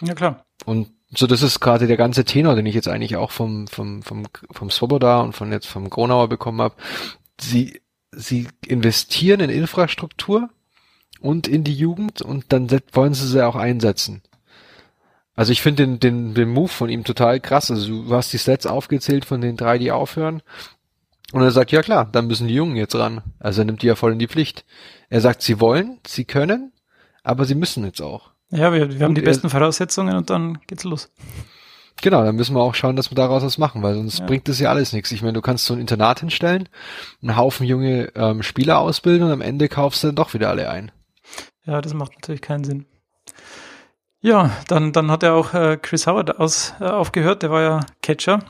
Ja, 0.00 0.14
klar. 0.14 0.46
Und 0.64 0.88
so, 1.10 1.26
das 1.26 1.42
ist 1.42 1.60
gerade 1.60 1.86
der 1.86 1.96
ganze 1.96 2.24
Tenor, 2.24 2.56
den 2.56 2.66
ich 2.66 2.74
jetzt 2.74 2.88
eigentlich 2.88 3.16
auch 3.16 3.30
vom, 3.30 3.68
vom, 3.68 4.02
vom, 4.02 4.24
vom 4.50 4.70
Swoboda 4.70 5.20
und 5.20 5.34
von 5.34 5.52
jetzt 5.52 5.66
vom 5.66 5.88
Gronauer 5.90 6.28
bekommen 6.28 6.60
habe. 6.60 6.74
Sie, 7.40 7.80
sie 8.10 8.48
investieren 8.66 9.40
in 9.40 9.50
Infrastruktur 9.50 10.50
und 11.20 11.46
in 11.46 11.64
die 11.64 11.74
Jugend 11.74 12.22
und 12.22 12.52
dann 12.52 12.68
wollen 12.92 13.14
sie 13.14 13.26
sie 13.26 13.46
auch 13.46 13.56
einsetzen. 13.56 14.22
Also 15.34 15.52
ich 15.52 15.60
finde 15.60 15.86
den, 15.86 16.00
den, 16.00 16.34
den 16.34 16.48
Move 16.48 16.68
von 16.68 16.88
ihm 16.88 17.04
total 17.04 17.40
krass. 17.40 17.70
Also 17.70 18.04
du 18.04 18.14
hast 18.14 18.32
die 18.32 18.38
Sets 18.38 18.66
aufgezählt 18.66 19.26
von 19.26 19.42
den 19.42 19.56
drei, 19.56 19.76
die 19.76 19.92
aufhören. 19.92 20.42
Und 21.32 21.42
er 21.42 21.50
sagt, 21.50 21.72
ja 21.72 21.82
klar, 21.82 22.08
dann 22.10 22.26
müssen 22.26 22.46
die 22.48 22.54
Jungen 22.54 22.76
jetzt 22.76 22.94
ran. 22.94 23.22
Also 23.40 23.62
er 23.62 23.64
nimmt 23.64 23.82
die 23.82 23.86
ja 23.86 23.96
voll 23.96 24.12
in 24.12 24.18
die 24.18 24.28
Pflicht. 24.28 24.64
Er 25.08 25.20
sagt, 25.20 25.42
sie 25.42 25.60
wollen, 25.60 25.98
sie 26.06 26.24
können, 26.24 26.72
aber 27.22 27.44
sie 27.44 27.54
müssen 27.54 27.84
jetzt 27.84 28.00
auch. 28.00 28.30
Ja, 28.50 28.72
wir, 28.72 28.98
wir 28.98 29.04
haben 29.04 29.14
die 29.14 29.22
besten 29.22 29.50
Voraussetzungen 29.50 30.16
und 30.16 30.30
dann 30.30 30.58
geht's 30.66 30.84
los. 30.84 31.10
Genau, 32.02 32.22
dann 32.22 32.36
müssen 32.36 32.54
wir 32.54 32.60
auch 32.60 32.74
schauen, 32.74 32.94
dass 32.94 33.10
wir 33.10 33.16
daraus 33.16 33.42
was 33.42 33.58
machen, 33.58 33.82
weil 33.82 33.94
sonst 33.94 34.20
ja. 34.20 34.26
bringt 34.26 34.48
das 34.48 34.60
ja 34.60 34.68
alles 34.68 34.92
nichts. 34.92 35.10
Ich 35.12 35.22
meine, 35.22 35.32
du 35.32 35.40
kannst 35.40 35.64
so 35.64 35.74
ein 35.74 35.80
Internat 35.80 36.20
hinstellen, 36.20 36.68
einen 37.22 37.36
Haufen 37.36 37.66
junge 37.66 38.12
ähm, 38.14 38.42
Spieler 38.42 38.78
ausbilden 38.78 39.26
und 39.26 39.32
am 39.32 39.40
Ende 39.40 39.68
kaufst 39.68 40.02
du 40.02 40.08
dann 40.08 40.16
doch 40.16 40.34
wieder 40.34 40.50
alle 40.50 40.70
ein. 40.70 40.92
Ja, 41.64 41.80
das 41.80 41.94
macht 41.94 42.12
natürlich 42.14 42.42
keinen 42.42 42.64
Sinn. 42.64 42.86
Ja, 44.20 44.50
dann, 44.68 44.92
dann 44.92 45.10
hat 45.10 45.22
er 45.22 45.34
auch 45.34 45.54
äh, 45.54 45.78
Chris 45.80 46.06
Howard 46.06 46.38
aus, 46.38 46.74
äh, 46.80 46.84
aufgehört, 46.84 47.42
der 47.42 47.50
war 47.50 47.62
ja 47.62 47.80
Catcher 48.02 48.40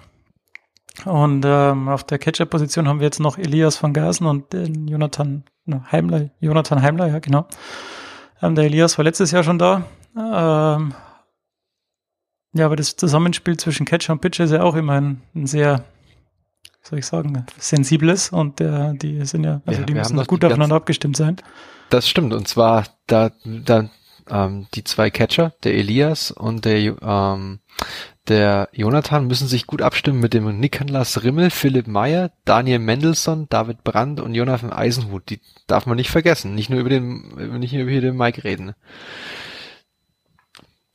und 1.05 1.45
ähm, 1.45 1.89
auf 1.89 2.05
der 2.05 2.19
Catcher-Position 2.19 2.89
haben 2.89 3.01
wir 3.01 3.07
jetzt 3.07 3.21
noch 3.21 3.39
Elias 3.39 3.77
von 3.77 3.93
Gasen 3.93 4.27
und 4.27 4.53
den 4.53 4.89
Jonathan 4.89 5.45
ne, 5.65 5.85
Heimler. 5.93 6.31
Jonathan 6.41 6.83
Heimler, 6.83 7.09
ja, 7.09 7.19
genau. 7.19 7.47
Ähm, 8.43 8.55
der 8.55 8.65
Elias 8.65 8.97
war 8.99 9.05
letztes 9.05 9.31
Jahr 9.31 9.45
schon 9.45 9.59
da. 9.59 9.85
Ähm, 10.17 10.95
ja, 12.55 12.67
aber 12.67 12.77
das 12.77 12.97
Zusammenspiel 12.97 13.57
zwischen 13.57 13.85
Catcher 13.85 14.15
und 14.15 14.21
Pitcher 14.21 14.45
ist 14.45 14.53
ja 14.53 14.63
auch 14.63 14.77
immer 14.77 14.95
ein, 14.95 15.21
ein 15.35 15.47
sehr, 15.47 15.85
soll 16.83 17.01
ich 17.01 17.07
sagen, 17.07 17.45
sensibles 17.59 18.31
und 18.31 18.61
der, 18.61 18.95
die 18.95 19.25
sind 19.27 19.45
ja, 19.45 19.61
also 19.67 19.81
ja, 19.81 19.87
die 19.87 19.95
müssen 19.95 20.25
gut 20.25 20.45
aufeinander 20.45 20.77
abgestimmt 20.77 21.17
sein. 21.17 21.37
Das 21.91 22.09
stimmt, 22.09 22.33
und 22.33 22.49
zwar 22.49 22.85
da, 23.07 23.31
da 23.45 23.91
ähm, 24.31 24.67
die 24.75 24.85
zwei 24.85 25.11
Catcher, 25.11 25.53
der 25.63 25.75
Elias 25.75 26.31
und 26.31 26.65
der 26.65 26.97
ähm, 27.03 27.61
der 28.29 28.69
Jonathan 28.73 29.27
müssen 29.27 29.49
sich 29.49 29.67
gut 29.67 29.83
abstimmen 29.83 30.21
mit 30.21 30.35
dem 30.35 30.59
Niklas 30.59 31.23
Rimmel, 31.23 31.51
Philipp 31.51 31.87
Meyer, 31.87 32.31
Daniel 32.45 32.79
Mendelssohn, 32.79 33.47
David 33.49 33.85
Brandt 33.85 34.21
und 34.21 34.35
Jonathan 34.35 34.73
Eisenhut. 34.73 35.29
Die 35.31 35.41
darf 35.67 35.87
man 35.87 35.97
nicht 35.97 36.11
vergessen. 36.11 36.55
Nicht 36.55 36.71
nur 36.71 36.81
über 36.81 36.91
den, 36.91 37.59
nicht 37.59 37.73
nur 37.73 37.83
über 37.83 38.01
den 38.01 38.17
Mike 38.17 38.45
reden. 38.45 38.75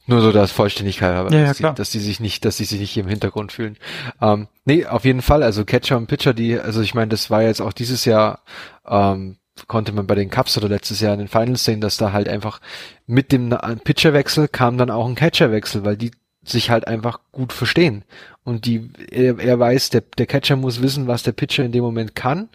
Nur 0.08 0.22
so 0.22 0.32
das 0.32 0.52
Vollständigkeit 0.52 1.14
aber, 1.14 1.32
ja, 1.32 1.46
dass, 1.46 1.60
ja, 1.60 1.70
die, 1.70 1.76
dass 1.76 1.92
die 1.92 2.00
sich 2.00 2.20
nicht, 2.20 2.44
dass 2.44 2.58
die 2.58 2.66
sich 2.66 2.80
nicht 2.80 2.92
hier 2.92 3.04
im 3.04 3.10
Hintergrund 3.10 3.52
fühlen. 3.52 3.78
Ähm, 4.22 4.48
nee, 4.66 4.86
auf 4.86 5.06
jeden 5.06 5.22
Fall, 5.22 5.44
also 5.44 5.64
Catcher 5.64 5.98
und 5.98 6.08
Pitcher, 6.08 6.34
die, 6.34 6.60
also 6.60 6.82
ich 6.82 6.96
meine, 6.96 7.10
das 7.10 7.30
war 7.30 7.44
jetzt 7.44 7.62
auch 7.62 7.72
dieses 7.72 8.06
Jahr, 8.06 8.40
ähm, 8.86 9.38
konnte 9.68 9.92
man 9.92 10.08
bei 10.08 10.16
den 10.16 10.30
Cups 10.30 10.58
oder 10.58 10.70
letztes 10.70 11.02
Jahr 11.02 11.14
in 11.14 11.20
den 11.20 11.28
Finals 11.28 11.64
sehen, 11.64 11.82
dass 11.82 11.98
da 11.98 12.12
halt 12.12 12.28
einfach 12.28 12.60
mit 13.06 13.32
dem 13.32 13.56
Pitcherwechsel 13.84 14.48
kam 14.48 14.78
dann 14.78 14.90
auch 14.90 15.08
ein 15.08 15.16
Catcherwechsel, 15.16 15.86
weil 15.86 15.98
die 15.98 16.12
sich 16.44 16.70
halt 16.70 16.88
einfach 16.88 17.20
gut 17.32 17.54
verstehen. 17.54 18.04
Und 18.44 18.66
die, 18.66 18.90
er, 19.12 19.38
er 19.40 19.60
weiß, 19.60 19.92
der, 19.92 20.02
der 20.18 20.26
Catcher 20.26 20.56
muss 20.56 20.82
wissen, 20.82 21.08
was 21.08 21.24
der 21.24 21.34
Pitcher 21.34 21.64
in 21.64 21.72
dem 21.72 21.84
Moment 21.84 22.16
kann, 22.16 22.50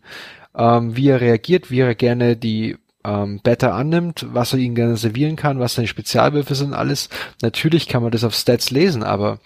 ähm, 0.56 0.96
wie 0.96 1.08
er 1.08 1.20
reagiert, 1.20 1.70
wie 1.70 1.80
er 1.80 1.94
gerne 1.94 2.36
die 2.36 2.76
ähm, 3.04 3.40
Batter 3.42 3.74
annimmt, 3.74 4.26
was 4.30 4.52
er 4.52 4.58
ihnen 4.58 4.74
gerne 4.74 4.96
servieren 4.96 5.36
kann, 5.36 5.60
was 5.60 5.74
seine 5.74 5.88
Spezialwürfe 5.88 6.54
sind, 6.54 6.74
alles. 6.74 7.08
Natürlich 7.42 7.86
kann 7.88 8.02
man 8.02 8.10
das 8.10 8.24
auf 8.24 8.34
Stats 8.34 8.70
lesen, 8.70 9.04
aber 9.04 9.38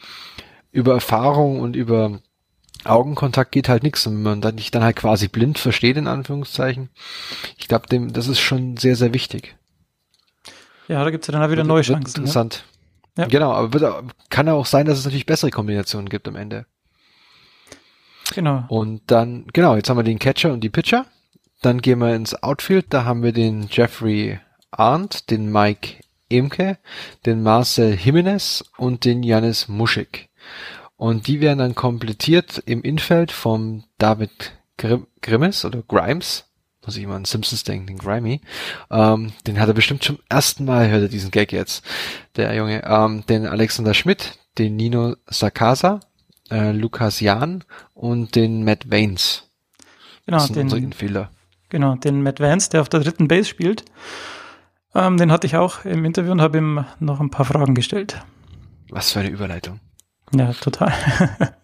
über 0.72 0.94
Erfahrung 0.94 1.60
und 1.60 1.76
über 1.76 2.20
Augenkontakt 2.84 3.52
geht 3.52 3.68
halt 3.68 3.82
nichts 3.82 4.06
und 4.06 4.14
wenn 4.14 4.22
man 4.22 4.40
dann 4.40 4.54
nicht 4.54 4.74
dann 4.74 4.82
halt 4.82 4.96
quasi 4.96 5.28
blind 5.28 5.58
versteht, 5.58 5.98
in 5.98 6.06
Anführungszeichen. 6.06 6.88
Ich 7.58 7.68
glaube, 7.68 7.86
dem, 7.88 8.12
das 8.14 8.28
ist 8.28 8.40
schon 8.40 8.78
sehr, 8.78 8.96
sehr 8.96 9.12
wichtig. 9.12 9.56
Ja, 10.88 11.04
da 11.04 11.10
gibt's 11.10 11.26
ja 11.26 11.32
dann 11.32 11.42
auch 11.42 11.50
wieder 11.50 11.64
neue 11.64 11.82
Chancen. 11.82 12.02
Ne? 12.02 12.20
Interessant. 12.20 12.64
Ja. 12.64 12.69
Genau, 13.16 13.52
aber 13.52 14.04
kann 14.28 14.48
auch 14.48 14.66
sein, 14.66 14.86
dass 14.86 14.98
es 14.98 15.04
natürlich 15.04 15.26
bessere 15.26 15.50
Kombinationen 15.50 16.08
gibt 16.08 16.28
am 16.28 16.36
Ende. 16.36 16.66
Genau. 18.34 18.64
Und 18.68 19.02
dann, 19.06 19.46
genau, 19.52 19.76
jetzt 19.76 19.90
haben 19.90 19.96
wir 19.96 20.04
den 20.04 20.18
Catcher 20.18 20.52
und 20.52 20.60
die 20.60 20.70
Pitcher. 20.70 21.06
Dann 21.62 21.82
gehen 21.82 21.98
wir 21.98 22.14
ins 22.14 22.42
Outfield, 22.42 22.86
da 22.90 23.04
haben 23.04 23.22
wir 23.22 23.32
den 23.32 23.68
Jeffrey 23.70 24.40
Arndt, 24.70 25.30
den 25.30 25.50
Mike 25.50 25.96
Emke, 26.30 26.78
den 27.26 27.42
Marcel 27.42 27.94
Jimenez 27.94 28.64
und 28.78 29.04
den 29.04 29.22
Janis 29.22 29.68
Muschik. 29.68 30.30
Und 30.96 31.26
die 31.26 31.40
werden 31.40 31.58
dann 31.58 31.74
komplettiert 31.74 32.62
im 32.66 32.82
Infeld 32.82 33.32
vom 33.32 33.84
David 33.98 34.52
Grim 34.78 35.06
Grimmes 35.22 35.64
oder 35.64 35.82
Grimes, 35.82 36.49
muss 36.90 36.96
ich 36.96 37.04
immer 37.04 37.14
an 37.14 37.24
Simpsons 37.24 37.62
denken, 37.62 37.86
den 37.86 37.98
Grimy. 37.98 38.40
Ähm, 38.90 39.32
den 39.46 39.60
hat 39.60 39.68
er 39.68 39.74
bestimmt 39.74 40.02
zum 40.02 40.18
ersten 40.28 40.64
Mal, 40.64 40.90
hört 40.90 41.02
er 41.02 41.08
diesen 41.08 41.30
Gag 41.30 41.52
jetzt, 41.52 41.84
der 42.34 42.52
Junge. 42.52 42.82
Ähm, 42.84 43.24
den 43.28 43.46
Alexander 43.46 43.94
Schmidt, 43.94 44.40
den 44.58 44.74
Nino 44.74 45.14
Sakasa, 45.28 46.00
äh, 46.50 46.72
Lukas 46.72 47.20
Jahn 47.20 47.62
und 47.94 48.34
den 48.34 48.64
Matt 48.64 48.90
Vanes. 48.90 49.48
Genau, 50.26 50.44
den, 50.48 50.68
Infielder. 50.68 51.30
Genau, 51.68 51.94
den 51.94 52.24
Matt 52.24 52.40
Vance, 52.40 52.70
der 52.70 52.80
auf 52.80 52.88
der 52.88 52.98
dritten 52.98 53.28
Base 53.28 53.48
spielt. 53.48 53.84
Ähm, 54.92 55.16
den 55.16 55.30
hatte 55.30 55.46
ich 55.46 55.54
auch 55.54 55.84
im 55.84 56.04
Interview 56.04 56.32
und 56.32 56.40
habe 56.40 56.58
ihm 56.58 56.84
noch 56.98 57.20
ein 57.20 57.30
paar 57.30 57.46
Fragen 57.46 57.76
gestellt. 57.76 58.20
Was 58.88 59.12
für 59.12 59.20
eine 59.20 59.28
Überleitung. 59.28 59.78
Ja, 60.34 60.52
total. 60.54 60.92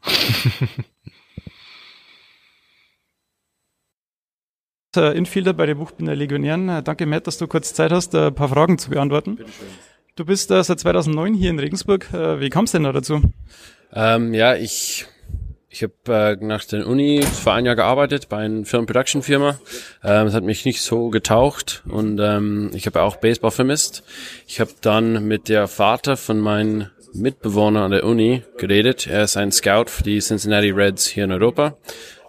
Infielder 5.00 5.52
bei 5.52 5.66
der 5.66 5.74
Buchbinder 5.74 6.14
Legionären. 6.14 6.68
Äh, 6.68 6.82
danke, 6.82 7.06
Matt, 7.06 7.26
dass 7.26 7.38
du 7.38 7.46
kurz 7.46 7.74
Zeit 7.74 7.92
hast, 7.92 8.14
äh, 8.14 8.28
ein 8.28 8.34
paar 8.34 8.48
Fragen 8.48 8.78
zu 8.78 8.90
beantworten. 8.90 9.36
Bitteschön. 9.36 9.66
Du 10.16 10.24
bist 10.24 10.50
äh, 10.50 10.62
seit 10.64 10.80
2009 10.80 11.34
hier 11.34 11.50
in 11.50 11.58
Regensburg. 11.58 12.12
Äh, 12.12 12.40
wie 12.40 12.48
kamst 12.48 12.72
du 12.72 12.78
denn 12.78 12.84
da 12.84 12.92
dazu? 12.92 13.20
Ähm, 13.92 14.32
ja, 14.34 14.54
ich 14.54 15.06
ich 15.68 15.82
habe 15.82 16.38
äh, 16.40 16.42
nach 16.42 16.64
der 16.64 16.86
Uni 16.86 17.22
vor 17.22 17.52
ein 17.52 17.66
Jahr 17.66 17.76
gearbeitet 17.76 18.30
bei 18.30 18.38
einer 18.38 18.64
Film-Production-Firma. 18.64 19.60
Ähm, 20.02 20.26
es 20.26 20.32
hat 20.32 20.42
mich 20.42 20.64
nicht 20.64 20.80
so 20.80 21.10
getaucht 21.10 21.82
und 21.86 22.18
ähm, 22.18 22.70
ich 22.72 22.86
habe 22.86 23.02
auch 23.02 23.16
Baseball 23.16 23.50
vermisst. 23.50 24.02
Ich 24.46 24.58
habe 24.58 24.70
dann 24.80 25.28
mit 25.28 25.50
der 25.50 25.68
Vater 25.68 26.16
von 26.16 26.40
meinem 26.40 26.86
Mitbewohner 27.12 27.82
an 27.82 27.90
der 27.90 28.04
Uni 28.04 28.42
geredet. 28.56 29.06
Er 29.06 29.24
ist 29.24 29.36
ein 29.36 29.52
Scout 29.52 29.88
für 29.88 30.02
die 30.02 30.20
Cincinnati 30.20 30.70
Reds 30.70 31.06
hier 31.06 31.24
in 31.24 31.32
Europa. 31.32 31.76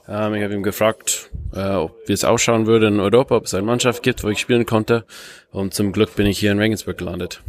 Ähm, 0.10 0.34
ich 0.34 0.44
habe 0.44 0.54
ihm 0.54 0.64
gefragt, 0.64 1.30
äh, 1.54 1.88
wie 2.06 2.14
es 2.14 2.24
ausschauen 2.24 2.68
würde 2.68 2.88
in 2.88 3.00
Europa, 3.00 3.36
ob 3.36 3.46
es 3.46 3.54
eine 3.54 3.66
Mannschaft 3.66 4.04
gibt, 4.04 4.24
wo 4.24 4.30
ich 4.30 4.40
spielen 4.40 4.66
konnte. 4.66 5.06
Und 5.52 5.74
zum 5.74 5.92
Glück 5.92 6.16
bin 6.16 6.28
ich 6.28 6.40
hier 6.40 6.52
in 6.52 6.60
Regensburg 6.60 6.98
gelandet. 6.98 7.42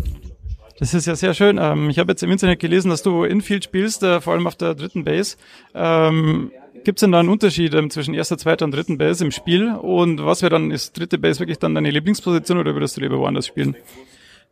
Das 0.78 0.94
ist 0.94 1.06
ja 1.06 1.16
sehr 1.16 1.34
schön. 1.34 1.58
Ähm, 1.60 1.90
ich 1.90 1.98
habe 1.98 2.12
jetzt 2.12 2.22
im 2.22 2.30
Internet 2.30 2.60
gelesen, 2.60 2.90
dass 2.90 3.02
du 3.02 3.24
Infield 3.24 3.64
spielst, 3.64 4.02
äh, 4.02 4.20
vor 4.20 4.34
allem 4.34 4.46
auf 4.46 4.54
der 4.54 4.74
dritten 4.74 5.04
Base. 5.04 5.36
Ähm, 5.74 6.52
Gibt 6.84 6.98
es 6.98 7.00
denn 7.00 7.12
da 7.12 7.20
einen 7.20 7.28
Unterschied 7.28 7.74
ähm, 7.74 7.90
zwischen 7.90 8.14
erster, 8.14 8.38
zweiter 8.38 8.64
und 8.64 8.72
dritten 8.72 8.98
Base 8.98 9.24
im 9.24 9.32
Spiel? 9.32 9.74
Und 9.74 10.24
was 10.24 10.42
wäre 10.42 10.50
dann, 10.50 10.70
ist 10.70 10.98
dritte 10.98 11.18
Base 11.18 11.40
wirklich 11.40 11.58
dann 11.58 11.74
deine 11.74 11.90
Lieblingsposition 11.90 12.58
oder 12.58 12.74
würdest 12.74 12.96
du 12.96 13.00
lieber 13.00 13.18
woanders 13.18 13.46
spielen? 13.46 13.76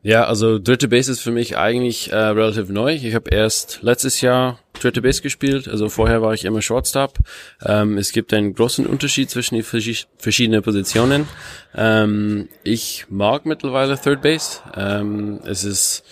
Ja, 0.06 0.26
also 0.26 0.60
dritte 0.60 0.86
Base 0.86 1.10
ist 1.10 1.18
für 1.18 1.32
mich 1.32 1.58
eigentlich 1.58 2.12
äh, 2.12 2.16
relativ 2.16 2.68
neu. 2.68 2.94
Ich 2.94 3.12
habe 3.16 3.28
erst 3.30 3.80
letztes 3.82 4.20
Jahr 4.20 4.60
dritte 4.74 5.02
Base 5.02 5.20
gespielt, 5.20 5.66
also 5.66 5.88
vorher 5.88 6.22
war 6.22 6.32
ich 6.32 6.44
immer 6.44 6.62
Shortstop. 6.62 7.18
Ähm, 7.64 7.98
es 7.98 8.12
gibt 8.12 8.32
einen 8.32 8.54
großen 8.54 8.86
Unterschied 8.86 9.30
zwischen 9.30 9.56
den 9.56 9.64
verschiedenen 9.64 10.62
Positionen. 10.62 11.26
Ähm, 11.74 12.48
ich 12.62 13.06
mag 13.08 13.46
mittlerweile 13.46 14.00
Third 14.00 14.22
Base. 14.22 14.60
Ähm, 14.76 15.40
es 15.44 15.64
ist, 15.64 16.04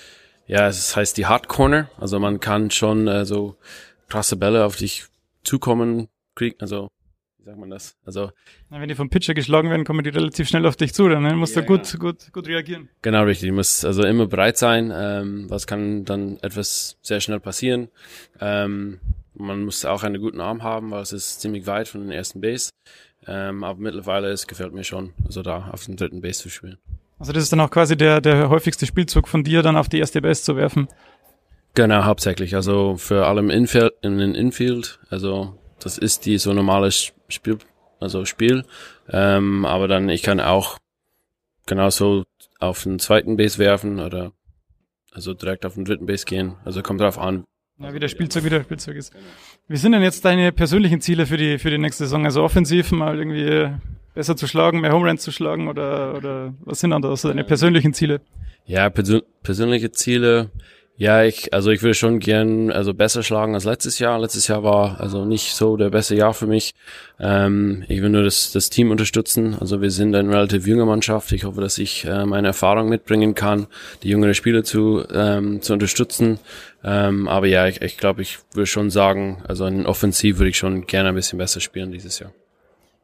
ja, 0.48 0.66
es 0.66 0.96
heißt 0.96 1.16
die 1.16 1.26
Hard 1.26 1.46
Corner, 1.46 1.88
also 2.00 2.18
man 2.18 2.40
kann 2.40 2.72
schon 2.72 3.06
äh, 3.06 3.24
so 3.24 3.54
krasse 4.08 4.34
Bälle 4.34 4.64
auf 4.64 4.74
dich 4.74 5.04
zukommen, 5.44 6.08
kriegen, 6.34 6.56
also 6.58 6.90
wie 7.44 7.50
sagt 7.50 7.58
man 7.58 7.68
das? 7.68 7.94
Also 8.06 8.30
Na, 8.70 8.80
wenn 8.80 8.88
die 8.88 8.94
vom 8.94 9.10
Pitcher 9.10 9.34
geschlagen 9.34 9.68
werden, 9.68 9.84
kommen 9.84 10.02
die 10.02 10.08
relativ 10.08 10.48
schnell 10.48 10.64
auf 10.64 10.76
dich 10.76 10.94
zu, 10.94 11.10
dann 11.10 11.22
ne? 11.22 11.34
musst 11.34 11.54
ja, 11.54 11.60
du 11.60 11.66
gut, 11.66 11.92
ja. 11.92 11.98
gut, 11.98 12.32
gut 12.32 12.48
reagieren. 12.48 12.88
Genau, 13.02 13.24
richtig. 13.24 13.50
Du 13.50 13.54
musst 13.54 13.84
also 13.84 14.02
immer 14.02 14.26
bereit 14.26 14.56
sein. 14.56 14.90
Ähm, 14.94 15.50
was 15.50 15.66
kann 15.66 16.06
dann 16.06 16.38
etwas 16.40 16.96
sehr 17.02 17.20
schnell 17.20 17.40
passieren? 17.40 17.88
Ähm, 18.40 18.98
man 19.34 19.62
muss 19.62 19.84
auch 19.84 20.04
einen 20.04 20.22
guten 20.22 20.40
Arm 20.40 20.62
haben, 20.62 20.90
weil 20.90 21.02
es 21.02 21.12
ist 21.12 21.42
ziemlich 21.42 21.66
weit 21.66 21.86
von 21.86 22.00
den 22.00 22.12
ersten 22.12 22.40
Base. 22.40 22.70
Ähm, 23.26 23.62
aber 23.62 23.78
mittlerweile 23.78 24.28
es 24.28 24.46
gefällt 24.46 24.72
mir 24.72 24.84
schon, 24.84 25.12
also 25.26 25.42
da 25.42 25.68
auf 25.70 25.84
dem 25.84 25.96
dritten 25.96 26.22
Base 26.22 26.40
zu 26.40 26.48
spielen. 26.48 26.78
Also 27.18 27.32
das 27.32 27.42
ist 27.42 27.52
dann 27.52 27.60
auch 27.60 27.70
quasi 27.70 27.94
der, 27.94 28.22
der 28.22 28.48
häufigste 28.48 28.86
Spielzug 28.86 29.28
von 29.28 29.44
dir, 29.44 29.60
dann 29.60 29.76
auf 29.76 29.90
die 29.90 29.98
erste 29.98 30.22
Base 30.22 30.42
zu 30.42 30.56
werfen. 30.56 30.88
Genau, 31.74 32.04
hauptsächlich. 32.04 32.54
Also 32.54 32.96
für 32.96 33.26
allem 33.26 33.50
Infield, 33.50 33.92
in 34.00 34.16
den 34.16 34.34
Infield, 34.34 34.98
also 35.10 35.58
das 35.84 35.98
ist 35.98 36.26
die 36.26 36.38
so 36.38 36.52
normale 36.52 36.90
Spiel, 36.90 37.58
also 38.00 38.24
Spiel. 38.24 38.64
Ähm, 39.08 39.64
aber 39.64 39.86
dann, 39.86 40.08
ich 40.08 40.22
kann 40.22 40.40
auch 40.40 40.78
genauso 41.66 42.24
auf 42.58 42.82
den 42.82 42.98
zweiten 42.98 43.36
Base 43.36 43.58
werfen 43.58 44.00
oder 44.00 44.32
also 45.12 45.34
direkt 45.34 45.64
auf 45.64 45.74
den 45.74 45.84
dritten 45.84 46.06
Base 46.06 46.24
gehen. 46.24 46.56
Also 46.64 46.82
kommt 46.82 47.00
drauf 47.00 47.18
an. 47.18 47.44
Ja, 47.78 47.92
wie 47.92 47.98
der 47.98 48.08
Spielzeug, 48.08 48.44
wie 48.44 48.50
der 48.50 48.62
Spielzeug 48.62 48.96
ist. 48.96 49.12
Wie 49.68 49.76
sind 49.76 49.92
denn 49.92 50.02
jetzt 50.02 50.24
deine 50.24 50.52
persönlichen 50.52 51.00
Ziele 51.00 51.26
für 51.26 51.36
die, 51.36 51.58
für 51.58 51.70
die 51.70 51.78
nächste 51.78 52.04
Saison? 52.04 52.24
Also 52.24 52.42
offensiv 52.42 52.92
mal 52.92 53.18
irgendwie 53.18 53.74
besser 54.14 54.36
zu 54.36 54.46
schlagen, 54.46 54.80
mehr 54.80 54.92
Home 54.92 55.08
Runs 55.08 55.22
zu 55.22 55.32
schlagen 55.32 55.68
oder, 55.68 56.14
oder 56.14 56.54
was 56.60 56.80
sind 56.80 56.90
dann 56.90 57.02
da 57.02 57.14
so 57.16 57.28
deine 57.28 57.44
persönlichen 57.44 57.92
Ziele? 57.92 58.20
Ja, 58.64 58.88
persö 58.90 59.20
persönliche 59.42 59.90
Ziele. 59.90 60.50
Ja, 60.96 61.24
ich, 61.24 61.52
also 61.52 61.70
ich 61.70 61.82
würde 61.82 61.94
schon 61.94 62.20
gern 62.20 62.70
also 62.70 62.94
besser 62.94 63.24
schlagen 63.24 63.54
als 63.54 63.64
letztes 63.64 63.98
Jahr. 63.98 64.16
Letztes 64.20 64.46
Jahr 64.46 64.62
war 64.62 65.00
also 65.00 65.24
nicht 65.24 65.54
so 65.54 65.76
der 65.76 65.90
beste 65.90 66.14
Jahr 66.14 66.34
für 66.34 66.46
mich. 66.46 66.72
Ähm, 67.18 67.84
ich 67.88 68.00
will 68.00 68.10
nur 68.10 68.22
das, 68.22 68.52
das 68.52 68.70
Team 68.70 68.92
unterstützen. 68.92 69.56
Also 69.58 69.82
wir 69.82 69.90
sind 69.90 70.14
eine 70.14 70.32
relativ 70.32 70.68
junge 70.68 70.84
Mannschaft. 70.84 71.32
Ich 71.32 71.42
hoffe, 71.42 71.60
dass 71.60 71.78
ich 71.78 72.04
äh, 72.04 72.24
meine 72.24 72.46
Erfahrung 72.48 72.88
mitbringen 72.88 73.34
kann, 73.34 73.66
die 74.04 74.10
jüngeren 74.10 74.34
Spieler 74.34 74.62
zu, 74.62 75.04
ähm, 75.12 75.62
zu 75.62 75.72
unterstützen. 75.72 76.38
Ähm, 76.84 77.26
aber 77.26 77.48
ja, 77.48 77.66
ich, 77.66 77.82
ich 77.82 77.96
glaube, 77.96 78.22
ich 78.22 78.38
würde 78.52 78.66
schon 78.66 78.90
sagen, 78.90 79.42
also 79.48 79.66
in 79.66 79.86
Offensiv 79.86 80.38
würde 80.38 80.50
ich 80.50 80.58
schon 80.58 80.86
gerne 80.86 81.08
ein 81.08 81.16
bisschen 81.16 81.38
besser 81.38 81.58
spielen 81.58 81.90
dieses 81.90 82.20
Jahr. 82.20 82.30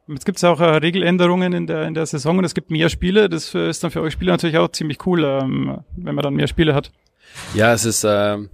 Jetzt 0.07 0.25
gibt 0.25 0.37
es 0.37 0.45
auch 0.45 0.61
äh, 0.61 0.77
Regeländerungen 0.77 1.51
in 1.51 1.67
der, 1.67 1.87
in 1.87 1.93
der 1.93 2.05
Saison 2.05 2.37
und 2.37 2.45
es 2.45 2.53
gibt 2.53 2.71
mehr 2.71 2.87
Spiele. 2.87 3.27
Das 3.27 3.53
ist 3.53 3.83
dann 3.83 3.91
für 3.91 4.01
euch 4.01 4.13
Spieler 4.13 4.31
natürlich 4.31 4.57
auch 4.57 4.69
ziemlich 4.69 5.05
cool, 5.05 5.25
ähm, 5.25 5.79
wenn 5.97 6.15
man 6.15 6.23
dann 6.23 6.35
mehr 6.35 6.47
Spiele 6.47 6.73
hat. 6.73 6.89
Ja, 7.53 7.73
es 7.73 7.85
ist, 7.85 8.05
ähm, 8.07 8.49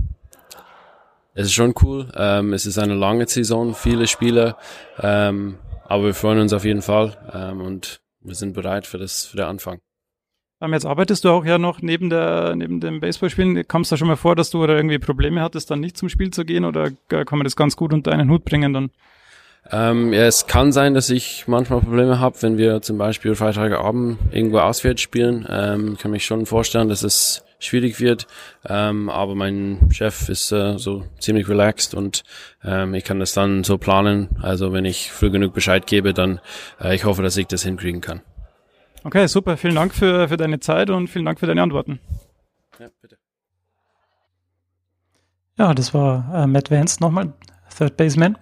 es 1.34 1.48
ist 1.48 1.54
schon 1.54 1.74
cool. 1.84 2.08
Ähm, 2.16 2.54
es 2.54 2.66
ist 2.66 2.78
eine 2.78 2.96
lange 2.96 3.28
Saison, 3.28 3.76
viele 3.76 4.08
Spiele, 4.08 4.56
ähm, 5.00 5.60
aber 5.86 6.06
wir 6.06 6.14
freuen 6.14 6.40
uns 6.40 6.54
auf 6.54 6.66
jeden 6.66 6.82
Fall 6.82 7.16
ähm, 7.34 7.62
und 7.62 8.02
wir 8.22 8.36
sind 8.36 8.54
bereit 8.54 8.88
für 8.88 8.98
das 8.98 9.26
für 9.26 9.38
den 9.38 9.46
Anfang. 9.46 9.80
Ähm, 10.60 10.74
jetzt 10.74 10.86
arbeitest 10.86 11.24
du 11.24 11.30
auch 11.30 11.46
ja 11.46 11.60
noch 11.60 11.82
neben 11.82 12.10
der 12.10 12.56
neben 12.56 12.80
dem 12.80 13.00
Baseballspielen. 13.00 13.68
Kam 13.68 13.84
es 13.84 13.90
da 13.90 13.98
schon 13.98 14.08
mal 14.08 14.16
vor, 14.16 14.36
dass 14.36 14.50
du 14.50 14.64
oder 14.64 14.76
irgendwie 14.76 14.98
Probleme 14.98 15.42
hattest, 15.42 15.70
dann 15.70 15.80
nicht 15.80 15.98
zum 15.98 16.10
Spiel 16.10 16.32
zu 16.32 16.44
gehen 16.44 16.66
oder 16.66 16.90
kann 17.10 17.38
man 17.38 17.44
das 17.44 17.56
ganz 17.56 17.76
gut 17.76 17.94
unter 17.94 18.12
einen 18.12 18.32
Hut 18.32 18.44
bringen 18.44 18.74
dann? 18.74 18.90
Ähm, 19.70 20.14
ja, 20.14 20.26
es 20.26 20.48
kann 20.48 20.72
sein, 20.72 20.94
dass 20.94 21.10
ich 21.10 21.44
manchmal 21.48 21.82
Probleme 21.82 22.20
habe, 22.20 22.42
wenn 22.42 22.58
wir 22.58 22.82
zum 22.82 22.98
Beispiel 22.98 23.36
Freitagabend 23.36 24.18
irgendwo 24.32 24.60
auswärts 24.60 25.02
spielen. 25.02 25.46
Ähm, 25.50 25.98
kann 25.98 26.12
mich 26.12 26.26
schon 26.26 26.46
vorstellen, 26.46 26.90
dass 26.90 27.04
es 27.04 27.44
schwierig 27.60 28.00
wird. 28.00 28.28
Ähm, 28.66 29.10
aber 29.10 29.36
mein 29.36 29.90
Chef 29.92 30.30
ist 30.30 30.52
äh, 30.52 30.78
so 30.78 31.06
ziemlich 31.20 31.48
relaxed 31.50 31.94
und 31.94 32.24
ähm, 32.64 32.94
ich 32.94 33.04
kann 33.04 33.20
das 33.20 33.34
dann 33.34 33.64
so 33.64 33.78
planen. 33.78 34.30
Also 34.42 34.74
wenn 34.74 34.86
ich 34.86 35.12
früh 35.12 35.30
genug 35.30 35.54
Bescheid 35.54 35.88
gebe, 35.88 36.14
dann 36.14 36.40
äh, 36.82 36.96
ich 36.96 37.06
hoffe, 37.06 37.24
dass 37.24 37.38
ich 37.38 37.48
das 37.48 37.64
hinkriegen 37.64 38.02
kann. 38.02 38.22
Okay, 39.04 39.28
super. 39.28 39.58
Vielen 39.58 39.76
Dank 39.76 39.94
für, 39.94 40.28
für 40.28 40.38
deine 40.38 40.60
Zeit 40.60 40.90
und 40.90 41.08
vielen 41.08 41.26
Dank 41.26 41.40
für 41.40 41.48
deine 41.48 41.62
Antworten. 41.62 42.00
Ja, 42.80 42.88
bitte. 43.02 43.18
Ja, 45.58 45.74
das 45.74 45.94
war 45.94 46.44
äh, 46.44 46.48
Matt 46.48 46.70
Vance 46.70 47.02
nochmal, 47.02 47.34
Third 47.76 47.98
Baseman. 47.98 48.38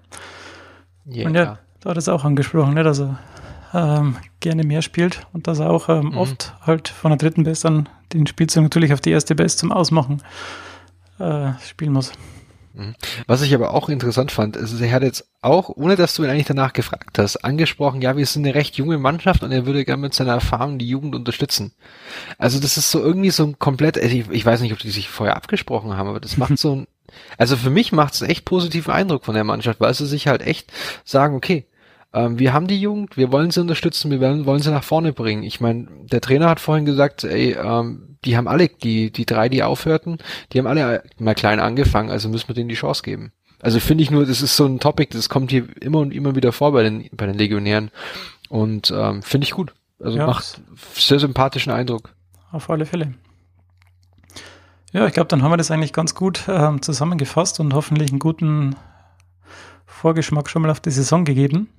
Yeah, 1.08 1.28
und 1.28 1.36
ja, 1.36 1.60
da 1.80 1.92
hat 1.92 1.98
es 1.98 2.10
auch 2.10 2.26
angesprochen, 2.26 2.74
ne, 2.74 2.84
dass 2.84 3.00
er 3.00 3.20
ähm, 3.76 4.16
gerne 4.40 4.64
mehr 4.64 4.82
spielt 4.82 5.28
und 5.34 5.48
dass 5.48 5.60
er 5.60 5.70
auch 5.70 5.90
ähm, 5.90 6.12
mhm. 6.12 6.18
oft 6.18 6.54
halt 6.62 6.88
von 6.88 7.12
der 7.12 7.18
dritten 7.18 7.44
Best 7.44 7.66
dann 7.66 7.90
den 8.14 8.26
Spielzug 8.26 8.64
natürlich 8.64 8.94
auf 8.94 9.02
die 9.02 9.12
erste 9.12 9.36
Best 9.36 9.60
zum 9.60 9.72
Ausmachen 9.72 10.24
äh, 11.20 11.52
spielen 11.62 11.92
muss. 11.92 12.14
Mhm. 12.74 12.96
Was 13.28 13.42
ich 13.42 13.54
aber 13.54 13.74
auch 13.74 13.90
interessant 13.90 14.32
fand, 14.32 14.56
ist, 14.56 14.80
er 14.80 14.92
hat 14.92 15.04
jetzt 15.04 15.28
auch, 15.42 15.70
ohne 15.70 15.98
dass 15.98 16.16
du 16.16 16.24
ihn 16.24 16.30
eigentlich 16.30 16.46
danach 16.46 16.72
gefragt 16.72 17.18
hast, 17.18 17.38
angesprochen, 17.38 18.02
ja, 18.02 18.16
wir 18.16 18.26
sind 18.26 18.46
eine 18.46 18.56
recht 18.56 18.78
junge 18.78 18.98
Mannschaft 18.98 19.44
und 19.44 19.52
er 19.52 19.66
würde 19.66 19.84
gerne 19.84 20.02
mit 20.02 20.14
seiner 20.14 20.34
Erfahrung 20.34 20.78
die 20.78 20.88
Jugend 20.88 21.14
unterstützen. 21.14 21.74
Also 22.38 22.60
das 22.60 22.78
ist 22.78 22.92
so 22.92 23.02
irgendwie 23.02 23.32
so 23.32 23.44
ein 23.44 23.60
komplett, 23.60 23.98
also 23.98 24.16
ich, 24.16 24.30
ich 24.30 24.46
weiß 24.46 24.62
nicht, 24.62 24.72
ob 24.72 24.80
die 24.80 24.92
sich 24.92 25.10
vorher 25.10 25.36
abgesprochen 25.36 25.98
haben, 25.98 26.08
aber 26.08 26.22
das 26.22 26.38
macht 26.38 26.58
so 26.58 26.76
ein, 26.76 26.88
also 27.38 27.58
für 27.58 27.70
mich 27.70 27.92
macht 27.92 28.14
es 28.14 28.22
einen 28.22 28.32
echt 28.32 28.46
positiven 28.46 28.94
Eindruck 28.94 29.26
von 29.26 29.36
der 29.36 29.44
Mannschaft, 29.44 29.82
weil 29.82 29.94
sie 29.94 30.06
sich 30.06 30.28
halt 30.28 30.42
echt 30.42 30.72
sagen, 31.04 31.36
okay, 31.36 31.66
ähm, 32.16 32.40
wir 32.40 32.54
haben 32.54 32.68
die 32.68 32.80
Jugend, 32.80 33.18
wir 33.18 33.32
wollen 33.32 33.52
sie 33.52 33.60
unterstützen, 33.60 34.10
wir 34.10 34.22
wollen, 34.22 34.46
wollen 34.46 34.62
sie 34.62 34.72
nach 34.72 34.84
vorne 34.84 35.12
bringen. 35.12 35.44
Ich 35.44 35.60
meine, 35.60 35.88
der 36.04 36.22
Trainer 36.22 36.50
hat 36.50 36.62
vorhin 36.62 36.86
gesagt, 36.86 37.26
ey, 37.26 37.52
ähm, 37.54 38.18
die 38.24 38.38
haben 38.38 38.48
alle, 38.48 38.70
die, 38.70 39.12
die 39.12 39.26
drei, 39.26 39.50
die 39.50 39.64
aufhörten, 39.64 40.20
die 40.52 40.60
haben 40.60 40.68
alle 40.68 41.04
mal 41.20 41.36
klein 41.36 41.60
angefangen, 41.60 42.10
also 42.10 42.30
müssen 42.30 42.48
wir 42.48 42.56
denen 42.56 42.70
die 42.70 42.76
Chance 42.76 43.04
geben. 43.04 43.34
Also 43.62 43.82
finde 43.82 44.04
ich 44.04 44.12
nur, 44.12 44.26
das 44.26 44.42
ist 44.42 44.56
so 44.56 44.66
ein 44.66 44.80
Topic, 44.80 45.14
das 45.14 45.28
kommt 45.28 45.52
hier 45.52 45.68
immer 45.82 46.00
und 46.00 46.14
immer 46.14 46.36
wieder 46.36 46.54
vor 46.54 46.72
bei 46.72 46.84
den, 46.84 47.10
bei 47.12 47.26
den 47.26 47.38
Legionären. 47.38 47.92
Und 48.48 48.94
ähm, 48.96 49.22
finde 49.22 49.46
ich 49.46 49.52
gut. 49.52 49.74
Also 50.00 50.18
ja, 50.18 50.26
macht 50.26 50.62
sehr 50.94 51.20
sympathischen 51.20 51.72
Eindruck. 51.72 52.14
Auf 52.52 52.70
alle 52.70 52.86
Fälle. 52.86 53.14
Ja, 54.94 55.06
ich 55.08 55.14
glaube, 55.14 55.28
dann 55.28 55.44
haben 55.44 55.52
wir 55.52 55.58
das 55.58 55.72
eigentlich 55.72 55.94
ganz 55.94 56.16
gut 56.16 56.44
ähm, 56.48 56.82
zusammengefasst 56.82 57.60
und 57.60 57.74
hoffentlich 57.74 58.12
einen 58.12 58.20
guten 58.20 58.76
Vorgeschmack 59.86 60.50
schon 60.50 60.62
mal 60.62 60.72
auf 60.72 60.80
die 60.80 60.92
Saison 60.92 61.26
gegeben. 61.26 61.70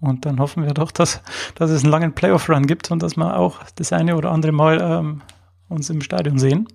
Und 0.00 0.24
dann 0.24 0.40
hoffen 0.40 0.64
wir 0.64 0.72
doch, 0.72 0.90
dass, 0.90 1.22
dass 1.54 1.70
es 1.70 1.82
einen 1.82 1.92
langen 1.92 2.14
Playoff-Run 2.14 2.66
gibt 2.66 2.90
und 2.90 3.02
dass 3.02 3.16
wir 3.16 3.36
auch 3.36 3.60
das 3.74 3.92
eine 3.92 4.16
oder 4.16 4.30
andere 4.30 4.52
Mal 4.52 4.80
ähm, 4.80 5.22
uns 5.68 5.90
im 5.90 6.00
Stadion 6.00 6.38
sehen. 6.38 6.66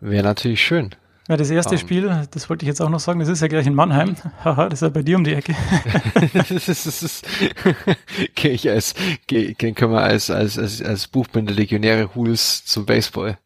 Wäre 0.00 0.24
natürlich 0.24 0.64
schön. 0.64 0.94
Ja, 1.28 1.36
das 1.36 1.50
erste 1.50 1.74
um. 1.74 1.78
Spiel, 1.78 2.26
das 2.30 2.48
wollte 2.48 2.64
ich 2.64 2.68
jetzt 2.68 2.80
auch 2.80 2.88
noch 2.88 3.00
sagen, 3.00 3.18
das 3.18 3.28
ist 3.28 3.42
ja 3.42 3.48
gleich 3.48 3.66
in 3.66 3.74
Mannheim. 3.74 4.14
Haha, 4.44 4.68
das 4.68 4.80
ist 4.80 4.82
ja 4.82 4.88
bei 4.90 5.02
dir 5.02 5.16
um 5.16 5.24
die 5.24 5.34
Ecke. 5.34 5.56
das 6.32 6.50
ist, 6.50 6.68
das 6.68 7.02
ist, 7.02 7.26
okay, 8.30 8.50
ich 8.50 8.68
als, 8.70 8.94
können 9.26 9.74
wir 9.76 10.02
als, 10.02 10.30
als, 10.30 10.56
als, 10.56 10.80
als 10.82 11.08
Buchbinde 11.08 11.52
Legionäre 11.52 12.14
Hools 12.14 12.64
zum 12.64 12.86
Baseball. 12.86 13.38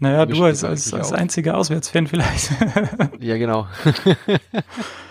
Naja, 0.00 0.26
du 0.26 0.42
als, 0.44 0.64
als, 0.64 0.94
als 0.94 1.12
einziger 1.12 1.56
Auswärtsfan 1.56 2.06
vielleicht. 2.06 2.50
ja, 3.20 3.36
genau. 3.36 3.66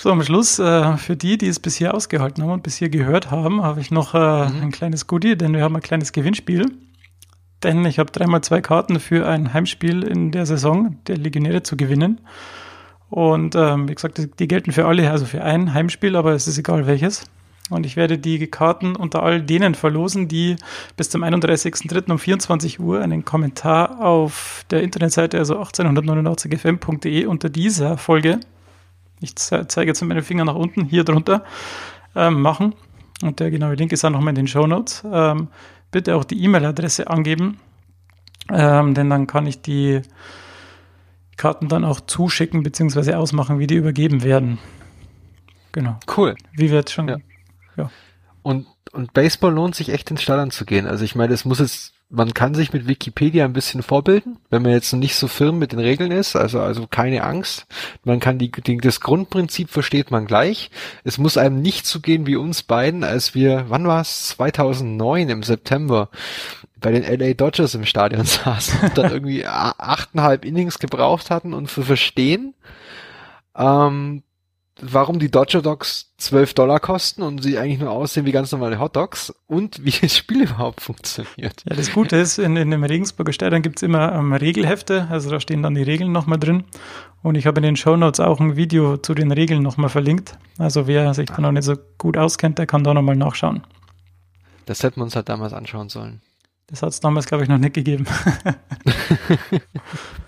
So, 0.00 0.10
am 0.10 0.22
Schluss, 0.22 0.58
äh, 0.58 0.96
für 0.96 1.16
die, 1.16 1.38
die 1.38 1.48
es 1.48 1.60
bisher 1.60 1.94
ausgehalten 1.94 2.42
haben 2.42 2.52
und 2.52 2.62
bisher 2.62 2.88
gehört 2.88 3.30
haben, 3.30 3.62
habe 3.62 3.80
ich 3.80 3.90
noch 3.90 4.14
äh, 4.14 4.18
mhm. 4.48 4.62
ein 4.62 4.72
kleines 4.72 5.06
Goodie, 5.06 5.36
denn 5.36 5.54
wir 5.54 5.62
haben 5.62 5.76
ein 5.76 5.82
kleines 5.82 6.12
Gewinnspiel. 6.12 6.66
Denn 7.62 7.84
ich 7.84 7.98
habe 7.98 8.12
dreimal 8.12 8.42
zwei 8.42 8.60
Karten 8.60 9.00
für 9.00 9.26
ein 9.26 9.52
Heimspiel 9.52 10.02
in 10.02 10.30
der 10.30 10.46
Saison 10.46 10.98
der 11.06 11.16
Legionäre 11.16 11.62
zu 11.62 11.76
gewinnen. 11.76 12.20
Und 13.08 13.54
ähm, 13.54 13.88
wie 13.88 13.94
gesagt, 13.94 14.18
die, 14.18 14.30
die 14.30 14.48
gelten 14.48 14.72
für 14.72 14.86
alle, 14.86 15.10
also 15.10 15.24
für 15.24 15.42
ein 15.42 15.72
Heimspiel, 15.72 16.16
aber 16.16 16.32
es 16.32 16.46
ist 16.46 16.58
egal 16.58 16.86
welches. 16.86 17.24
Und 17.68 17.84
ich 17.84 17.96
werde 17.96 18.18
die 18.18 18.46
Karten 18.46 18.94
unter 18.94 19.22
all 19.24 19.42
denen 19.42 19.74
verlosen, 19.74 20.28
die 20.28 20.56
bis 20.96 21.10
zum 21.10 21.24
31.03. 21.24 22.12
um 22.12 22.18
24 22.18 22.78
Uhr 22.78 23.00
einen 23.00 23.24
Kommentar 23.24 24.00
auf 24.00 24.64
der 24.70 24.82
Internetseite, 24.82 25.38
also 25.38 25.58
1889fm.de 25.60 27.26
unter 27.26 27.48
dieser 27.48 27.98
Folge 27.98 28.38
ich 29.20 29.36
zeige 29.36 29.86
jetzt 29.86 30.00
mit 30.00 30.08
meinem 30.08 30.22
Finger 30.22 30.44
nach 30.44 30.54
unten, 30.54 30.84
hier 30.84 31.04
drunter, 31.04 31.44
ähm, 32.14 32.40
machen. 32.40 32.74
Und 33.22 33.40
der 33.40 33.50
genaue 33.50 33.74
Link 33.74 33.92
ist 33.92 34.04
auch 34.04 34.10
nochmal 34.10 34.30
in 34.30 34.36
den 34.36 34.48
Show 34.48 34.66
Notes. 34.66 35.02
Ähm, 35.10 35.48
bitte 35.90 36.16
auch 36.16 36.24
die 36.24 36.42
E-Mail-Adresse 36.42 37.08
angeben, 37.08 37.58
ähm, 38.50 38.94
denn 38.94 39.08
dann 39.08 39.26
kann 39.26 39.46
ich 39.46 39.62
die 39.62 40.02
Karten 41.36 41.68
dann 41.68 41.84
auch 41.84 42.00
zuschicken 42.00 42.62
bzw. 42.62 43.14
ausmachen, 43.14 43.58
wie 43.58 43.66
die 43.66 43.76
übergeben 43.76 44.22
werden. 44.22 44.58
Genau. 45.72 45.98
Cool. 46.16 46.34
Wie 46.52 46.70
wir 46.70 46.78
jetzt 46.78 46.92
schon. 46.92 47.08
Ja. 47.08 47.90
Und, 48.42 48.66
und 48.92 49.12
Baseball 49.12 49.52
lohnt 49.52 49.74
sich 49.74 49.90
echt 49.90 50.10
ins 50.10 50.22
Stadion 50.22 50.50
zu 50.50 50.64
gehen. 50.64 50.86
Also 50.86 51.04
ich 51.04 51.14
meine, 51.14 51.34
es 51.34 51.44
muss 51.44 51.58
jetzt, 51.58 51.92
man 52.08 52.34
kann 52.34 52.54
sich 52.54 52.72
mit 52.72 52.86
Wikipedia 52.86 53.44
ein 53.44 53.52
bisschen 53.52 53.82
vorbilden, 53.82 54.38
wenn 54.48 54.62
man 54.62 54.70
jetzt 54.72 54.92
nicht 54.92 55.16
so 55.16 55.26
firm 55.26 55.58
mit 55.58 55.72
den 55.72 55.80
Regeln 55.80 56.12
ist, 56.12 56.36
also, 56.36 56.60
also 56.60 56.86
keine 56.86 57.24
Angst. 57.24 57.66
Man 58.04 58.20
kann 58.20 58.38
die, 58.38 58.52
die, 58.52 58.76
das 58.76 59.00
Grundprinzip 59.00 59.70
versteht 59.70 60.12
man 60.12 60.26
gleich. 60.26 60.70
Es 61.02 61.18
muss 61.18 61.36
einem 61.36 61.60
nicht 61.60 61.86
so 61.86 62.00
gehen 62.00 62.26
wie 62.26 62.36
uns 62.36 62.62
beiden, 62.62 63.02
als 63.02 63.34
wir, 63.34 63.64
wann 63.68 63.86
war 63.86 64.02
es? 64.02 64.28
2009 64.28 65.28
im 65.28 65.42
September 65.42 66.08
bei 66.78 66.92
den 66.92 67.02
LA 67.02 67.34
Dodgers 67.34 67.74
im 67.74 67.84
Stadion 67.84 68.24
saßen 68.24 68.80
und 68.80 68.98
dann 68.98 69.10
irgendwie 69.10 69.44
achteinhalb 69.44 70.44
Innings 70.44 70.78
gebraucht 70.78 71.30
hatten 71.30 71.54
und 71.54 71.68
für 71.68 71.82
verstehen, 71.82 72.54
ähm, 73.56 74.22
warum 74.80 75.18
die 75.18 75.30
Dodger 75.30 75.62
Dogs 75.62 76.12
12 76.18 76.54
Dollar 76.54 76.80
kosten 76.80 77.22
und 77.22 77.42
sie 77.42 77.58
eigentlich 77.58 77.78
nur 77.78 77.90
aussehen 77.90 78.26
wie 78.26 78.32
ganz 78.32 78.52
normale 78.52 78.78
Hot 78.78 78.96
Dogs 78.96 79.34
und 79.46 79.84
wie 79.84 79.90
das 79.90 80.16
Spiel 80.16 80.42
überhaupt 80.44 80.80
funktioniert. 80.80 81.62
Ja, 81.68 81.76
das 81.76 81.92
Gute 81.92 82.16
ist, 82.16 82.38
in, 82.38 82.56
in 82.56 82.70
dem 82.70 82.84
Regensburger 82.84 83.32
Stadion 83.32 83.62
gibt's 83.62 83.82
immer 83.82 84.12
ähm, 84.12 84.32
Regelhefte, 84.32 85.08
also 85.10 85.30
da 85.30 85.40
stehen 85.40 85.62
dann 85.62 85.74
die 85.74 85.82
Regeln 85.82 86.12
nochmal 86.12 86.38
drin. 86.38 86.64
Und 87.22 87.34
ich 87.34 87.46
habe 87.46 87.58
in 87.58 87.64
den 87.64 87.76
Show 87.76 87.96
Notes 87.96 88.20
auch 88.20 88.38
ein 88.38 88.56
Video 88.56 88.98
zu 88.98 89.14
den 89.14 89.32
Regeln 89.32 89.62
nochmal 89.62 89.90
verlinkt. 89.90 90.38
Also 90.58 90.86
wer 90.86 91.12
sich 91.14 91.26
da 91.26 91.40
noch 91.40 91.52
nicht 91.52 91.64
so 91.64 91.74
gut 91.98 92.16
auskennt, 92.16 92.58
der 92.58 92.66
kann 92.66 92.84
da 92.84 92.94
nochmal 92.94 93.16
nachschauen. 93.16 93.62
Das 94.66 94.82
hätten 94.82 95.00
wir 95.00 95.04
uns 95.04 95.16
halt 95.16 95.28
damals 95.28 95.52
anschauen 95.52 95.88
sollen. 95.88 96.20
Das 96.68 96.82
hat's 96.82 97.00
damals, 97.00 97.26
glaube 97.26 97.44
ich, 97.44 97.48
noch 97.48 97.58
nicht 97.58 97.74
gegeben. 97.74 98.06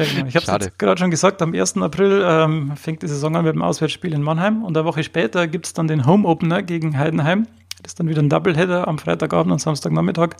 Ja, 0.00 0.12
genau. 0.12 0.26
Ich 0.28 0.36
habe 0.36 0.64
es 0.64 0.78
gerade 0.78 0.98
schon 0.98 1.10
gesagt, 1.10 1.42
am 1.42 1.54
1. 1.54 1.76
April 1.78 2.24
ähm, 2.26 2.76
fängt 2.76 3.02
die 3.02 3.08
Saison 3.08 3.36
an 3.36 3.44
mit 3.44 3.54
dem 3.54 3.62
Auswärtsspiel 3.62 4.12
in 4.12 4.22
Mannheim 4.22 4.64
und 4.64 4.76
eine 4.76 4.86
Woche 4.86 5.02
später 5.04 5.46
gibt 5.46 5.66
es 5.66 5.72
dann 5.72 5.88
den 5.88 6.06
Home 6.06 6.26
Opener 6.26 6.62
gegen 6.62 6.98
Heidenheim. 6.98 7.46
Das 7.82 7.92
ist 7.92 8.00
dann 8.00 8.08
wieder 8.08 8.22
ein 8.22 8.28
Doubleheader 8.28 8.88
am 8.88 8.98
Freitagabend 8.98 9.52
und 9.52 9.58
Samstagnachmittag. 9.58 10.30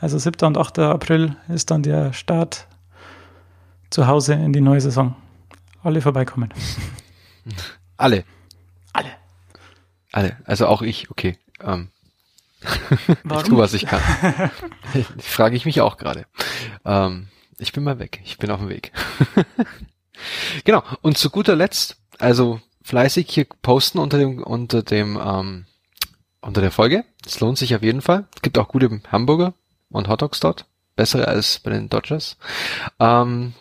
Also 0.00 0.18
7. 0.18 0.46
und 0.46 0.58
8. 0.58 0.78
April 0.80 1.36
ist 1.48 1.70
dann 1.70 1.82
der 1.82 2.12
Start 2.12 2.66
zu 3.90 4.06
Hause 4.06 4.34
in 4.34 4.52
die 4.52 4.60
neue 4.60 4.80
Saison. 4.80 5.16
Alle 5.82 6.00
vorbeikommen. 6.00 6.52
Alle. 7.96 8.24
Alle. 8.92 9.10
Alle. 10.12 10.36
Also 10.44 10.66
auch 10.66 10.82
ich, 10.82 11.10
okay. 11.10 11.38
Ähm. 11.62 11.90
Ich 13.08 13.42
tue, 13.42 13.58
was 13.58 13.74
ich 13.74 13.86
kann. 13.86 14.00
Frage 15.18 15.56
ich 15.56 15.66
mich 15.66 15.80
auch 15.80 15.98
gerade. 15.98 16.26
Ähm, 16.84 17.28
ich 17.58 17.72
bin 17.72 17.84
mal 17.84 17.98
weg. 17.98 18.20
Ich 18.24 18.38
bin 18.38 18.50
auf 18.50 18.60
dem 18.60 18.68
Weg. 18.68 18.92
genau. 20.64 20.82
Und 21.02 21.18
zu 21.18 21.30
guter 21.30 21.56
Letzt, 21.56 21.96
also 22.18 22.60
fleißig 22.82 23.28
hier 23.28 23.46
posten 23.62 23.98
unter 23.98 24.18
dem, 24.18 24.42
unter 24.42 24.82
dem, 24.82 25.18
ähm, 25.22 25.66
unter 26.40 26.60
der 26.60 26.70
Folge. 26.70 27.04
Es 27.24 27.40
lohnt 27.40 27.58
sich 27.58 27.74
auf 27.74 27.82
jeden 27.82 28.02
Fall. 28.02 28.26
Es 28.34 28.42
gibt 28.42 28.58
auch 28.58 28.68
gute 28.68 29.00
Hamburger 29.10 29.54
und 29.90 30.08
Hotdogs 30.08 30.40
dort. 30.40 30.66
Bessere 30.94 31.28
als 31.28 31.58
bei 31.58 31.70
den 31.70 31.88
Dodgers. 31.88 32.36
Ähm, 32.98 33.54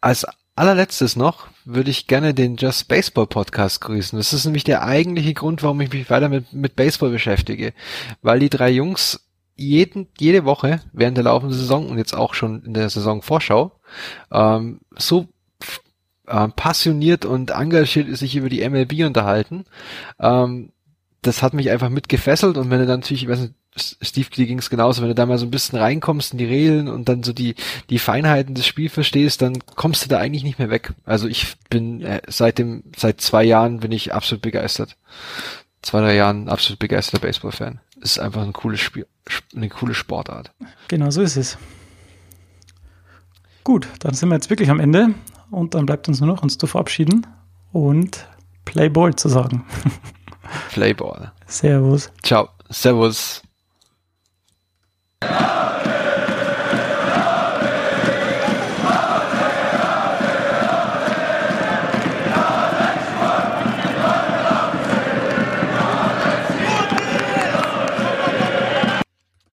als 0.00 0.26
allerletztes 0.56 1.16
noch 1.16 1.48
würde 1.64 1.90
ich 1.90 2.06
gerne 2.06 2.34
den 2.34 2.56
Just 2.56 2.88
Baseball 2.88 3.26
Podcast 3.26 3.80
grüßen. 3.80 4.18
Das 4.18 4.32
ist 4.32 4.44
nämlich 4.44 4.64
der 4.64 4.82
eigentliche 4.82 5.34
Grund, 5.34 5.62
warum 5.62 5.80
ich 5.80 5.92
mich 5.92 6.10
weiter 6.10 6.28
mit, 6.28 6.52
mit 6.52 6.76
Baseball 6.76 7.10
beschäftige. 7.10 7.72
Weil 8.20 8.40
die 8.40 8.50
drei 8.50 8.70
Jungs 8.70 9.20
jeden, 9.56 10.08
jede 10.18 10.44
Woche 10.44 10.80
während 10.92 11.16
der 11.16 11.24
laufenden 11.24 11.56
Saison 11.56 11.88
und 11.88 11.98
jetzt 11.98 12.14
auch 12.14 12.34
schon 12.34 12.62
in 12.64 12.74
der 12.74 12.88
Saisonvorschau 12.88 13.72
ähm, 14.30 14.80
so 14.96 15.28
äh, 16.26 16.48
passioniert 16.48 17.24
und 17.24 17.50
engagiert 17.50 18.16
sich 18.16 18.36
über 18.36 18.48
die 18.48 18.68
MLB 18.68 19.04
unterhalten. 19.04 19.64
Ähm, 20.18 20.72
das 21.22 21.42
hat 21.42 21.54
mich 21.54 21.70
einfach 21.70 21.88
mit 21.88 22.08
gefesselt 22.08 22.56
und 22.56 22.70
wenn 22.70 22.80
du 22.80 22.86
dann 22.86 23.00
natürlich, 23.00 23.22
ich 23.22 23.28
weiß 23.28 23.40
nicht, 23.40 23.54
Steve, 23.74 24.28
dir 24.28 24.46
ging 24.46 24.58
es 24.58 24.68
genauso, 24.68 25.00
wenn 25.00 25.08
du 25.08 25.14
da 25.14 25.24
mal 25.24 25.38
so 25.38 25.46
ein 25.46 25.50
bisschen 25.50 25.78
reinkommst 25.78 26.32
in 26.32 26.38
die 26.38 26.44
Regeln 26.44 26.88
und 26.88 27.08
dann 27.08 27.22
so 27.22 27.32
die, 27.32 27.54
die 27.88 27.98
Feinheiten 27.98 28.54
des 28.54 28.66
Spiels 28.66 28.92
verstehst, 28.92 29.40
dann 29.40 29.60
kommst 29.60 30.04
du 30.04 30.08
da 30.08 30.18
eigentlich 30.18 30.44
nicht 30.44 30.58
mehr 30.58 30.68
weg. 30.68 30.92
Also 31.04 31.26
ich 31.26 31.54
bin 31.70 32.02
äh, 32.02 32.20
seit 32.28 32.58
dem, 32.58 32.84
seit 32.96 33.22
zwei 33.22 33.44
Jahren 33.44 33.80
bin 33.80 33.92
ich 33.92 34.12
absolut 34.12 34.42
begeistert. 34.42 34.96
Zwei, 35.80 36.00
drei 36.00 36.14
Jahren 36.14 36.48
absolut 36.50 36.80
begeisterter 36.80 37.26
Baseball-Fan 37.26 37.80
ist 38.02 38.18
einfach 38.18 38.42
ein 38.42 38.52
cooles 38.52 38.80
Spiel, 38.80 39.06
eine 39.54 39.68
coole 39.68 39.94
Sportart. 39.94 40.52
Genau, 40.88 41.10
so 41.10 41.22
ist 41.22 41.36
es. 41.36 41.56
Gut, 43.64 43.88
dann 44.00 44.14
sind 44.14 44.28
wir 44.28 44.34
jetzt 44.34 44.50
wirklich 44.50 44.70
am 44.70 44.80
Ende 44.80 45.14
und 45.50 45.74
dann 45.74 45.86
bleibt 45.86 46.08
uns 46.08 46.20
nur 46.20 46.28
noch 46.28 46.42
uns 46.42 46.58
zu 46.58 46.66
verabschieden 46.66 47.26
und 47.72 48.26
Playball 48.64 49.14
zu 49.14 49.28
sagen. 49.28 49.64
Playball. 50.70 51.32
Servus. 51.46 52.10
Ciao. 52.22 52.48
Servus. 52.68 53.42